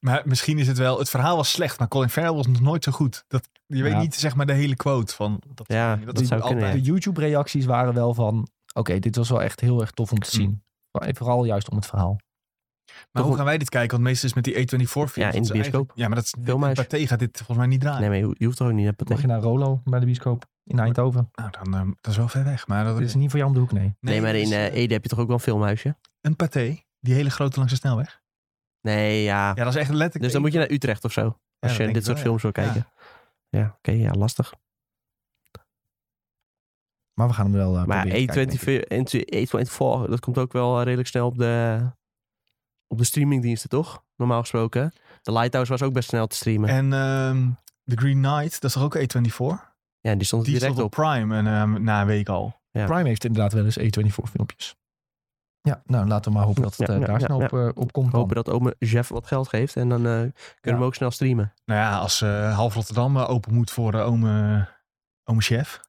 [0.00, 0.98] maar misschien is het wel...
[0.98, 3.24] Het verhaal was slecht, maar Colin Farrell was nog nooit zo goed.
[3.28, 5.42] Dat, je weet niet zeg maar de hele quote van...
[5.54, 6.84] Dat, Ja, dat, dat is zou kunnen, altijd.
[6.84, 10.36] De YouTube-reacties waren wel van, oké, dit was wel echt heel erg tof om te
[10.36, 10.40] Mm.
[10.42, 10.62] zien.
[11.14, 12.16] Vooral juist om het verhaal.
[12.88, 13.90] Maar Toch hoe gaan wij dit kijken?
[13.90, 15.14] Want meestal is met die A24 films...
[15.14, 15.92] Ja, in de bioscoop.
[15.94, 16.34] Ja, maar dat is...
[16.44, 16.76] Filmhuis.
[16.76, 18.00] Pathé gaat dit volgens mij niet draaien.
[18.00, 20.06] nee, maar je, je hoeft toch ook niet naar Mag je naar Rolo bij de
[20.06, 21.30] bioscoop in Eindhoven?
[21.32, 22.66] Nou, dan, eh, dat is wel ver weg.
[22.66, 23.96] Maar dat Dit is niet voor jou om de hoek, nee.
[24.00, 25.96] Nee, maar in eh, eh, Ede heb je toch ook wel een filmhuisje?
[26.20, 28.20] Een Pathé, die hele grote langs de snelweg.
[28.80, 29.48] Nee, ja.
[29.48, 30.22] Ja, dat is echt letterlijk...
[30.22, 31.38] dus dan moet je naar Utrecht of zo.
[31.58, 32.62] Als je dit soort wel, films wil ja.
[32.62, 32.86] kijken.
[33.48, 34.52] Ja, oké, ja, lastig.
[37.18, 39.26] Maar we gaan hem wel eh, Maar proberen te kijken, denk ik.
[39.26, 41.80] A24, A24, dat komt ook wel redelijk snel op de,
[42.88, 44.02] op de streamingdiensten, toch?
[44.16, 44.92] Normaal gesproken.
[45.22, 46.68] De Lighthouse was ook best snel te streamen.
[46.68, 47.48] En ehm
[47.84, 49.76] The Green Knight, dat is toch ook A24?
[50.00, 51.04] ja, die stond Die direct stond op op.
[51.04, 52.60] Prime en, ehm, na een week al.
[52.70, 52.84] Ja.
[52.84, 54.76] Prime heeft inderdaad wel eens A24 filmpjes.
[55.60, 57.44] Ja, nou laten we maar hopen dat het Ja, eh, ja, daar ja, snel ja.
[57.44, 58.10] op, eh, op komt.
[58.10, 58.20] dan.
[58.20, 60.32] Hopen dat ome Jeff wat geld geeft en dan eh, kunnen
[60.62, 60.78] we Ja.
[60.84, 61.52] ook snel streamen.
[61.64, 64.68] Nou ja, als eh, half Rotterdam open moet voor de ome,
[65.24, 65.80] ome chef.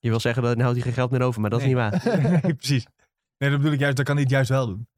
[0.00, 1.68] Je wil zeggen, dat dan houdt hij geen geld meer over, maar dat Nee.
[1.68, 2.20] is niet waar.
[2.42, 2.86] nee, precies.
[3.38, 4.88] Nee, dat bedoel ik juist, dat kan hij het juist wel doen.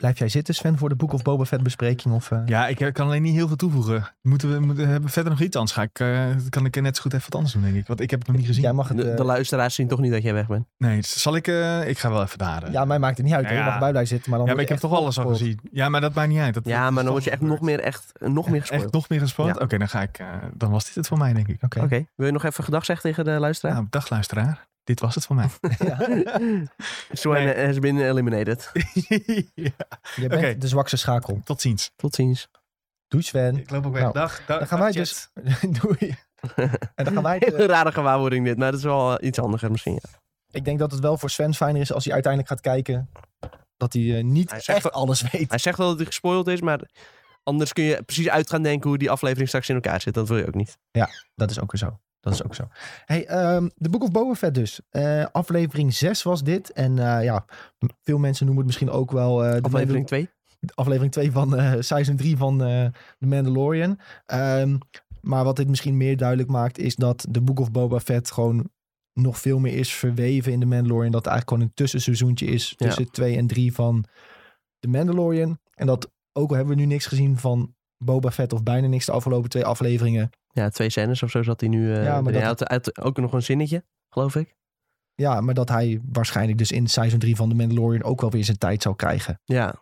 [0.00, 2.14] Blijf jij zitten, Sven, voor de Book of Boba Fett bespreking?
[2.14, 2.38] Of, eh?
[2.46, 4.14] Ja, ik eh, kan alleen niet heel veel toevoegen.
[4.22, 5.74] Moeten we moeten, hebben we verder nog iets anders?
[5.76, 7.86] Ga ik, eh, kan ik net zo goed even wat anders doen, denk ik.
[7.86, 8.62] Want ik heb het nog niet gezien.
[8.62, 8.96] Jij mag het...
[8.96, 10.66] De, de luisteraars zien toch niet dat jij weg bent.
[10.78, 11.46] Nee, dus zal ik...
[11.48, 12.62] eh, ik ga wel even daar.
[12.62, 12.72] eh.
[12.72, 13.44] ja, mij maakt het niet uit.
[13.44, 13.50] Ja.
[13.50, 13.64] Je ja.
[13.64, 14.30] mag bij blijven zitten.
[14.30, 15.38] Maar dan Ja, maar ik heb toch alles al gespoord.
[15.38, 15.60] gezien.
[15.72, 16.54] Ja, maar dat maakt niet uit.
[16.54, 18.82] Dat, Ja, maar dan word je echt nog meer, echt, nog meer gespoord.
[18.82, 19.28] Echt nog meer?
[19.36, 19.54] Ja.
[19.58, 20.18] Oké, dan ga ik...
[20.18, 21.62] eh, dan was dit het voor mij, denk ik.
[21.62, 22.04] Oké.
[22.14, 23.74] Wil je nog even gedag zeggen tegen de luisteraar?
[23.74, 24.68] Nou, dag luisteraar.
[24.84, 25.48] Dit was het voor mij.
[27.12, 27.66] Swan Nee.
[27.66, 28.70] has been eliminated.
[29.54, 29.70] ja.
[30.16, 31.40] Je bent de zwakste schakel.
[31.44, 31.90] Tot ziens.
[31.96, 32.48] Tot ziens.
[33.08, 33.56] Doei Sven.
[33.56, 34.02] Ik loop ook weg.
[34.02, 34.58] Nou, dag, dag.
[34.58, 35.30] Dan gaan dag, wij chat.
[35.34, 35.70] dus...
[35.80, 36.16] Doei.
[36.94, 37.36] En dan gaan wij...
[37.44, 39.92] Hele rare gewaarwording dit, maar dat is wel eh, iets handiger misschien.
[39.92, 40.18] Ja.
[40.50, 43.10] Ik denk dat het wel voor Sven fijner is als hij uiteindelijk gaat kijken.
[43.76, 45.50] Dat hij eh, niet Hij echt alles weet.
[45.50, 46.80] Hij zegt wel dat hij gespoild is, maar
[47.42, 50.14] anders kun je precies uit gaan denken hoe die aflevering straks in elkaar zit.
[50.14, 50.78] Dat wil je ook niet.
[51.34, 51.98] Dat is ook weer zo.
[52.20, 52.68] Dat is ook zo.
[53.04, 54.80] Hey, ehm The Book of Boba Fett dus.
[54.90, 56.72] Eh, aflevering 6 was dit.
[56.72, 57.44] En eh, ja,
[58.02, 59.36] veel mensen noemen het misschien ook wel...
[59.36, 60.20] de Aflevering 2.
[60.20, 60.38] Mandal-
[60.74, 63.98] aflevering 2 van seizoen 3 van The Mandalorian.
[64.26, 64.78] Ehm,
[65.20, 66.78] maar wat dit misschien meer duidelijk maakt...
[66.78, 68.70] is dat The Book of Boba Fett gewoon
[69.12, 71.12] nog veel meer is verweven in The Mandalorian.
[71.12, 74.04] Dat het eigenlijk gewoon een tussenseizoentje is tussen 2 en 3 van
[74.78, 75.58] The Mandalorian.
[75.74, 77.74] En dat ook al hebben we nu niks gezien van
[78.04, 78.52] Boba Fett...
[78.52, 80.30] of bijna niks de afgelopen twee afleveringen...
[80.52, 81.94] Ja, twee scènes of zo zat hij nu.
[81.94, 82.46] eh Ja, maar erin.
[82.46, 84.54] Hij dat- had ook nog een zinnetje, geloof ik.
[85.14, 88.44] Ja, maar dat hij waarschijnlijk dus in seizoen 3 van The Mandalorian ook wel weer
[88.44, 89.40] zijn tijd zal krijgen.
[89.44, 89.74] Ja,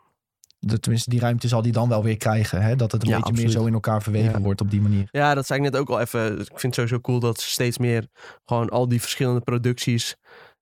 [0.59, 2.63] De, tenminste, die ruimte zal hij dan wel weer krijgen.
[2.63, 2.77] Hè?
[2.77, 3.53] Dat het een Ja, beetje absoluut.
[3.53, 4.41] meer zo in elkaar verweven Ja.
[4.41, 5.09] wordt op die manier.
[5.11, 6.33] ja, dat zei ik net ook al even.
[6.41, 8.07] Ik vind het sowieso cool dat ze steeds meer
[8.45, 10.17] gewoon al die verschillende producties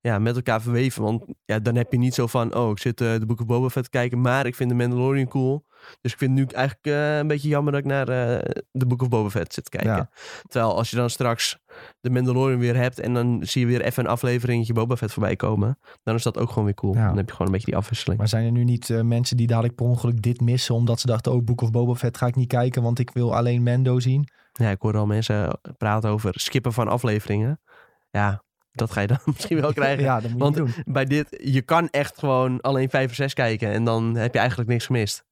[0.06, 1.02] ja, met elkaar verweven.
[1.02, 3.46] Want ja, dan heb je niet zo van, oh, ik zit eh, de Book of
[3.46, 5.64] Boba Fett te kijken, maar ik vind de Mandalorian cool.
[6.00, 8.86] Dus ik vind het nu eigenlijk eh, een beetje jammer dat ik naar eh, de
[8.86, 9.96] Book of Boba Fett zit te kijken.
[9.96, 10.10] Ja.
[10.48, 11.58] Terwijl als je dan straks
[12.00, 15.36] de Mandalorian weer hebt en dan zie je weer even een afleveringetje Boba Fett voorbij
[15.36, 16.94] komen, dan is dat ook gewoon weer cool.
[16.94, 17.06] Ja.
[17.06, 18.18] Dan heb je gewoon een beetje die afwisseling.
[18.18, 20.74] Maar zijn er nu niet mensen die dadelijk per ongeluk dit missen...
[20.74, 22.82] omdat ze dachten, oh, Book of Boba Fett ga ik niet kijken...
[22.82, 24.28] want ik wil alleen Mando zien?
[24.52, 27.60] Ja, ik hoor al mensen praten over skippen van afleveringen.
[28.10, 28.44] Ja,
[28.76, 30.04] dat ga je dan misschien wel krijgen.
[30.04, 30.72] Ja, dat moet Want- je doen.
[30.84, 34.38] bij dit, je kan echt gewoon alleen vijf of zes kijken en dan heb je
[34.38, 35.24] eigenlijk niks gemist.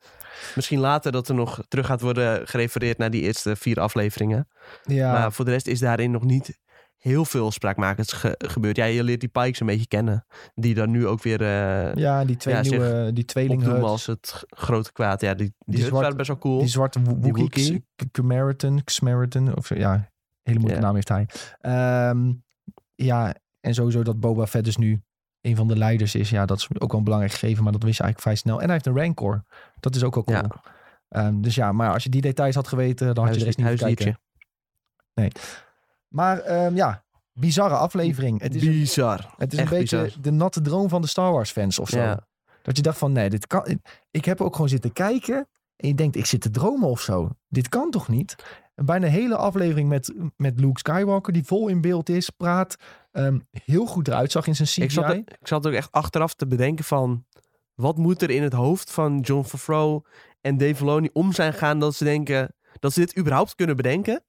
[0.55, 4.49] Misschien later dat er nog terug gaat worden gerefereerd naar die eerste vier afleveringen.
[4.83, 6.59] Ja, Maar voor de rest is daarin nog niet
[6.99, 8.77] heel veel spraakmakends ge- gebeurd.
[8.77, 10.27] Ja, je leert die Pikes een beetje kennen.
[10.55, 13.87] Die dan nu ook weer eh ja die twee ja, nieuwe, die tweeling opdoen Huts,
[13.89, 15.21] als het grote kwaad.
[15.21, 16.59] Ja, die, die, Die zwart- best wel cool.
[16.59, 20.11] Die zwarte Wookiee, Xmeriton, Xmeriton, of ja,
[20.43, 20.87] hele moeilijke Ja.
[20.87, 21.27] naam heeft hij.
[21.61, 22.33] Ehm,
[22.95, 25.03] ja, en sowieso dat Boba Fett dus nu
[25.41, 26.31] een van de leiders is.
[26.31, 28.61] Ja, dat is ook wel een belangrijk gegeven, maar dat wist je eigenlijk vrij snel.
[28.61, 29.45] En hij heeft een Rancor.
[29.81, 30.37] Dat is ook wel cool.
[30.37, 30.73] Ja.
[31.09, 33.59] Ehm, dus ja, maar als je die details had geweten, dan had je de rest
[33.59, 34.19] niet kijken.
[35.15, 35.41] Huisdiertje.
[36.09, 38.41] Maar ehm, ja, bizarre aflevering.
[38.41, 39.35] Het is, een, Bizar.
[39.37, 40.23] het is echt een beetje bizar.
[40.23, 41.99] de natte droom van de Star Wars fans of zo.
[41.99, 42.27] Ja.
[42.63, 43.81] Dat je dacht van, nee, dit kan...
[44.11, 47.31] Ik heb ook gewoon zitten kijken en je denkt, ik zit te dromen of zo.
[47.49, 48.37] Dit kan toch niet?
[48.75, 52.77] En bijna een hele aflevering met, met Luke Skywalker, die vol in beeld is, praat,
[53.13, 54.83] ehm, heel goed eruit zag in zijn CGI.
[54.83, 57.25] Ik zat, er- ik zat ook echt achteraf te bedenken van...
[57.75, 60.03] Wat moet er in het hoofd van John Favreau
[60.41, 61.79] en Dave Filoni om zijn gaan...
[61.79, 64.23] dat ze denken dat ze dit überhaupt kunnen bedenken?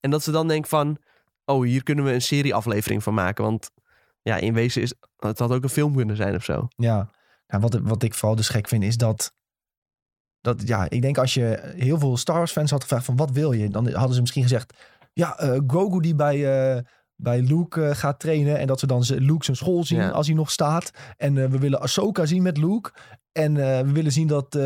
[0.00, 0.98] En dat ze dan denken van...
[1.44, 3.44] Oh, hier kunnen we een serieaflevering van maken.
[3.44, 3.70] Want
[4.22, 4.94] ja, in wezen is...
[5.18, 6.68] Het had ook een film kunnen zijn of zo.
[6.76, 7.10] Ja,
[7.48, 9.34] nou, wat, wat ik vooral dus gek vind is dat,
[10.56, 10.68] dat...
[10.68, 13.52] Ja, ik denk als je heel veel Star Wars fans had gevraagd van wat wil
[13.52, 13.68] je?
[13.68, 14.74] Dan hadden ze misschien gezegd,
[15.12, 16.74] ja, eh Grogu die bij...
[16.76, 16.82] eh,
[17.20, 20.08] bij Luke eh, gaat trainen en dat we dan ze- Luke zijn school zien Ja.
[20.08, 20.90] als hij nog staat.
[21.16, 22.90] En we willen Ahsoka zien met Luke.
[23.32, 24.58] En we willen zien dat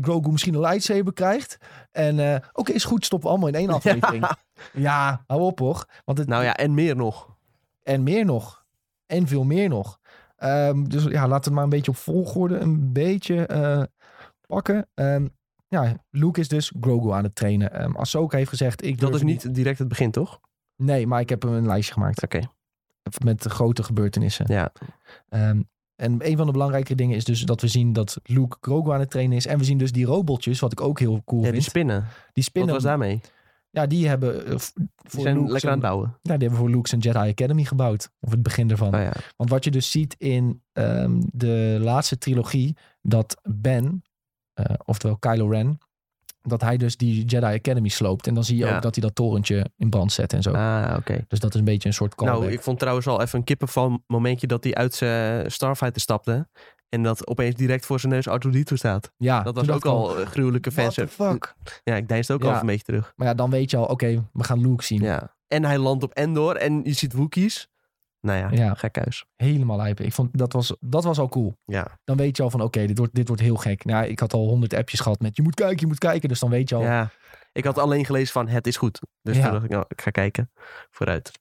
[0.00, 1.58] Grogu misschien een lightsaber krijgt.
[1.92, 4.30] En oké, is goed, stoppen we allemaal in één aflevering.
[4.72, 5.84] Ja, hou op hoor.
[6.04, 7.36] Want het, Nou ja, en meer nog.
[7.82, 8.64] en meer nog.
[9.06, 9.98] En veel meer nog.
[10.36, 13.46] Ehm, dus ja, laten we maar een beetje op volgorde een beetje
[14.46, 14.88] pakken.
[14.94, 15.26] Ehm,
[15.68, 17.72] ja, Luke is dus Grogu aan het trainen.
[17.72, 18.84] Ehm Ahsoka heeft gezegd...
[18.84, 20.40] Ik Dat is niet direct het begin, toch?
[20.76, 22.22] Nee, maar ik heb hem een lijstje gemaakt.
[22.22, 22.40] Oké,
[23.24, 24.46] Met grote gebeurtenissen.
[24.48, 24.72] ja.
[25.28, 25.62] Ehm,
[25.96, 29.00] en een van de belangrijke dingen is dus dat we zien dat Luke Grogu aan
[29.00, 29.46] het trainen is.
[29.46, 31.64] En we zien dus die robotjes, wat ik ook heel cool ja die vind.
[31.70, 32.00] spinnen.
[32.00, 33.20] die Wat spinnen, was daarmee?
[33.70, 36.08] ja, die hebben eh, Die voor zijn Luke lekker aan het bouwen.
[36.22, 38.10] ja, die hebben voor Luke zijn Jedi Academy gebouwd.
[38.20, 38.94] Of het begin ervan.
[38.94, 39.12] Oh ja.
[39.36, 40.62] Want wat je dus ziet in
[41.32, 44.02] de laatste trilogie, dat Ben,
[44.84, 45.78] oftewel Kylo Ren,
[46.42, 48.26] dat hij dus die Jedi Academy sloopt.
[48.26, 48.76] En dan zie je Ja.
[48.76, 50.52] ook dat hij dat torentje in brand zet en zo.
[50.52, 51.24] Ah, oké.
[51.28, 52.38] Dus dat is een beetje een soort callback.
[52.40, 56.48] Nou, ik vond trouwens al even een kippenval momentje dat hij uit zijn Starfighter stapte.
[56.88, 59.12] En dat opeens direct voor zijn neus R2-D2 staat.
[59.16, 60.94] ja, Dat was ook al eh, gruwelijke What fans.
[60.94, 61.54] the fuck?
[61.84, 62.60] Ja, ik deinsde ook al Ja.
[62.60, 63.12] een beetje terug.
[63.16, 65.02] Maar ja, dan weet je al, oké, we gaan Luke zien.
[65.02, 65.34] Ja.
[65.48, 67.68] En hij landt op Endor en je ziet Wookiees.
[68.26, 68.74] Nou ja, Ja.
[68.74, 69.24] gek huis.
[69.36, 70.04] Helemaal lijpen.
[70.04, 71.56] Ik vond dat was, dat was al cool.
[71.64, 71.98] Ja.
[72.04, 73.84] Dan weet je al van, oké, dit, wordt, dit wordt heel gek.
[73.84, 76.28] Nou, ik had al honderd appjes gehad met, je moet kijken, je moet kijken.
[76.28, 77.10] Dus dan weet je al, ja.
[77.52, 79.00] Ik had alleen gelezen van het is goed.
[79.22, 79.42] Dus Ja.
[79.42, 80.50] toen dacht ik, nou, ik ga kijken.
[80.90, 81.32] Vooruit.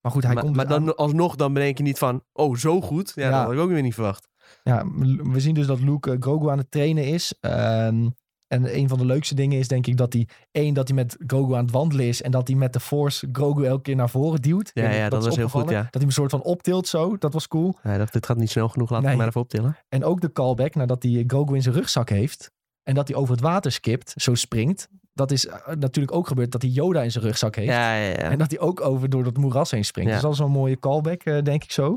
[0.00, 2.24] maar goed, hij maar komt maar dus aan- dan alsnog, dan bedenk je niet van,
[2.32, 3.12] oh, zo goed.
[3.14, 3.30] Ja, Ja.
[3.30, 4.28] dat had ik ook weer niet verwacht.
[4.62, 4.84] Ja,
[5.22, 7.34] we zien dus dat Luke Grogu aan het trainen is.
[7.40, 8.08] Ehm,
[8.48, 10.28] en een van de leukste dingen is denk ik dat hij...
[10.50, 12.22] één, dat hij met Grogu aan het wandelen is...
[12.22, 14.70] en dat hij met de Force Grogu elke keer naar voren duwt.
[14.74, 15.82] Ja, ja, dat is was heel goed, ja.
[15.82, 17.16] Dat hij een soort van optilt zo.
[17.18, 17.74] Dat was cool.
[17.80, 19.16] Hij dacht, dit gaat niet snel genoeg, laat Nee.
[19.16, 19.76] maar even optillen.
[19.88, 22.50] En ook de callback nadat hij Grogu in zijn rugzak heeft...
[22.82, 24.88] en dat hij over het water skipt, zo springt.
[25.12, 27.68] Dat is eh, natuurlijk ook gebeurd dat hij Yoda in zijn rugzak heeft.
[27.68, 28.16] Ja, ja, ja.
[28.16, 30.10] En dat hij ook over door dat moeras heen springt.
[30.10, 30.14] Ja.
[30.16, 31.96] Dus dat is wel een mooie callback, eh, denk ik zo.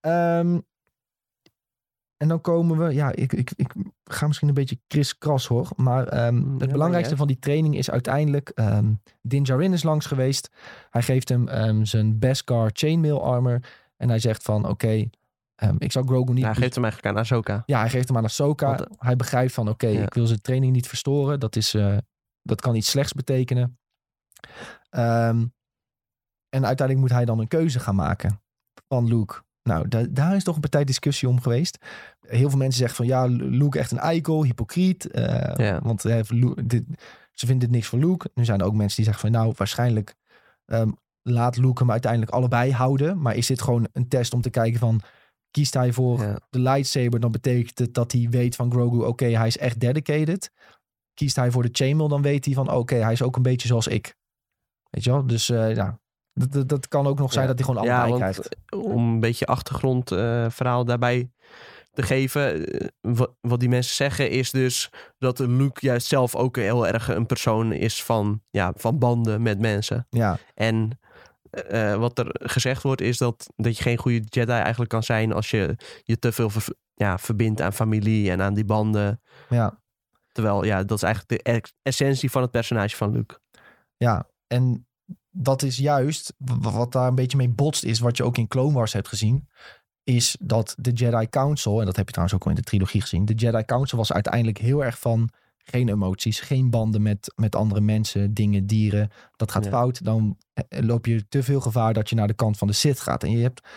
[0.00, 0.58] Ehm,
[2.18, 2.94] en dan komen we...
[2.94, 3.72] Ja, ik, ik, ik
[4.04, 5.68] ga misschien een beetje kriskras hoor.
[5.76, 8.48] Maar ehm, Mm, het ja, belangrijkste van die training is uiteindelijk...
[8.48, 8.92] ehm
[9.22, 10.50] Din Djarin is langs geweest.
[10.90, 13.60] Hij geeft hem ehm, zijn Beskar chainmail armor.
[13.96, 15.08] En hij zegt van, oké...
[15.54, 16.42] ehm, ik zal Grogu niet...
[16.42, 17.62] Ja, hij geeft hem eigenlijk aan Ahsoka.
[17.66, 18.66] Ja, hij geeft hem aan Ahsoka.
[18.66, 21.40] Want, eh, hij begrijpt van, oké, ik wil zijn training niet verstoren.
[21.40, 21.96] Dat, is, eh,
[22.42, 23.78] dat kan iets slechts betekenen.
[24.90, 25.46] Ehm,
[26.48, 28.42] en uiteindelijk moet hij dan een keuze gaan maken
[28.88, 29.42] van Luke.
[29.62, 31.78] Nou, da- daar is toch een partij discussie om geweest.
[32.20, 35.10] Heel veel mensen zeggen van, ja, Luke echt een eikel, hypocriet.
[35.10, 35.80] eh, Ja.
[35.82, 36.84] Want dit,
[37.32, 38.30] ze vinden dit niks voor Luke.
[38.34, 40.14] Nu zijn er ook mensen die zeggen van, nou, waarschijnlijk
[40.64, 40.90] ehm,
[41.22, 43.20] laat Luke hem uiteindelijk allebei houden.
[43.20, 45.00] Maar is dit gewoon een test om te kijken van,
[45.50, 46.38] kiest hij voor Ja.
[46.50, 50.50] de lightsaber, dan betekent het dat hij weet van Grogu, oké, hij is echt dedicated.
[51.14, 53.68] Kiest hij voor de chainmail, dan weet hij van, oké, hij is ook een beetje
[53.68, 54.14] zoals ik.
[54.90, 55.26] Weet je wel?
[55.26, 56.00] Dus eh, ja,
[56.38, 57.52] Dat, dat, kan ook nog zijn Ja.
[57.54, 58.56] dat hij gewoon Ja, allebei want krijgt.
[58.94, 61.30] om een beetje achtergrondverhaal daarbij
[61.92, 62.66] te geven.
[62.66, 67.08] eh, Wat, wat die mensen zeggen is dus dat Luke juist zelf ook heel erg
[67.08, 70.06] een persoon is van, ja, van banden met mensen.
[70.10, 70.98] Ja, En
[71.50, 75.32] eh, wat er gezegd wordt is dat, dat je geen goede Jedi eigenlijk kan zijn
[75.32, 79.20] als je je te veel ver- ja, verbindt aan familie en aan die banden.
[79.48, 79.80] ja,
[80.32, 83.40] Terwijl, ja, dat is eigenlijk de essentie van het personage van Luke.
[83.96, 84.26] ja.
[84.46, 84.87] En
[85.40, 88.72] dat is juist wat daar een beetje mee botst is, wat je ook in Clone
[88.72, 89.48] Wars hebt gezien,
[90.04, 93.00] is dat de Jedi Council, en dat heb je trouwens ook al in de trilogie
[93.00, 97.54] gezien, de Jedi Council was uiteindelijk heel erg van geen emoties, geen banden met, met
[97.54, 99.10] andere mensen, dingen, dieren.
[99.36, 99.70] Dat gaat Ja.
[99.70, 102.74] fout, dan eh, loop je te veel gevaar dat je naar de kant van de
[102.74, 103.22] Sith gaat.
[103.22, 103.68] En je hebt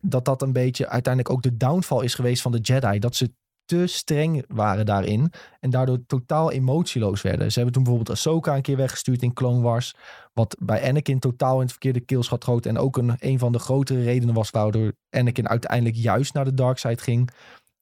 [0.00, 2.98] dat dat een beetje uiteindelijk ook de downfall is geweest van de Jedi.
[2.98, 3.32] Dat ze
[3.68, 7.52] te streng waren daarin en daardoor totaal emotieloos werden.
[7.52, 9.94] Ze hebben toen bijvoorbeeld Ahsoka een keer weggestuurd in Clone Wars,
[10.34, 13.58] wat bij Anakin totaal in het verkeerde keelschat groot en ook een, een van de
[13.58, 17.30] grotere redenen was waardoor Anakin uiteindelijk juist naar de dark side ging.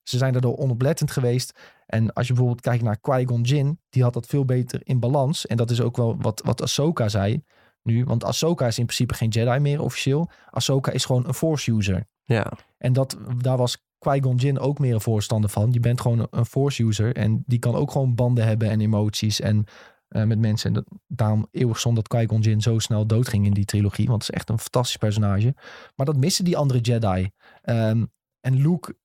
[0.03, 1.59] Ze zijn daardoor onoplettend geweest.
[1.87, 5.47] En als je bijvoorbeeld kijkt naar Qui-Gon Jinn, die had dat veel beter in balans.
[5.47, 7.43] En dat is ook wel wat, wat Ahsoka zei
[7.83, 8.05] nu.
[8.05, 10.31] Want Ahsoka is in principe geen Jedi meer officieel.
[10.51, 12.07] Ahsoka is gewoon een Force user.
[12.25, 15.73] Ja, En dat, daar was Qui-Gon Jinn ook meer een voorstander van.
[15.73, 17.17] Je bent gewoon een- een Force user.
[17.17, 19.65] En die kan ook gewoon banden hebben en emoties en
[20.09, 20.69] eh, met mensen.
[20.69, 24.07] En dat, daarom eeuwig zonde dat Qui-Gon Jinn zo snel doodging in die trilogie.
[24.07, 25.55] Want het is echt een fantastisch personage.
[25.97, 27.31] Maar dat missen die andere Jedi.
[27.63, 28.05] Ehm,
[28.41, 28.97] en Luke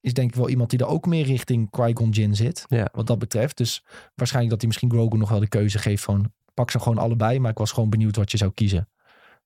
[0.00, 2.64] is denk ik wel iemand die er ook meer richting Qui-Gon Jinn zit.
[2.68, 2.88] Ja.
[2.92, 3.56] Wat dat betreft.
[3.56, 3.84] Dus
[4.14, 6.32] waarschijnlijk dat hij misschien Grogu nog wel de keuze geeft van...
[6.54, 7.38] pak ze gewoon allebei.
[7.38, 8.88] Maar ik was gewoon benieuwd wat je zou kiezen.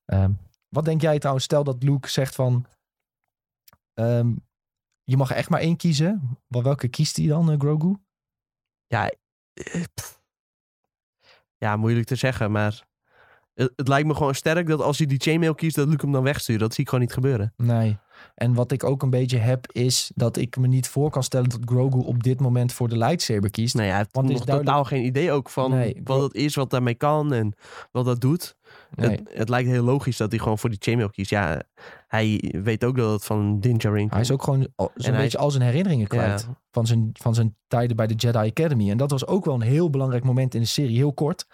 [0.05, 0.31] Ehm,
[0.69, 1.45] wat denk jij trouwens?
[1.45, 2.65] Stel dat Luke zegt van...
[3.93, 4.33] ehm,
[5.05, 6.37] je mag echt maar één kiezen.
[6.47, 7.95] Wel, welke kiest hij dan, eh, Grogu?
[8.87, 9.09] ja,
[9.53, 10.21] eh, pff.
[11.57, 12.83] ja, moeilijk te zeggen, maar
[13.53, 16.11] het, het lijkt me gewoon sterk dat als hij die chainmail kiest, dat Luke hem
[16.13, 16.59] dan wegstuurt.
[16.59, 17.53] Dat zie ik gewoon niet gebeuren.
[17.57, 17.97] Nee.
[18.35, 21.49] En wat ik ook een beetje heb, is dat ik me niet voor kan stellen
[21.49, 23.75] dat Grogu op dit moment voor de lightsaber kiest.
[23.75, 26.33] Nee, hij heeft Want nog is duidelijk- totaal geen idee ook van Nee, wat het
[26.33, 27.53] is, wat daarmee kan en
[27.91, 28.55] wat dat doet.
[28.95, 29.09] Nee.
[29.09, 31.29] Het, het lijkt heel logisch dat hij gewoon voor die chainmail kiest.
[31.29, 31.61] Ja,
[32.07, 35.37] hij weet ook dat het van Din Djarin Hij is ook gewoon zo'n beetje is-
[35.37, 36.41] al zijn herinneringen kwijt.
[36.41, 36.57] Ja.
[36.71, 38.89] Van, zijn, van zijn tijden bij de Jedi Academy.
[38.89, 40.95] En dat was ook wel een heel belangrijk moment in de serie.
[40.97, 41.45] Heel kort.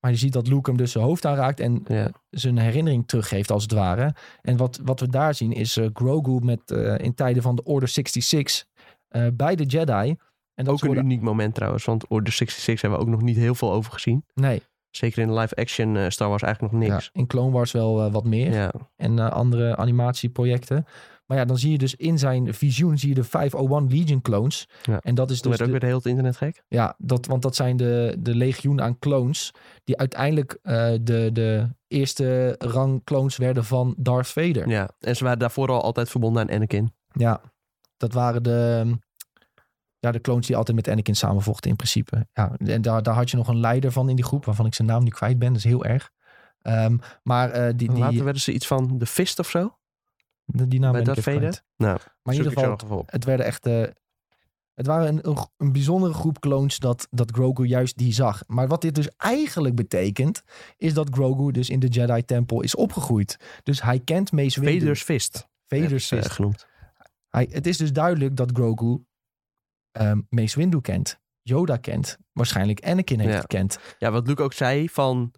[0.00, 1.60] Maar je ziet dat Luke hem dus zijn hoofd aanraakt.
[1.60, 2.10] En Ja.
[2.30, 4.14] zijn herinnering teruggeeft als het ware.
[4.42, 7.62] En wat, wat we daar zien is eh, Grogu met, eh, in tijden van de
[7.64, 8.64] Order 66
[9.08, 10.16] eh, bij de Jedi.
[10.54, 13.22] En dat Ook een worden- uniek moment trouwens, want Order 66 hebben we ook nog
[13.22, 14.24] niet heel veel over gezien.
[14.34, 14.62] Nee,
[14.96, 17.10] Zeker in de live-action eh, Star Wars eigenlijk nog ja, niks.
[17.12, 18.52] in Clone Wars wel eh, wat meer.
[18.52, 20.86] Ja, en eh, andere animatieprojecten.
[21.26, 24.68] Maar ja, dan zie je dus in zijn visioen zie je de 501 Legion clones.
[24.82, 25.00] Ja.
[25.00, 26.62] En dat is dus werd ook weer de hele het internet gek.
[26.68, 29.50] Ja, dat, want dat zijn de, de legioen aan clones.
[29.84, 34.68] Die uiteindelijk de, de eerste rang clones werden van Darth Vader.
[34.68, 36.92] Ja, en ze waren daarvoor al altijd verbonden aan Anakin.
[37.12, 37.40] Ja,
[37.96, 38.92] dat waren de,
[40.06, 42.26] ja, de clones die altijd met Anakin samenvochten in principe.
[42.32, 44.74] Ja, en daar, daar had je nog een leider van in die groep, waarvan ik
[44.74, 45.48] zijn naam nu kwijt ben.
[45.48, 46.10] Dat is heel erg.
[46.62, 49.78] Ehm, maar eh, die, die, Later werden ze iets van de Fist of zo.
[50.44, 51.62] die, die naam bij even Vader?
[51.76, 53.10] Nou, Maar in ieder geval, op.
[53.12, 53.66] het werden echt...
[53.66, 53.82] eh,
[54.74, 58.42] het waren een, een, een bijzondere groep clones dat, dat Grogu juist die zag.
[58.46, 60.42] Maar wat dit dus eigenlijk betekent,
[60.76, 63.36] is dat Grogu dus in de Jedi-tempel is opgegroeid.
[63.62, 64.78] Dus hij kent Mace Windu.
[64.78, 65.48] Vader's Fist.
[65.66, 66.30] Vader's eh, fist.
[66.30, 66.66] genoemd.
[67.28, 69.04] Hij, het is dus duidelijk dat Grogu
[69.96, 71.18] ehm Mace Windu kent.
[71.42, 72.18] Yoda kent.
[72.32, 73.40] Waarschijnlijk Anakin heeft Ja.
[73.40, 73.78] gekend.
[73.98, 75.32] Ja, wat Luke ook zei van...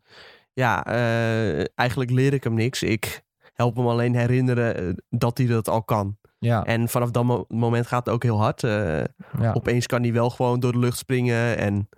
[0.52, 2.82] Ja, eh, eigenlijk leer ik hem niks.
[2.82, 6.16] Ik help hem alleen herinneren eh, dat hij dat al kan.
[6.38, 8.62] Ja, En vanaf dat mo- moment gaat het ook heel hard.
[8.64, 9.00] Eh,
[9.40, 9.52] ja.
[9.52, 11.88] Opeens kan hij wel gewoon door de lucht springen en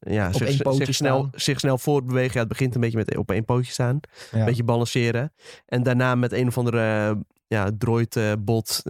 [0.00, 0.34] ja, Op
[0.74, 2.32] zich, snel, zich snel voortbewegen.
[2.32, 4.00] Ja, het begint een beetje met op één pootje staan.
[4.30, 4.38] ja.
[4.38, 5.32] Een beetje balanceren.
[5.66, 8.82] En daarna met een of andere ja, droid-bot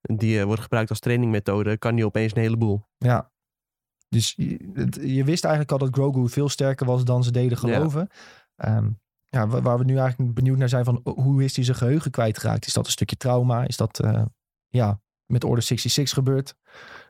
[0.00, 2.82] die eh, wordt gebruikt als trainingmethode, kan hij opeens een heleboel.
[2.98, 3.32] Ja.
[4.08, 7.58] Dus je, het- je wist eigenlijk al dat Grogu veel sterker was dan ze deden
[7.58, 8.08] geloven.
[8.54, 8.82] Ja.
[9.28, 12.10] ja, wa- waar we nu eigenlijk benieuwd naar zijn van hoe is hij zijn geheugen
[12.10, 12.66] kwijtgeraakt?
[12.66, 13.66] Is dat een stukje trauma?
[13.66, 14.24] Is dat eh,
[14.68, 16.54] ja, met Order 66 gebeurd?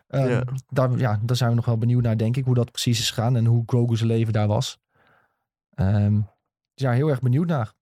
[0.07, 0.45] Ehm, Ja.
[0.67, 3.11] Daar, ja, daar zijn we nog wel benieuwd naar, denk ik, hoe dat precies is
[3.11, 4.79] gegaan en hoe Grogu zijn leven daar was.
[5.75, 6.15] Ehm,
[6.75, 7.73] dus ja, heel erg benieuwd naar.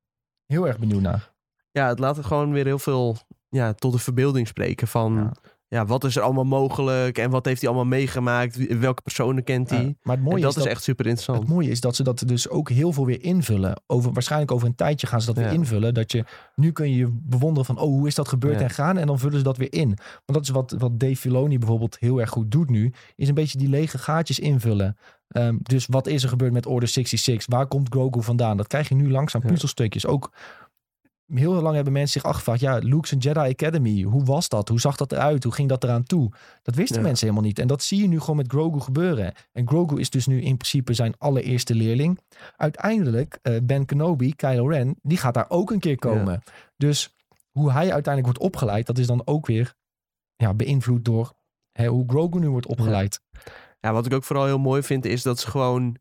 [0.46, 1.32] Heel erg benieuwd naar.
[1.70, 3.16] Ja, het laat het gewoon weer heel veel
[3.49, 5.32] ja, tot de verbeelding spreken van Ja.
[5.68, 5.86] ja.
[5.86, 9.84] wat is er allemaal mogelijk en wat heeft hij allemaal meegemaakt, welke personen kent hij.
[9.84, 11.38] Ja, maar het mooie en dat is echt super interessant.
[11.38, 13.82] Het mooie is dat ze dat dus ook heel veel weer invullen.
[13.86, 15.94] Over, waarschijnlijk over een tijdje gaan ze dat weer invullen.
[15.94, 16.24] Dat je,
[16.55, 18.99] nu kun je je bewonderen van, oh, hoe is dat gebeurd en gaan?
[18.99, 19.86] En dan vullen ze dat weer in.
[19.86, 22.92] Want dat is wat, wat Dave Filoni bijvoorbeeld heel erg goed doet nu.
[23.16, 24.96] Is een beetje die lege gaatjes invullen.
[25.28, 27.46] Ehm, dus wat is er gebeurd met Order 66?
[27.46, 28.57] Waar komt Grogu vandaan?
[28.57, 30.07] Dat krijg je nu langzaam puzzelstukjes.
[30.07, 30.30] Ook
[31.35, 34.68] heel lang hebben mensen zich afgevraagd, ja, Luke's een Jedi Academy, hoe was dat?
[34.68, 35.45] Hoe zag dat eruit?
[35.45, 36.31] Hoe ging dat eraan toe?
[36.62, 37.03] Dat wisten Ja.
[37.03, 37.59] mensen helemaal niet.
[37.59, 39.33] En dat zie je nu gewoon met Grogu gebeuren.
[39.53, 42.18] En Grogu is dus nu in principe zijn allereerste leerling.
[42.57, 46.43] Uiteindelijk, eh, Ben Kenobi, Kylo Ren, die gaat daar ook een keer komen.
[46.76, 47.14] Dus
[47.51, 49.74] hoe hij uiteindelijk wordt opgeleid, dat is dan ook weer
[50.37, 51.33] ja, beïnvloed door
[51.72, 53.20] hè, hoe Grogu nu wordt opgeleid.
[53.81, 55.97] Ja, wat ik ook vooral heel mooi vind, is dat ze gewoon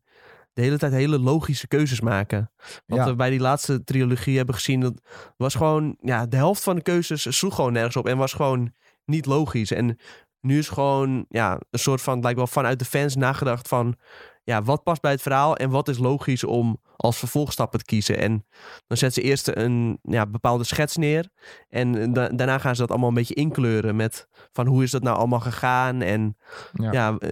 [0.58, 2.50] de hele tijd hele logische keuzes maken.
[2.86, 3.04] Wat Ja.
[3.04, 5.00] we bij die laatste trilogie hebben gezien, dat
[5.36, 8.72] was gewoon, ja, de helft van de keuzes sloeg gewoon nergens op en was gewoon
[9.04, 9.70] niet logisch.
[9.70, 9.98] En
[10.40, 13.96] nu is gewoon, ja, een soort van, lijkt wel vanuit de fans nagedacht van,
[14.44, 18.18] ja, wat past bij het verhaal en wat is logisch om als vervolgstappen te kiezen.
[18.18, 18.46] En
[18.86, 21.28] dan zetten ze eerst een ja, bepaalde schets neer
[21.68, 25.02] en da- daarna gaan ze dat allemaal een beetje inkleuren met van hoe is dat
[25.02, 26.36] nou allemaal gegaan en
[26.72, 26.92] Ja.
[26.92, 27.30] ja, eh,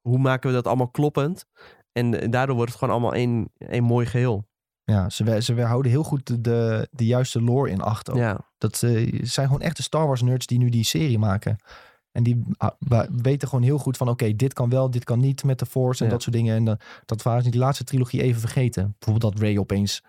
[0.00, 1.46] hoe maken we dat allemaal kloppend?
[1.92, 4.48] En eh, daardoor wordt het gewoon allemaal één, één mooi geheel.
[4.84, 8.10] Ja, ze, ze houden heel goed de, de, juiste lore in acht.
[8.10, 8.16] ook.
[8.16, 11.56] Ja, Dat eh, zijn gewoon echte Star Wars nerds die nu die serie maken.
[12.12, 12.70] En die ah,
[13.22, 16.00] weten gewoon heel goed van oké, dit kan wel, dit kan niet met de Force
[16.00, 16.12] en Ja.
[16.12, 16.56] dat soort dingen.
[16.56, 18.94] En dan- dat waren ze die laatste trilogie even vergeten.
[18.98, 20.02] Bijvoorbeeld dat Ray opeens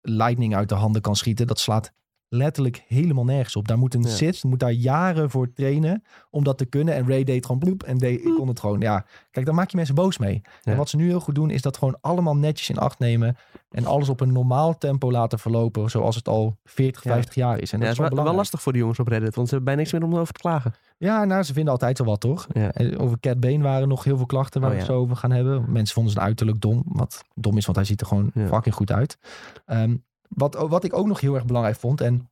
[0.00, 1.46] lightning uit de handen kan schieten.
[1.46, 1.92] Dat slaat
[2.28, 3.68] letterlijk helemaal nergens op.
[3.68, 4.32] Daar moet een Ja.
[4.42, 6.94] Moet daar jaren voor trainen om dat te kunnen.
[6.94, 8.80] En Ray deed gewoon bloep en deed, ik kon het gewoon.
[8.80, 10.40] Ja, kijk, daar maak je mensen boos mee.
[10.44, 10.72] Ja.
[10.72, 13.36] En wat ze nu heel goed doen, is dat gewoon allemaal netjes in acht nemen.
[13.70, 17.12] En alles op een normaal tempo laten verlopen, zoals het al 40, Ja.
[17.12, 17.72] 50 jaar is.
[17.72, 19.80] En dat is wel, wel lastig voor die jongens op Reddit, want ze hebben bijna
[19.90, 20.74] niks meer om over te klagen.
[20.98, 22.46] Ja, nou, ze vinden altijd wel wat, toch?
[22.52, 22.70] Ja.
[22.72, 24.96] En Over Cat Bane waren nog heel veel klachten waar Oh, we het ja.
[24.96, 25.64] zo over gaan hebben.
[25.72, 26.82] Mensen vonden zijn uiterlijk dom.
[26.86, 28.46] Wat dom is, want hij ziet er gewoon Ja.
[28.46, 29.18] fucking goed uit.
[29.66, 29.96] Ehm,
[30.28, 32.30] wat, wat ik ook nog heel erg belangrijk vond, en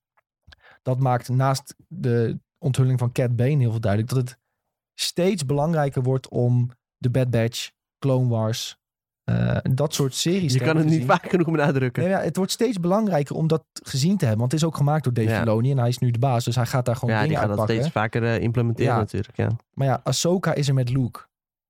[0.82, 4.38] dat maakt naast de onthulling van Cat Bane heel veel duidelijk, dat het
[4.94, 8.78] steeds belangrijker wordt om de Bad Batch, Clone Wars,
[9.24, 12.02] eh, dat soort series Je kan het niet vaak genoeg benadrukken.
[12.02, 14.38] Nee, ja, het wordt steeds belangrijker om dat gezien te hebben.
[14.40, 15.38] Want het is ook gemaakt door Dave Ja.
[15.38, 16.44] Filoni en hij is nu de baas.
[16.44, 17.90] Dus hij gaat daar gewoon ja, die dingen gaan dat uitpakken.
[17.92, 18.98] steeds vaker eh, implementeren Ja.
[18.98, 19.36] natuurlijk.
[19.36, 19.50] Ja.
[19.72, 21.20] Maar ja, Ahsoka is er met Luke.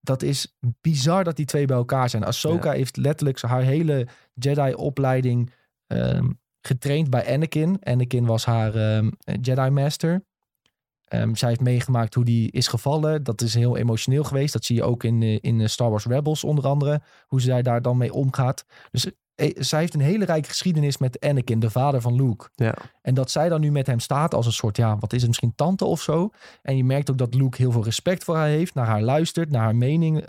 [0.01, 2.24] Dat is bizar dat die twee bij elkaar zijn.
[2.24, 5.51] Ahsoka heeft letterlijk haar hele Jedi-opleiding
[5.87, 6.30] ehm,
[6.61, 7.78] getraind bij Anakin.
[7.82, 9.11] Anakin was haar ehm,
[9.41, 10.24] Jedi-master.
[11.07, 13.22] Ehm, zij heeft meegemaakt hoe die is gevallen.
[13.22, 14.53] Dat is heel emotioneel geweest.
[14.53, 17.01] Dat zie je ook in, eh, in eh, Star Wars Rebels onder andere.
[17.26, 18.64] Hoe zij daar dan mee omgaat.
[18.91, 22.49] Dus eh, zij heeft een hele rijke geschiedenis met Anakin, de vader van Luke.
[22.55, 22.74] Ja.
[23.03, 25.26] En dat zij dan nu met hem staat als een soort, ja, wat is het,
[25.28, 26.30] misschien tante of zo.
[26.62, 29.51] En je merkt ook dat Luke heel veel respect voor haar heeft, naar haar luistert,
[29.51, 30.24] naar haar mening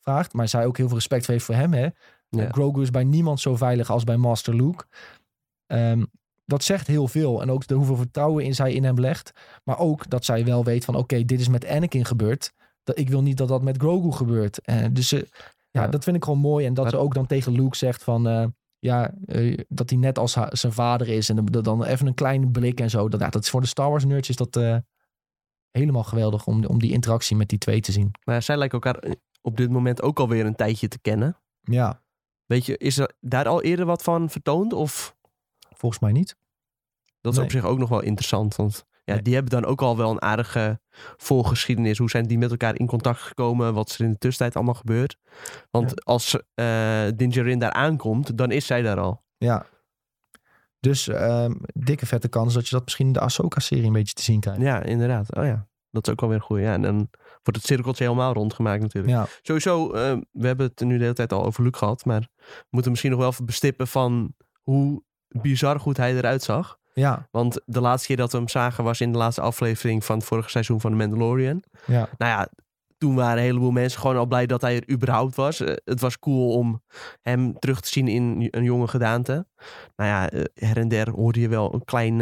[0.00, 0.32] vraagt.
[0.32, 1.72] Maar zij ook heel veel respect heeft voor hem.
[1.72, 1.88] Hè?
[2.30, 2.44] Ja.
[2.44, 4.84] Eh, Grogu is bij niemand zo veilig als bij Master Luke.
[5.66, 6.04] Ehm,
[6.44, 7.42] dat zegt heel veel.
[7.42, 9.32] En ook de hoeveel vertrouwen in zij in hem legt.
[9.64, 12.52] Maar ook dat zij wel weet van oké, dit is met Anakin gebeurd.
[12.84, 14.60] Dat, ik wil niet dat dat met Grogu gebeurt.
[14.60, 15.28] Eh, dus ze,
[15.70, 15.88] ja, Ja.
[15.88, 16.66] dat vind ik gewoon mooi.
[16.66, 18.28] En dat Maar- ze ook dan tegen Luke zegt van...
[18.28, 18.46] eh,
[18.78, 21.28] ja, eh, dat hij net als zijn vader is.
[21.28, 23.08] En dan, dan even een kleine blik en zo.
[23.08, 24.76] Dat, ja, dat is voor de Star Wars nerds is dat eh,
[25.70, 28.10] helemaal geweldig om, om die interactie met die twee te zien.
[28.24, 29.12] Maar zij lijken elkaar eh,
[29.42, 31.36] op dit moment ook alweer een tijdje te kennen.
[31.60, 32.02] Ja,
[32.50, 34.72] Weet je, is er daar al eerder wat van vertoond?
[34.72, 35.16] Of
[35.76, 36.36] volgens mij niet.
[37.20, 37.46] dat is Nee.
[37.46, 38.56] op zich ook nog wel interessant?
[38.56, 39.22] Want ja, Nee.
[39.22, 40.80] die hebben dan ook al wel een aardige
[41.16, 41.98] voorgeschiedenis.
[41.98, 43.74] Hoe zijn die met elkaar in contact gekomen?
[43.74, 45.16] Wat is er in de tussentijd allemaal gebeurd?
[45.70, 49.22] Want als eh Dingerin daar aankomt, dan is zij daar al.
[49.36, 49.66] Ja.
[50.80, 54.22] Dus ehm, dikke vette kans dat je dat misschien in de Ahsoka-serie een beetje te
[54.22, 54.60] zien krijgt.
[54.60, 55.36] Ja, inderdaad.
[55.36, 56.64] Oh ja, dat is ook wel weer een goeie.
[56.64, 57.10] Ja, en dan
[57.42, 59.12] wordt het cirkeltje helemaal rondgemaakt natuurlijk.
[59.12, 62.04] Ja, Sowieso, eh, we hebben het nu de hele tijd al over Luke gehad.
[62.04, 66.78] Maar we moeten misschien nog wel even bestippen van hoe bizar goed hij eruit zag.
[66.94, 70.16] ja, Want de laatste keer dat we hem zagen was in de laatste aflevering van
[70.16, 71.62] het vorige seizoen van The Mandalorian.
[71.86, 72.08] ja.
[72.18, 72.48] Nou ja,
[72.98, 75.60] toen waren een heleboel mensen gewoon al blij dat hij er überhaupt was.
[75.60, 76.82] Eh, het was cool om
[77.22, 79.46] hem terug te zien in een jonge gedaante.
[79.96, 82.20] Nou ja, eh, her en der hoorde je wel een klein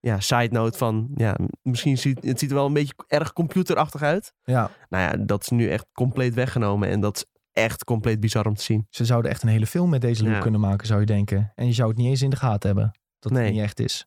[0.00, 1.10] ja, side note van...
[1.14, 4.32] Ja, misschien ziet het ziet er wel een beetje erg computerachtig uit.
[4.42, 4.70] ja.
[4.88, 6.88] Nou ja, dat is nu echt compleet weggenomen.
[6.88, 8.86] En dat is echt compleet bizar om te zien.
[8.90, 10.40] Ze zouden echt een hele film met deze look Ja.
[10.40, 11.52] kunnen maken, zou je denken.
[11.54, 12.92] En je zou het niet eens in de gaten hebben.
[13.18, 13.44] Dat Nee.
[13.44, 14.06] het niet echt is.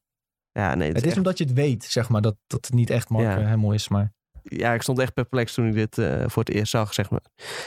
[0.51, 2.89] Ja, nee, het Het is omdat je het weet, zeg maar, dat, dat het niet
[2.89, 3.37] echt Mark Ja.
[3.39, 3.87] eh, Hamill is.
[3.87, 4.13] Maar
[4.43, 7.21] ja, ik stond echt perplex toen ik dit eh, voor het eerst zag, zeg maar.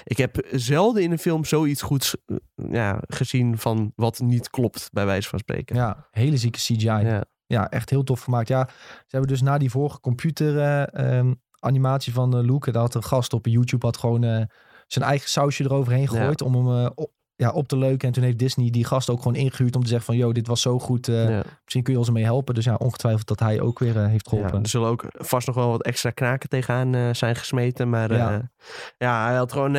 [0.05, 2.36] Ik heb zelden in een film zoiets goeds eh,
[2.70, 5.76] ja, gezien van wat niet klopt, bij wijze van spreken.
[5.76, 6.84] ja, hele zieke CGI.
[6.86, 7.24] Ja.
[7.46, 7.70] Ja.
[7.70, 8.48] echt heel tof gemaakt.
[8.48, 12.82] Ja, ze hebben dus na die vorige computer eh, ehm, animatie van eh, Luke, daar
[12.82, 14.42] had een gast op YouTube had gewoon eh,
[14.86, 18.08] zijn eigen sausje eroverheen gegooid om hem op, ja, op te leuken.
[18.08, 20.46] En toen heeft Disney die gast ook gewoon ingehuurd om te zeggen van, yo, dit
[20.46, 21.06] was zo goed.
[21.06, 21.42] Ja.
[21.62, 22.54] Misschien kun je ons ermee helpen.
[22.54, 24.62] Dus ja, ongetwijfeld dat hij ook weer heeft Ja, geholpen.
[24.62, 27.88] er zullen ook vast nog wel wat extra knaken tegenaan zijn gesmeten.
[27.88, 28.30] Maar Ja.
[28.30, 28.50] ja,
[28.98, 29.74] ja hij had gewoon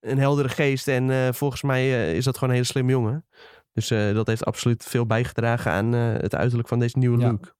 [0.00, 0.88] een heldere geest.
[0.88, 3.24] En volgens mij is dat gewoon een hele slimme jongen.
[3.72, 7.26] Dus eh, dat heeft absoluut veel bijgedragen aan eh, het uiterlijk van deze nieuwe Ja.
[7.26, 7.54] look.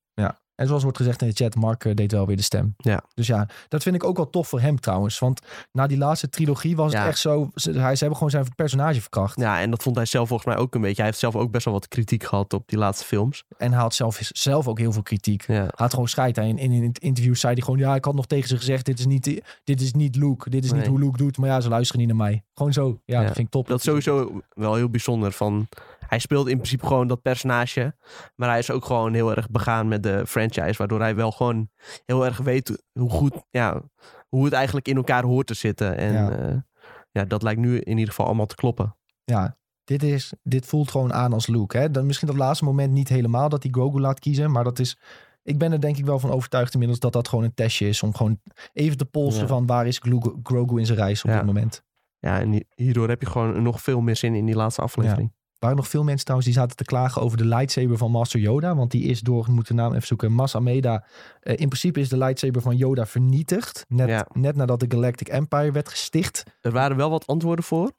[0.54, 2.74] En zoals wordt gezegd in de chat, Mark eh, deed wel weer de stem.
[2.76, 3.02] Ja.
[3.14, 5.18] Dus ja, dat vind ik ook wel tof voor hem trouwens.
[5.18, 5.40] Want
[5.72, 7.08] na die laatste trilogie was het Ja.
[7.08, 7.50] echt zo...
[7.54, 9.40] Ze, hij, ze hebben gewoon zijn personage verkracht.
[9.40, 10.96] Ja, en dat vond hij zelf volgens mij ook een beetje.
[10.96, 13.44] Hij heeft zelf ook best wel wat kritiek gehad op die laatste films.
[13.56, 15.46] En hij had zelf, zelf ook heel veel kritiek.
[15.46, 16.38] Ja, Hij had gewoon scheid.
[16.38, 17.78] En in, in het interview zei hij gewoon...
[17.78, 18.84] Ja, ik had nog tegen ze gezegd...
[18.84, 20.50] Dit is niet, dit is niet Luke.
[20.50, 21.38] Dit is niet hoe Luke doet.
[21.38, 22.44] Maar ja, ze luisteren niet naar mij.
[22.54, 23.00] Gewoon zo.
[23.04, 23.26] Ja, Ja.
[23.26, 23.66] dat vind ik top.
[23.68, 25.32] dat is sowieso wel heel bijzonder.
[25.32, 25.68] Van,
[26.06, 27.96] hij speelt in principe gewoon dat personage.
[28.36, 30.74] Maar hij is ook gewoon heel erg begaan met de franchise.
[30.78, 31.68] Waardoor hij wel gewoon
[32.04, 33.82] heel erg weet hoe goed, ja,
[34.28, 35.96] hoe het eigenlijk in elkaar hoort te zitten.
[35.96, 36.30] En Ja.
[36.30, 36.66] ja.
[37.10, 38.96] ja, dat lijkt nu in ieder geval allemaal te kloppen.
[39.24, 41.78] Ja, dit, is, dit voelt gewoon aan als Luke.
[41.78, 41.90] Hè?
[41.90, 44.50] Dan misschien dat laatste moment niet helemaal dat hij Grogu laat kiezen.
[44.50, 44.98] Maar dat is...
[45.44, 48.02] Ik ben er denk ik wel van overtuigd inmiddels dat dat gewoon een testje is.
[48.02, 48.40] Om gewoon
[48.72, 49.46] even te polsen Ja.
[49.46, 50.00] van waar is
[50.42, 51.36] Grogu, in zijn reis op Ja.
[51.36, 51.82] dit moment.
[52.18, 55.32] Ja, en hi- hierdoor heb je gewoon nog veel meer zin in die laatste aflevering.
[55.62, 58.74] Waren nog veel mensen trouwens die zaten te klagen over de lightsaber van Master Yoda.
[58.74, 61.04] Want die is door, we moeten de naam even zoeken, Mas Ameda.
[61.40, 63.84] Eh, in principe is de lightsaber van Yoda vernietigd.
[63.88, 64.26] Net, Ja.
[64.32, 66.42] net nadat de Galactic Empire werd gesticht.
[66.60, 67.92] Er waren wel wat antwoorden voor.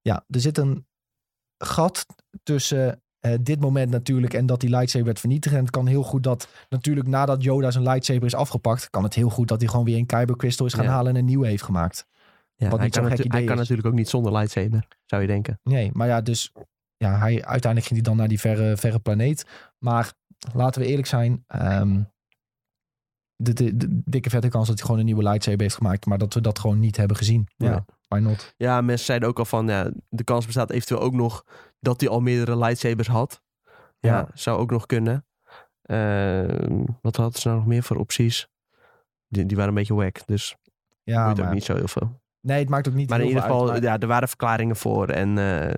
[0.00, 0.86] Ja, er zit een
[1.58, 2.06] gat
[2.42, 5.54] tussen eh, dit moment natuurlijk en dat die lightsaber werd vernietigd.
[5.54, 9.14] En het kan heel goed dat natuurlijk nadat Yoda zijn lightsaber is afgepakt, kan het
[9.14, 10.90] heel goed dat hij gewoon weer een Kyber Crystal is gaan Ja.
[10.90, 12.06] halen en een nieuwe heeft gemaakt.
[12.54, 15.60] Ja, Wat hij kan, hij kan natuurlijk ook niet zonder lightsaber, zou je denken.
[15.62, 16.52] Nee, maar ja, dus
[16.96, 19.46] ja, hij, uiteindelijk ging hij dan naar die verre, verre planeet.
[19.78, 20.12] Maar
[20.54, 22.02] laten we eerlijk zijn, ehm,
[23.36, 26.18] de, de, de dikke vette kans dat hij gewoon een nieuwe lightsaber heeft gemaakt, maar
[26.18, 27.48] dat we dat gewoon niet hebben gezien.
[27.56, 27.84] Ja, Ja.
[28.08, 28.54] why not?
[28.56, 31.44] Ja, mensen zeiden ook al van, ja, de kans bestaat eventueel ook nog
[31.80, 33.42] dat hij al meerdere lightsabers had.
[33.98, 34.28] Ja, Ja.
[34.34, 35.26] zou ook nog kunnen.
[35.82, 38.48] Ehm, wat hadden ze nou nog meer voor opties?
[39.28, 40.56] Die, die waren een beetje wack, dus
[41.02, 42.20] Ja, boeit ook maar, niet zo heel veel.
[42.40, 44.76] nee, het maakt ook niet Maar in ieder geval, uit, maar- ja, er waren verklaringen
[44.76, 45.74] voor en eh,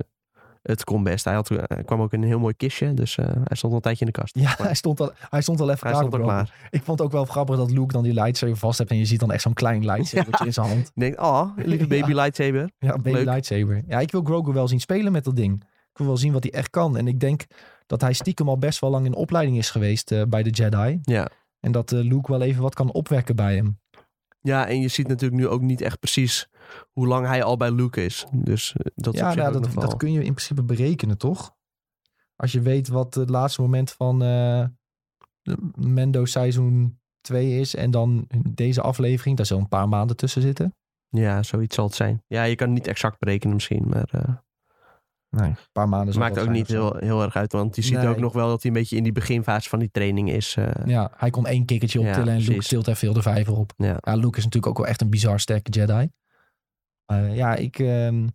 [0.63, 1.25] het kon best.
[1.25, 3.73] Hij, had, hij kwam ook in een heel mooi kistje, dus eh, hij stond al
[3.75, 4.39] een tijdje in de kast.
[4.39, 6.05] Ja, hij stond al, hij stond al even Hij klaar.
[6.05, 6.69] stond al voor klaar.
[6.71, 9.05] Ik vond het ook wel grappig dat Luke dan die lightsaber vast hebt en je
[9.05, 10.87] ziet dan echt zo'n klein lightsabertje in zijn hand.
[10.87, 12.15] Ik denk, oh, lieve baby Ja.
[12.15, 12.71] lightsaber.
[12.79, 13.25] Ja, baby Leuk.
[13.25, 13.83] lightsaber.
[13.87, 15.63] Ja, ik wil Grogu wel zien spelen met dat ding.
[15.65, 16.97] Ik wil wel zien wat hij echt kan.
[16.97, 17.45] En ik denk
[17.87, 20.99] dat hij stiekem al best wel lang in opleiding is geweest eh, bij de Jedi.
[21.03, 21.29] Ja.
[21.61, 23.79] En dat eh, Luke wel even wat kan opwekken bij hem.
[24.41, 26.49] ja, en je ziet natuurlijk nu ook niet echt precies
[26.93, 28.27] hoe lang hij al bij Luke is.
[28.33, 31.57] Dus eh, dat is ja, zich nou, dat, dat kun je in principe berekenen, toch?
[32.37, 34.65] Als je weet wat het laatste moment van eh,
[35.75, 37.75] Mendo seizoen 2 is.
[37.75, 40.75] En dan deze aflevering, daar zullen een paar maanden tussen zitten.
[41.09, 42.23] Ja, zoiets zal het zijn.
[42.27, 44.35] Ja, je kan het niet exact berekenen misschien, maar eh
[45.31, 46.07] Nee, een paar maanden.
[46.09, 47.53] het zal maakt ook niet heel, heel erg uit.
[47.53, 48.09] Want je ziet Nee.
[48.09, 50.57] ook nog wel dat hij een beetje in die beginfase van die training is.
[50.85, 52.69] Ja, hij kon één kikkertje Ja, optillen en Luke precies.
[52.69, 53.73] tilt er veel de vijver op.
[53.77, 53.97] ja.
[54.01, 56.09] Ja, Luke is natuurlijk ook wel echt een bizar sterke Jedi.
[57.09, 57.79] Eh, ja, ik...
[57.79, 58.27] ehm,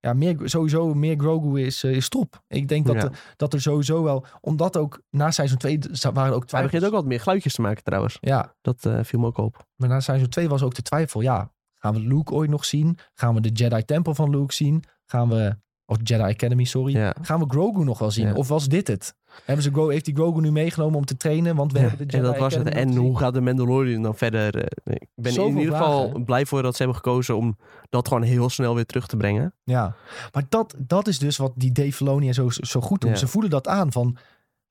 [0.00, 2.42] ja, meer, sowieso meer Grogu is, eh, is top.
[2.48, 3.02] Ik denk dat, Ja.
[3.02, 4.24] er, dat er sowieso wel...
[4.40, 6.72] Omdat ook na seizoen 2 waren er ook Hij twijfels.
[6.72, 8.18] begint ook wat meer geluidjes te maken trouwens.
[8.20, 9.66] Ja, Dat eh, viel me ook op.
[9.76, 11.20] maar na seizoen 2 was ook de twijfel.
[11.20, 12.98] Ja, gaan we Luke ooit nog zien?
[13.14, 14.84] Gaan we de Jedi Temple van Luke zien?
[15.04, 15.56] Gaan we...
[15.90, 16.92] Of Jedi Academy, sorry.
[16.96, 17.14] Ja.
[17.22, 18.26] Gaan we Grogu nog wel zien?
[18.26, 18.32] Ja.
[18.34, 19.14] Of was dit het?
[19.44, 21.56] Hebben ze heeft die Grogu nu meegenomen om te trainen?
[21.56, 22.68] Want we Ja, hebben de Jedi en dat was het.
[22.68, 24.54] En hoe gaat de Mandalorian dan verder?
[24.64, 26.24] Eh, Ik ben Zoveel in ieder geval vragen.
[26.24, 27.56] blij voor dat ze hebben gekozen om
[27.90, 29.54] dat gewoon heel snel weer terug te brengen.
[29.64, 29.94] Ja,
[30.32, 33.16] maar dat, dat is dus wat die Dave Filoni en zo, zo goed doen.
[33.16, 34.16] Ze voelen dat aan van...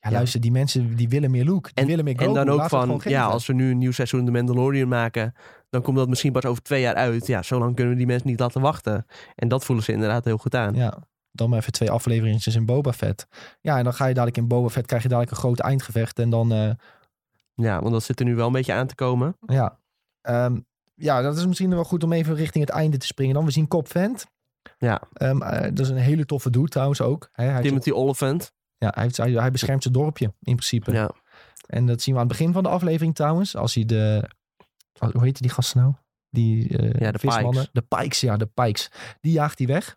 [0.09, 1.69] Ja, luister, die mensen die willen meer Luke.
[1.73, 2.39] Die En- willen meer Grogu.
[2.39, 5.33] En dan ook laten van, ja, als we nu een nieuw seizoen de Mandalorian maken,
[5.69, 7.27] dan komt dat misschien pas over twee jaar uit.
[7.27, 9.05] Ja, zo lang kunnen we die mensen niet laten wachten.
[9.35, 10.75] En dat voelen ze inderdaad heel goed aan.
[10.75, 10.97] Ja,
[11.31, 13.27] dan maar even twee afleveringetjes in Boba Fett.
[13.61, 16.19] Ja, en dan ga je dadelijk in Boba Fett, krijg je dadelijk een groot eindgevecht.
[16.19, 16.69] En dan, eh,
[17.53, 19.37] Ja, want dat zit er nu wel een beetje aan te komen.
[19.45, 19.79] ja...
[20.21, 20.57] Ehm,
[20.95, 23.33] ja, dat is misschien wel goed om even richting het einde te springen.
[23.35, 24.25] Dan we zien Cobb Vent.
[24.77, 25.01] Ja.
[25.13, 27.29] Ehm, eh, dat is een hele toffe dude trouwens ook.
[27.31, 28.53] Hè, hij, Timothy Oliphant.
[28.77, 30.91] Ja, hij, heeft- hij, hij beschermt zijn dorpje in principe.
[30.91, 31.11] Ja.
[31.67, 33.55] En dat zien we aan het begin van de aflevering trouwens.
[33.55, 34.29] Als hij de...
[35.11, 35.93] Hoe heet die gasten nou?
[36.29, 37.51] Die eh Ja, de vismannen.
[37.51, 37.69] Pikes.
[37.71, 38.91] De Pikes, ja, de Pikes.
[39.21, 39.95] Die jaagt hij weg.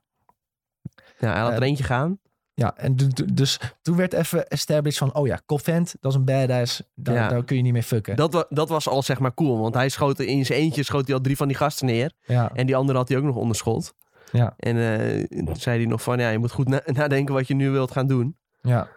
[1.18, 2.18] ja, hij Eh, er eentje gaan.
[2.54, 5.14] Ja, en du- du- dus toen werd even established van...
[5.14, 6.82] Oh ja, Cobb Vent, dat is een badass.
[6.94, 7.28] Daar, Ja.
[7.28, 8.16] daar kun je niet mee fucken.
[8.16, 11.06] Dat, wa- dat was al zeg maar cool, want hij schoot in zijn eentje schoot
[11.06, 12.12] hij al drie van die gasten neer.
[12.26, 13.94] ja, En die andere had hij ook nog onderschot.
[14.32, 14.54] Ja.
[14.56, 17.54] En eh, toen zei hij nog van, ja, je moet goed na- nadenken wat je
[17.54, 18.36] nu wilt gaan doen.
[18.60, 18.88] Ja,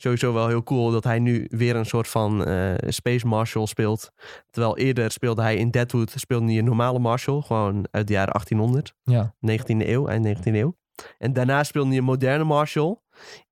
[0.00, 4.10] Sowieso wel heel cool dat hij nu weer een soort van eh, Space Marshal speelt.
[4.50, 7.42] Terwijl eerder speelde hij in Deadwood, speelde hij een normale Marshal.
[7.42, 9.34] Gewoon uit de jaren 1800, ja.
[9.50, 10.76] 19e eeuw, eind 19e eeuw.
[11.18, 13.02] En daarna speelde hij een moderne Marshal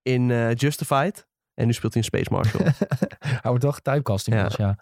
[0.03, 1.27] in eh, Justified.
[1.55, 2.61] En nu speelt hij een Space Marshal.
[3.43, 4.33] Hij wordt wel getypecast Ja.
[4.33, 4.79] inmiddels, ja.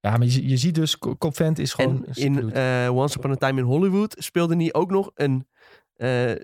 [0.00, 2.04] Ja, maar je, je ziet dus, Co- Cobb Vent is gewoon...
[2.06, 5.46] en in eh, Once Upon a Time in Hollywood speelde hij ook nog een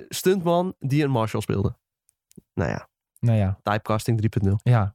[0.08, 1.76] stuntman die een Marshal speelde.
[2.54, 2.88] Nou ja,
[3.22, 4.52] Nou ja, Typecasting 3.0.
[4.62, 4.94] ja.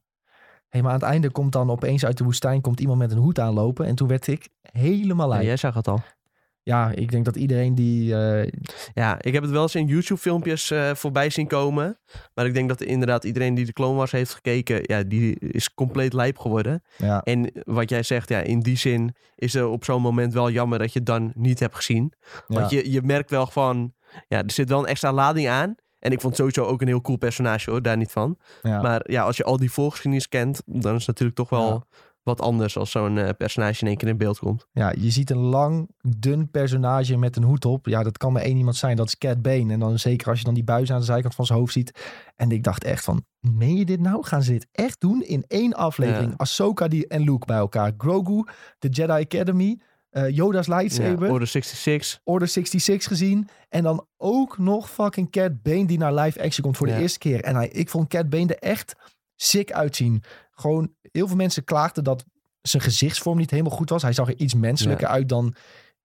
[0.68, 3.18] Hey, maar aan het einde komt dan opeens uit de woestijn komt iemand met een
[3.18, 3.86] hoed aanlopen.
[3.86, 5.46] En toen werd ik helemaal Ja, lijp.
[5.46, 6.00] jij zag het al.
[6.62, 8.14] Ja, ik denk dat iedereen die...
[8.16, 8.50] eh,
[8.94, 11.98] Ja, ik heb het wel eens in YouTube-filmpjes eh, voorbij zien komen.
[12.34, 15.74] Maar ik denk dat inderdaad iedereen die de Clone Wars heeft gekeken, ja, die is
[15.74, 16.82] compleet lijp geworden.
[16.96, 20.50] ja, En wat jij zegt, ja, in die zin is er op zo'n moment wel
[20.50, 22.12] jammer dat je het dan niet hebt gezien.
[22.46, 23.94] Want ja, je, je merkt wel van,
[24.28, 25.74] ja, er zit wel een extra lading aan.
[25.98, 28.38] En ik vond sowieso ook een heel cool personage hoor, daar niet van.
[28.62, 28.82] ja.
[28.82, 31.82] Maar ja, als je al die voorgeschiedenis kent, dan is het natuurlijk toch wel Ja.
[32.22, 34.66] wat anders als zo'n eh, personage in één keer in beeld komt.
[34.72, 35.88] ja, je ziet een lang,
[36.18, 37.86] dun personage met een hoed op.
[37.86, 38.96] Ja, dat kan maar één iemand zijn.
[38.96, 39.72] Dat is Cat Bane.
[39.72, 42.00] En dan zeker als je dan die buis aan de zijkant van zijn hoofd ziet.
[42.36, 44.24] En ik dacht echt van, meen je dit nou?
[44.24, 46.30] Gaan ze dit echt doen in één aflevering?
[46.30, 46.36] Ja.
[46.36, 47.92] Ahsoka die, en Luke bij elkaar.
[47.98, 48.44] Grogu,
[48.78, 51.30] de Jedi Academy, eh, Yoda's Ja, lightsaber.
[51.30, 52.20] Order 66.
[52.24, 53.48] Order 66 gezien.
[53.68, 57.18] En dan ook nog fucking Cat Bane die naar live action komt voor de eerste
[57.18, 57.42] keer.
[57.44, 58.94] En hij, ik vond Cat Bane er echt
[59.36, 60.22] sick uitzien.
[60.50, 62.24] Gewoon, heel veel mensen klaagden dat
[62.62, 64.02] zijn gezichtsvorm niet helemaal goed was.
[64.02, 65.54] Hij zag er iets menselijker uit dan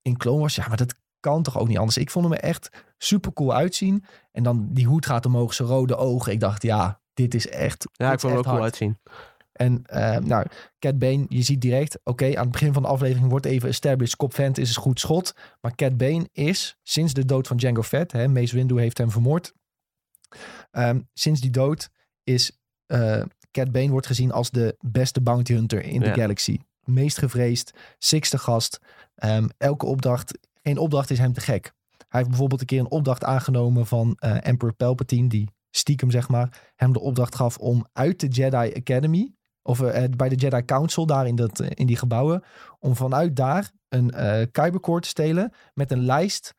[0.01, 0.55] in Clone Wars.
[0.55, 1.97] Ja, maar dat kan toch ook niet anders.
[1.97, 4.05] Ik vond hem echt super cool uitzien.
[4.31, 6.31] En dan die hoed gaat omhoog, zijn rode ogen.
[6.31, 8.63] Ik dacht, ja, dit is echt Ja, ik vond hem ook echt cool hard.
[8.63, 8.99] uitzien.
[9.53, 10.45] En eh, nou,
[10.79, 14.15] Cat Bane, je ziet direct, oké, aan het begin van de aflevering wordt even established,
[14.15, 15.35] Cobb Vent is een goed schot.
[15.61, 19.11] Maar Cat Bane is, sinds de dood van Django Fett, hè, Mace Windu heeft hem
[19.11, 19.53] vermoord.
[20.71, 21.89] Ehm, sinds die dood
[22.23, 23.21] is eh
[23.53, 26.59] Cat Bane wordt gezien als de beste bounty hunter in de galaxy.
[26.83, 28.79] Meest gevreesd, sixte gast.
[29.15, 31.73] Ehm, elke opdracht, geen opdracht is hem te gek.
[31.97, 36.29] Hij heeft bijvoorbeeld een keer een opdracht aangenomen van eh, Emperor Palpatine, die stiekem zeg
[36.29, 39.33] maar, hem de opdracht gaf om uit de Jedi Academy,
[39.63, 42.43] of eh, bij de Jedi Council daar in, dat, eh, in die gebouwen,
[42.79, 44.11] om vanuit daar een
[44.51, 46.53] kybercore te stelen met een lijst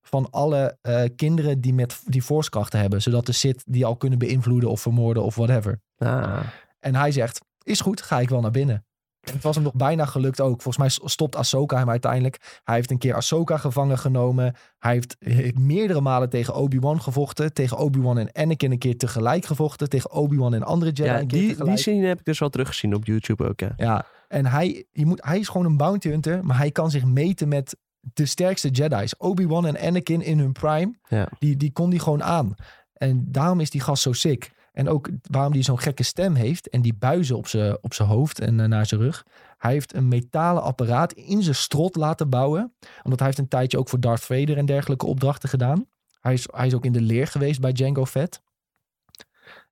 [0.00, 0.78] van alle
[1.16, 5.22] kinderen die, met, die forcekrachten hebben, zodat de Sith die al kunnen beïnvloeden of vermoorden
[5.22, 5.80] of whatever.
[5.96, 6.40] Ah,
[6.80, 8.86] En hij zegt, is goed, ga ik wel naar binnen.
[9.28, 10.62] En het was hem nog bijna gelukt ook.
[10.62, 12.60] Volgens mij stopt Ahsoka hem uiteindelijk.
[12.64, 14.54] Hij heeft een keer Ahsoka gevangen genomen.
[14.78, 17.52] Hij heeft eh, meerdere malen tegen Obi-Wan gevochten.
[17.52, 19.88] Tegen Obi-Wan en Anakin een keer tegelijk gevochten.
[19.88, 21.70] Tegen Obi-Wan en andere Jedi ja, een keer die, tegelijk.
[21.70, 23.72] die scene heb ik dus wel teruggezien op YouTube ook, ja.
[23.76, 27.04] Ja, en hij, je moet, hij is gewoon een bounty hunter, maar hij kan zich
[27.04, 29.14] meten met de sterkste Jedi's.
[29.18, 31.28] Obi-Wan en Anakin in hun prime, Ja.
[31.38, 32.54] die, die kon die gewoon aan.
[32.92, 34.50] En daarom is die gast zo sick.
[34.78, 38.40] En ook waarom hij zo'n gekke stem heeft en die buizen op zijn op hoofd
[38.40, 39.26] en eh, naar zijn rug.
[39.56, 42.74] Hij heeft een metalen apparaat in zijn strot laten bouwen.
[43.02, 45.86] Omdat hij heeft een tijdje ook voor Darth Vader en dergelijke opdrachten gedaan.
[46.20, 48.42] Hij is, hij is ook in de leer geweest bij Django Fett.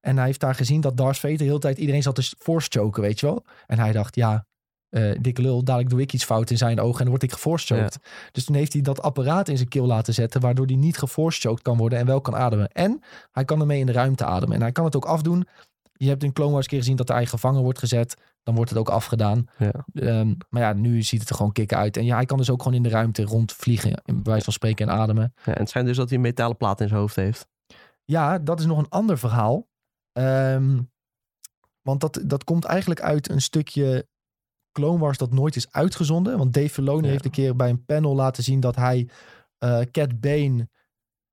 [0.00, 2.90] En hij heeft daar gezien dat Darth Vader de hele tijd iedereen zat te force
[2.92, 3.44] weet je wel.
[3.66, 4.46] En hij dacht, ja,
[4.90, 7.74] eh dikke lul, dadelijk doe ik iets fout in zijn ogen en word ik geforce
[7.74, 7.98] choked.
[8.32, 11.40] Dus toen heeft hij dat apparaat in zijn keel laten zetten, waardoor hij niet geforce
[11.40, 12.68] choked kan worden en wel kan ademen.
[12.68, 13.00] En
[13.32, 14.54] hij kan ermee in de ruimte ademen.
[14.54, 15.46] En hij kan het ook afdoen.
[15.92, 18.16] Je hebt in Clone Wars keer gezien dat hij gevangen wordt gezet.
[18.42, 19.46] Dan wordt het ook afgedaan.
[19.58, 19.84] Ja.
[19.94, 21.96] Ehm, maar ja, nu ziet het er gewoon kicken uit.
[21.96, 24.52] En ja, hij kan dus ook gewoon in de ruimte rondvliegen, in bij wijze van
[24.52, 25.32] spreken en ademen.
[25.44, 27.46] Ja, en het schijnt dus dat hij een metalen plaat in zijn hoofd heeft.
[28.04, 29.68] Ja, dat is nog een ander verhaal.
[30.12, 30.80] Ehm,
[31.82, 34.06] want dat, dat komt eigenlijk uit een stukje
[34.76, 36.38] Clone Wars dat nooit is uitgezonden.
[36.38, 37.10] Want Dave Filoni Ja.
[37.10, 39.08] heeft een keer bij een panel laten zien dat hij
[39.58, 40.68] eh Cat Bane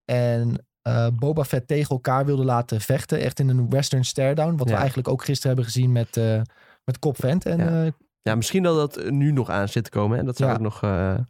[0.06, 3.20] en eh, Boba Fett tegen elkaar wilde laten vechten.
[3.20, 4.56] Echt in een western stare-down.
[4.58, 6.42] Wat we eigenlijk ook gisteren hebben gezien met, eh
[6.84, 7.46] met Cobb Vent.
[7.46, 7.92] En, Ja.
[8.22, 10.18] Ja, misschien dat dat nu nog aan zit te komen.
[10.20, 11.26] En dat zou ook nog Maar-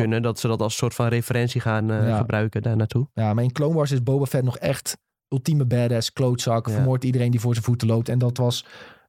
[0.00, 0.22] kunnen.
[0.22, 2.16] Dat ze dat als soort van referentie gaan Ja.
[2.16, 3.08] gebruiken daar naartoe.
[3.14, 4.96] Ja, maar in Clone Wars is Boba Fett nog echt
[5.28, 6.72] ultieme badass, klootzak, Ja.
[6.72, 8.08] vermoordt iedereen die voor zijn voeten loopt.
[8.08, 8.66] En dat was,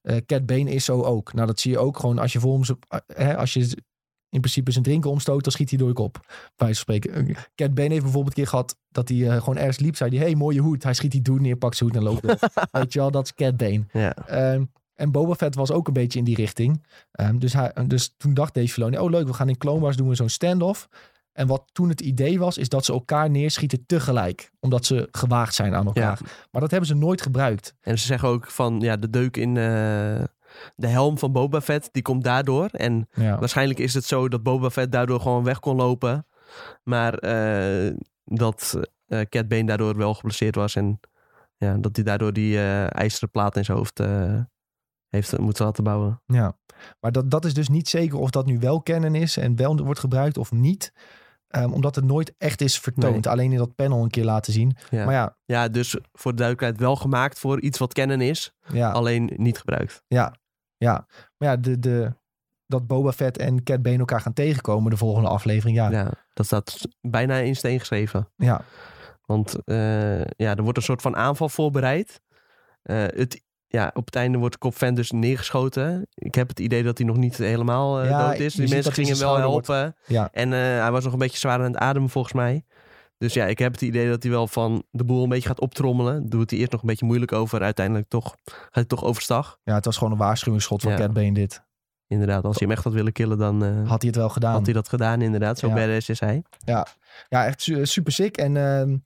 [0.08, 1.34] eh Cat Bane is zo ook.
[1.34, 3.60] Nou, dat zie je ook gewoon als je voor hem, eh, hè, als je
[4.30, 6.14] in principe zijn drinken omstoot, dan schiet hij door je kop.
[6.14, 7.28] Bij wijze van spreken.
[7.28, 10.26] Eh, Cat Bane heeft bijvoorbeeld een keer gehad dat hij gewoon ergens liep, zei hij,
[10.26, 10.84] hey, mooie hoed.
[10.84, 12.26] Hij schiet die doen neer, pakt zijn hoed en loopt.
[12.72, 13.86] Weet je wel, dat is Cat Bane.
[13.92, 14.16] Ja.
[14.16, 14.64] Ehm,
[14.94, 16.86] en Boba Fett was ook een beetje in die richting.
[17.12, 19.98] Ehm, dus, hij, dus toen dacht Dave Filoni, oh leuk, we gaan in Clone Wars
[19.98, 20.88] doen we zo'n standoff.
[21.38, 24.52] En wat toen het idee was, is dat ze elkaar neerschieten tegelijk.
[24.60, 26.20] Omdat ze gewaagd zijn aan elkaar.
[26.52, 27.76] Maar dat hebben ze nooit gebruikt.
[27.82, 30.24] En ze zeggen ook van ja, de deuk in eh,
[30.76, 32.66] de helm van Boba Fett, die komt daardoor.
[32.66, 36.26] En Ja, waarschijnlijk is het zo dat Boba Fett daardoor gewoon weg kon lopen.
[36.84, 40.76] Maar eh, dat eh Cat Bane daardoor wel geblesseerd was.
[40.76, 41.00] En
[41.58, 44.02] ja, dat hij daardoor die ijzeren plaat in zijn hoofd
[45.10, 46.22] heeft moeten laten bouwen.
[46.26, 46.58] ja.
[47.00, 49.78] Maar dat, dat is dus niet zeker of dat nu wel canon is en wel
[49.78, 50.94] wordt gebruikt of niet.
[51.62, 53.28] Ehm, omdat het nooit echt is vertoond.
[53.28, 54.78] Alleen in dat panel een keer laten zien.
[54.90, 55.06] Ja.
[55.06, 58.54] Maar ja, Ja, dus voor de duidelijkheid wel gemaakt voor iets wat kennen is.
[58.68, 60.04] ja, Alleen niet gebruikt.
[60.08, 60.36] ja,
[60.78, 61.08] ja.
[61.38, 62.14] Maar ja, de, de,
[62.66, 65.78] dat Boba Fett en Cat Bane elkaar gaan tegenkomen de volgende aflevering.
[65.78, 65.98] Ja, ja.
[66.00, 68.30] Ja, dat staat bijna in steen geschreven.
[69.26, 72.22] Want eh, ja, er wordt een soort van aanval voorbereid.
[72.82, 76.08] Eh, het, ja, op het einde wordt Van dus neergeschoten.
[76.14, 78.54] Ik heb het idee dat hij nog niet helemaal eh, Ja, dood is.
[78.54, 79.96] Die mensen gingen wel helpen.
[80.08, 80.30] Ja.
[80.32, 82.64] En eh, hij was nog een beetje zwaar aan het ademen volgens mij.
[83.18, 85.60] Dus ja, ik heb het idee dat hij wel van de boel een beetje gaat
[85.60, 86.30] optrommelen.
[86.30, 87.62] Doet hij eerst nog een beetje moeilijk over.
[87.62, 89.58] Uiteindelijk toch, gaat hij toch overstag.
[89.64, 90.98] Ja, het was gewoon een waarschuwingsschot van Ja.
[90.98, 91.66] Cat Bane dit.
[92.08, 94.54] Inderdaad, als hij hem echt had willen killen, dan eh, Had hij het wel gedaan.
[94.54, 95.60] had hij dat gedaan inderdaad.
[95.60, 95.74] Zo Ja.
[95.74, 96.44] badass is hij.
[96.66, 98.38] Ja, echt su- super sick.
[98.38, 98.98] En ehm,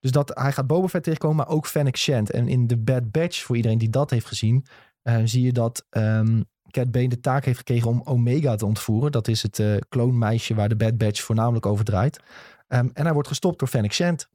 [0.00, 2.30] dus dat hij gaat Boba Fett tegenkomen, maar ook Fennec Shand.
[2.30, 4.66] En in The Bad Batch, voor iedereen die dat heeft gezien,
[5.02, 9.12] eh, zie je dat ehm Cat Bane de taak heeft gekregen om Omega te ontvoeren.
[9.12, 12.20] Dat is het eh kloonmeisje waar de Bad Batch voornamelijk over draait.
[12.66, 14.28] Ehm, en hij wordt gestopt door Fennec Shand.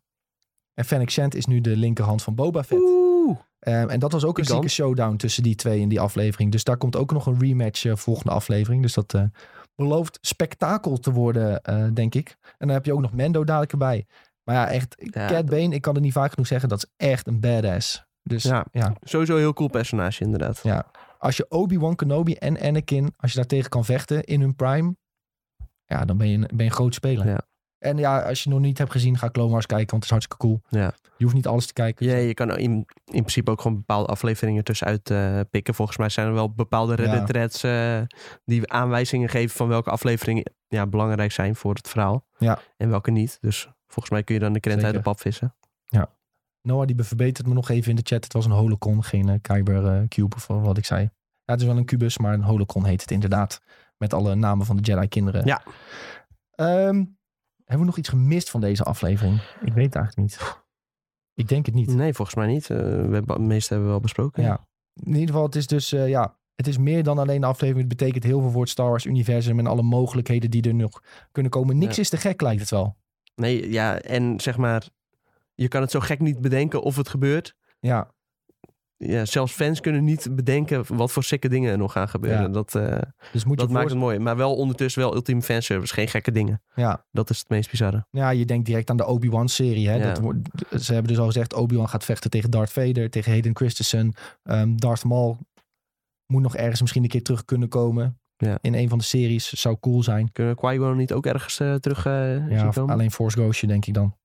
[0.74, 2.82] En Fennec Shand is nu de linkerhand van Boba Fett.
[2.82, 3.38] Oeh.
[3.60, 6.52] Ehm, en dat was ook een zieke showdown tussen die twee in die aflevering.
[6.52, 8.82] Dus daar komt ook nog een rematch eh, volgende aflevering.
[8.82, 9.16] Dus dat
[9.76, 11.62] belooft spektakel te worden,
[11.94, 12.38] denk ik.
[12.42, 14.06] En dan heb je ook nog Mendo dadelijk erbij.
[14.44, 17.08] Maar ja, echt, Ja, Cat Bane, ik kan het niet vaak genoeg zeggen, dat is
[17.08, 18.06] echt een badass.
[18.24, 18.94] Dus ja, Ja.
[19.02, 20.60] Sowieso een heel cool personage inderdaad.
[20.64, 20.86] Ja.
[21.18, 24.96] als je Obi-Wan Kenobi en Anakin, als je daar tegen kan vechten in hun prime,
[25.86, 27.28] ja, dan ben je een, ben je een groot speler.
[27.28, 27.42] Ja.
[27.78, 30.10] En ja, als je nog niet hebt gezien, ga Clone Wars kijken, want het is
[30.10, 30.62] hartstikke cool.
[30.70, 30.94] Ja.
[31.18, 32.06] Je hoeft niet alles te kijken.
[32.06, 35.74] Ja, je kan in, in principe ook gewoon bepaalde afleveringen tussenuit eh pikken.
[35.74, 36.96] Volgens mij zijn er wel bepaalde.
[36.96, 38.02] Reddit threads eh,
[38.46, 42.26] die aanwijzingen geven van welke afleveringen ja, belangrijk zijn voor het verhaal.
[42.38, 42.60] Ja.
[42.78, 43.38] En welke niet.
[43.42, 45.56] Dus volgens mij kun je dan de krent uit de pap vissen.
[46.62, 48.24] Noah die verbetert me nog even in de chat.
[48.24, 51.02] Het was een holocron, geen eh, Kyber eh, Cube of wat ik zei.
[51.02, 53.62] Ja, het is wel een kubus, maar een holocron heet het inderdaad.
[53.98, 55.46] Met alle namen van de Jedi kinderen.
[55.46, 55.64] Ja.
[56.52, 56.96] Ehm,
[57.64, 59.42] hebben we nog iets gemist van deze aflevering?
[59.62, 60.62] Ik weet het eigenlijk niet.
[61.34, 61.96] Ik denk het niet.
[61.96, 62.70] Nee, volgens mij niet.
[62.70, 64.44] Eh, we hebben, het meeste hebben we wel besproken.
[64.44, 64.68] Ja.
[64.94, 67.90] In ieder geval, het is dus, eh, ja, het is meer dan alleen de aflevering.
[67.90, 71.04] Het betekent heel veel voor het Star Wars universum en alle mogelijkheden die er nog
[71.32, 71.78] kunnen komen.
[71.78, 72.02] Niks Ja.
[72.02, 72.96] is te gek, lijkt het wel.
[73.36, 74.88] Nee, ja, en zeg maar,
[75.54, 77.56] je kan het zo gek niet bedenken of het gebeurt.
[77.80, 78.12] Ja,
[78.98, 82.42] Ja, zelfs fans kunnen niet bedenken wat voor sikke dingen er nog gaan gebeuren.
[82.42, 82.48] Ja.
[82.48, 82.98] Dat, eh,
[83.32, 84.20] dus moet je dat maakt het mooi.
[84.20, 85.94] Maar wel ondertussen wel ultieme fanservice.
[85.94, 86.62] Geen gekke dingen.
[86.76, 87.06] Ja.
[87.12, 88.06] Dat is het meest bizarre.
[88.12, 89.90] Ja, je denkt direct aan de Obi-Wan serie.
[89.90, 89.96] Hè?
[89.96, 90.04] Ja.
[90.04, 90.50] Dat wordt,
[90.80, 94.14] ze hebben dus al gezegd, Obi-Wan gaat vechten tegen Darth Vader, tegen Hayden Christensen.
[94.44, 95.38] Ehm, Darth Maul
[96.26, 98.18] moet nog ergens misschien een keer terug kunnen komen.
[98.46, 98.58] Ja.
[98.62, 99.50] In een van de series.
[99.54, 100.32] Zou cool zijn.
[100.32, 103.94] Kunnen we Qui-Gon niet ook ergens eh, terug eh Ja, alleen Force Ghostje denk ik
[103.94, 104.18] dan.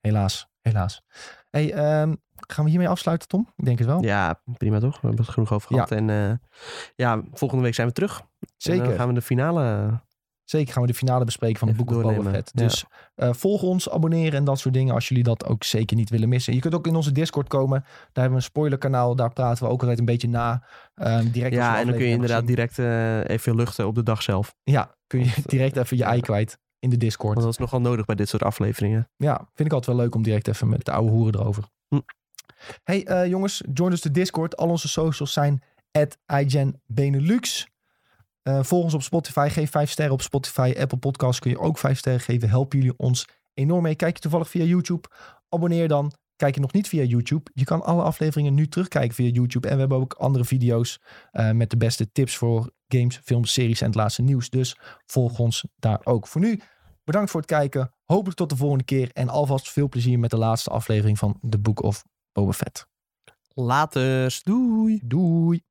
[0.00, 1.02] Helaas, helaas.
[1.50, 3.52] Hey, ehm, gaan we hiermee afsluiten, Tom?
[3.56, 4.02] Ik denk het wel.
[4.02, 5.00] Ja, prima toch?
[5.00, 5.84] We hebben het genoeg over Ja.
[5.86, 6.00] gehad.
[6.00, 6.32] En eh,
[6.94, 8.20] ja, volgende week zijn we terug.
[8.20, 8.26] En
[8.56, 8.84] Zeker.
[8.84, 10.00] dan gaan we de finale...
[10.50, 12.30] Zeker gaan we de finale bespreken van Book of Boba.
[12.30, 12.50] Fett.
[12.54, 16.10] Dus eh, volg ons, abonneren en dat soort dingen als jullie dat ook zeker niet
[16.10, 16.54] willen missen.
[16.54, 17.80] Je kunt ook in onze Discord komen.
[17.80, 19.16] Daar hebben we een spoilerkanaal.
[19.16, 20.66] Daar praten we ook altijd een beetje na.
[20.94, 24.22] Ehm, direct Ja, en dan kun je inderdaad direct eh, even luchten op de dag
[24.22, 24.54] zelf.
[24.62, 27.34] Ja, kun je direct even je ei kwijt in de Discord.
[27.34, 29.08] Want dat is nogal nodig bij dit soort afleveringen.
[29.16, 31.64] Ja, vind ik altijd wel leuk om direct even met de oude hoeren erover.
[31.88, 32.00] Hm.
[32.82, 34.56] Hey eh, jongens, join dus de Discord.
[34.56, 35.62] Al onze socials zijn
[35.92, 36.18] at
[36.86, 37.69] Benelux.
[38.50, 39.48] Eh, volg ons op Spotify.
[39.50, 40.74] Geef 5 sterren op Spotify.
[40.78, 42.48] Apple Podcasts kun je ook 5 sterren geven.
[42.48, 43.94] Helpen jullie ons enorm mee.
[43.94, 45.08] Kijk je toevallig via YouTube?
[45.48, 46.12] Abonneer dan.
[46.36, 47.50] Kijk je nog niet via YouTube?
[47.54, 49.68] Je kan alle afleveringen nu terugkijken via YouTube.
[49.68, 51.00] En we hebben ook andere video's
[51.30, 54.50] eh, met de beste tips voor games, films, series en het laatste nieuws.
[54.50, 56.26] Dus volg ons daar ook.
[56.26, 56.60] Voor nu,
[57.04, 57.94] bedankt voor het kijken.
[58.04, 59.10] Hopelijk tot de volgende keer.
[59.12, 62.86] En alvast veel plezier met de laatste aflevering van The Book of Boba Fett.
[63.54, 64.40] Later.
[64.42, 65.00] Doei.
[65.04, 65.69] Doei!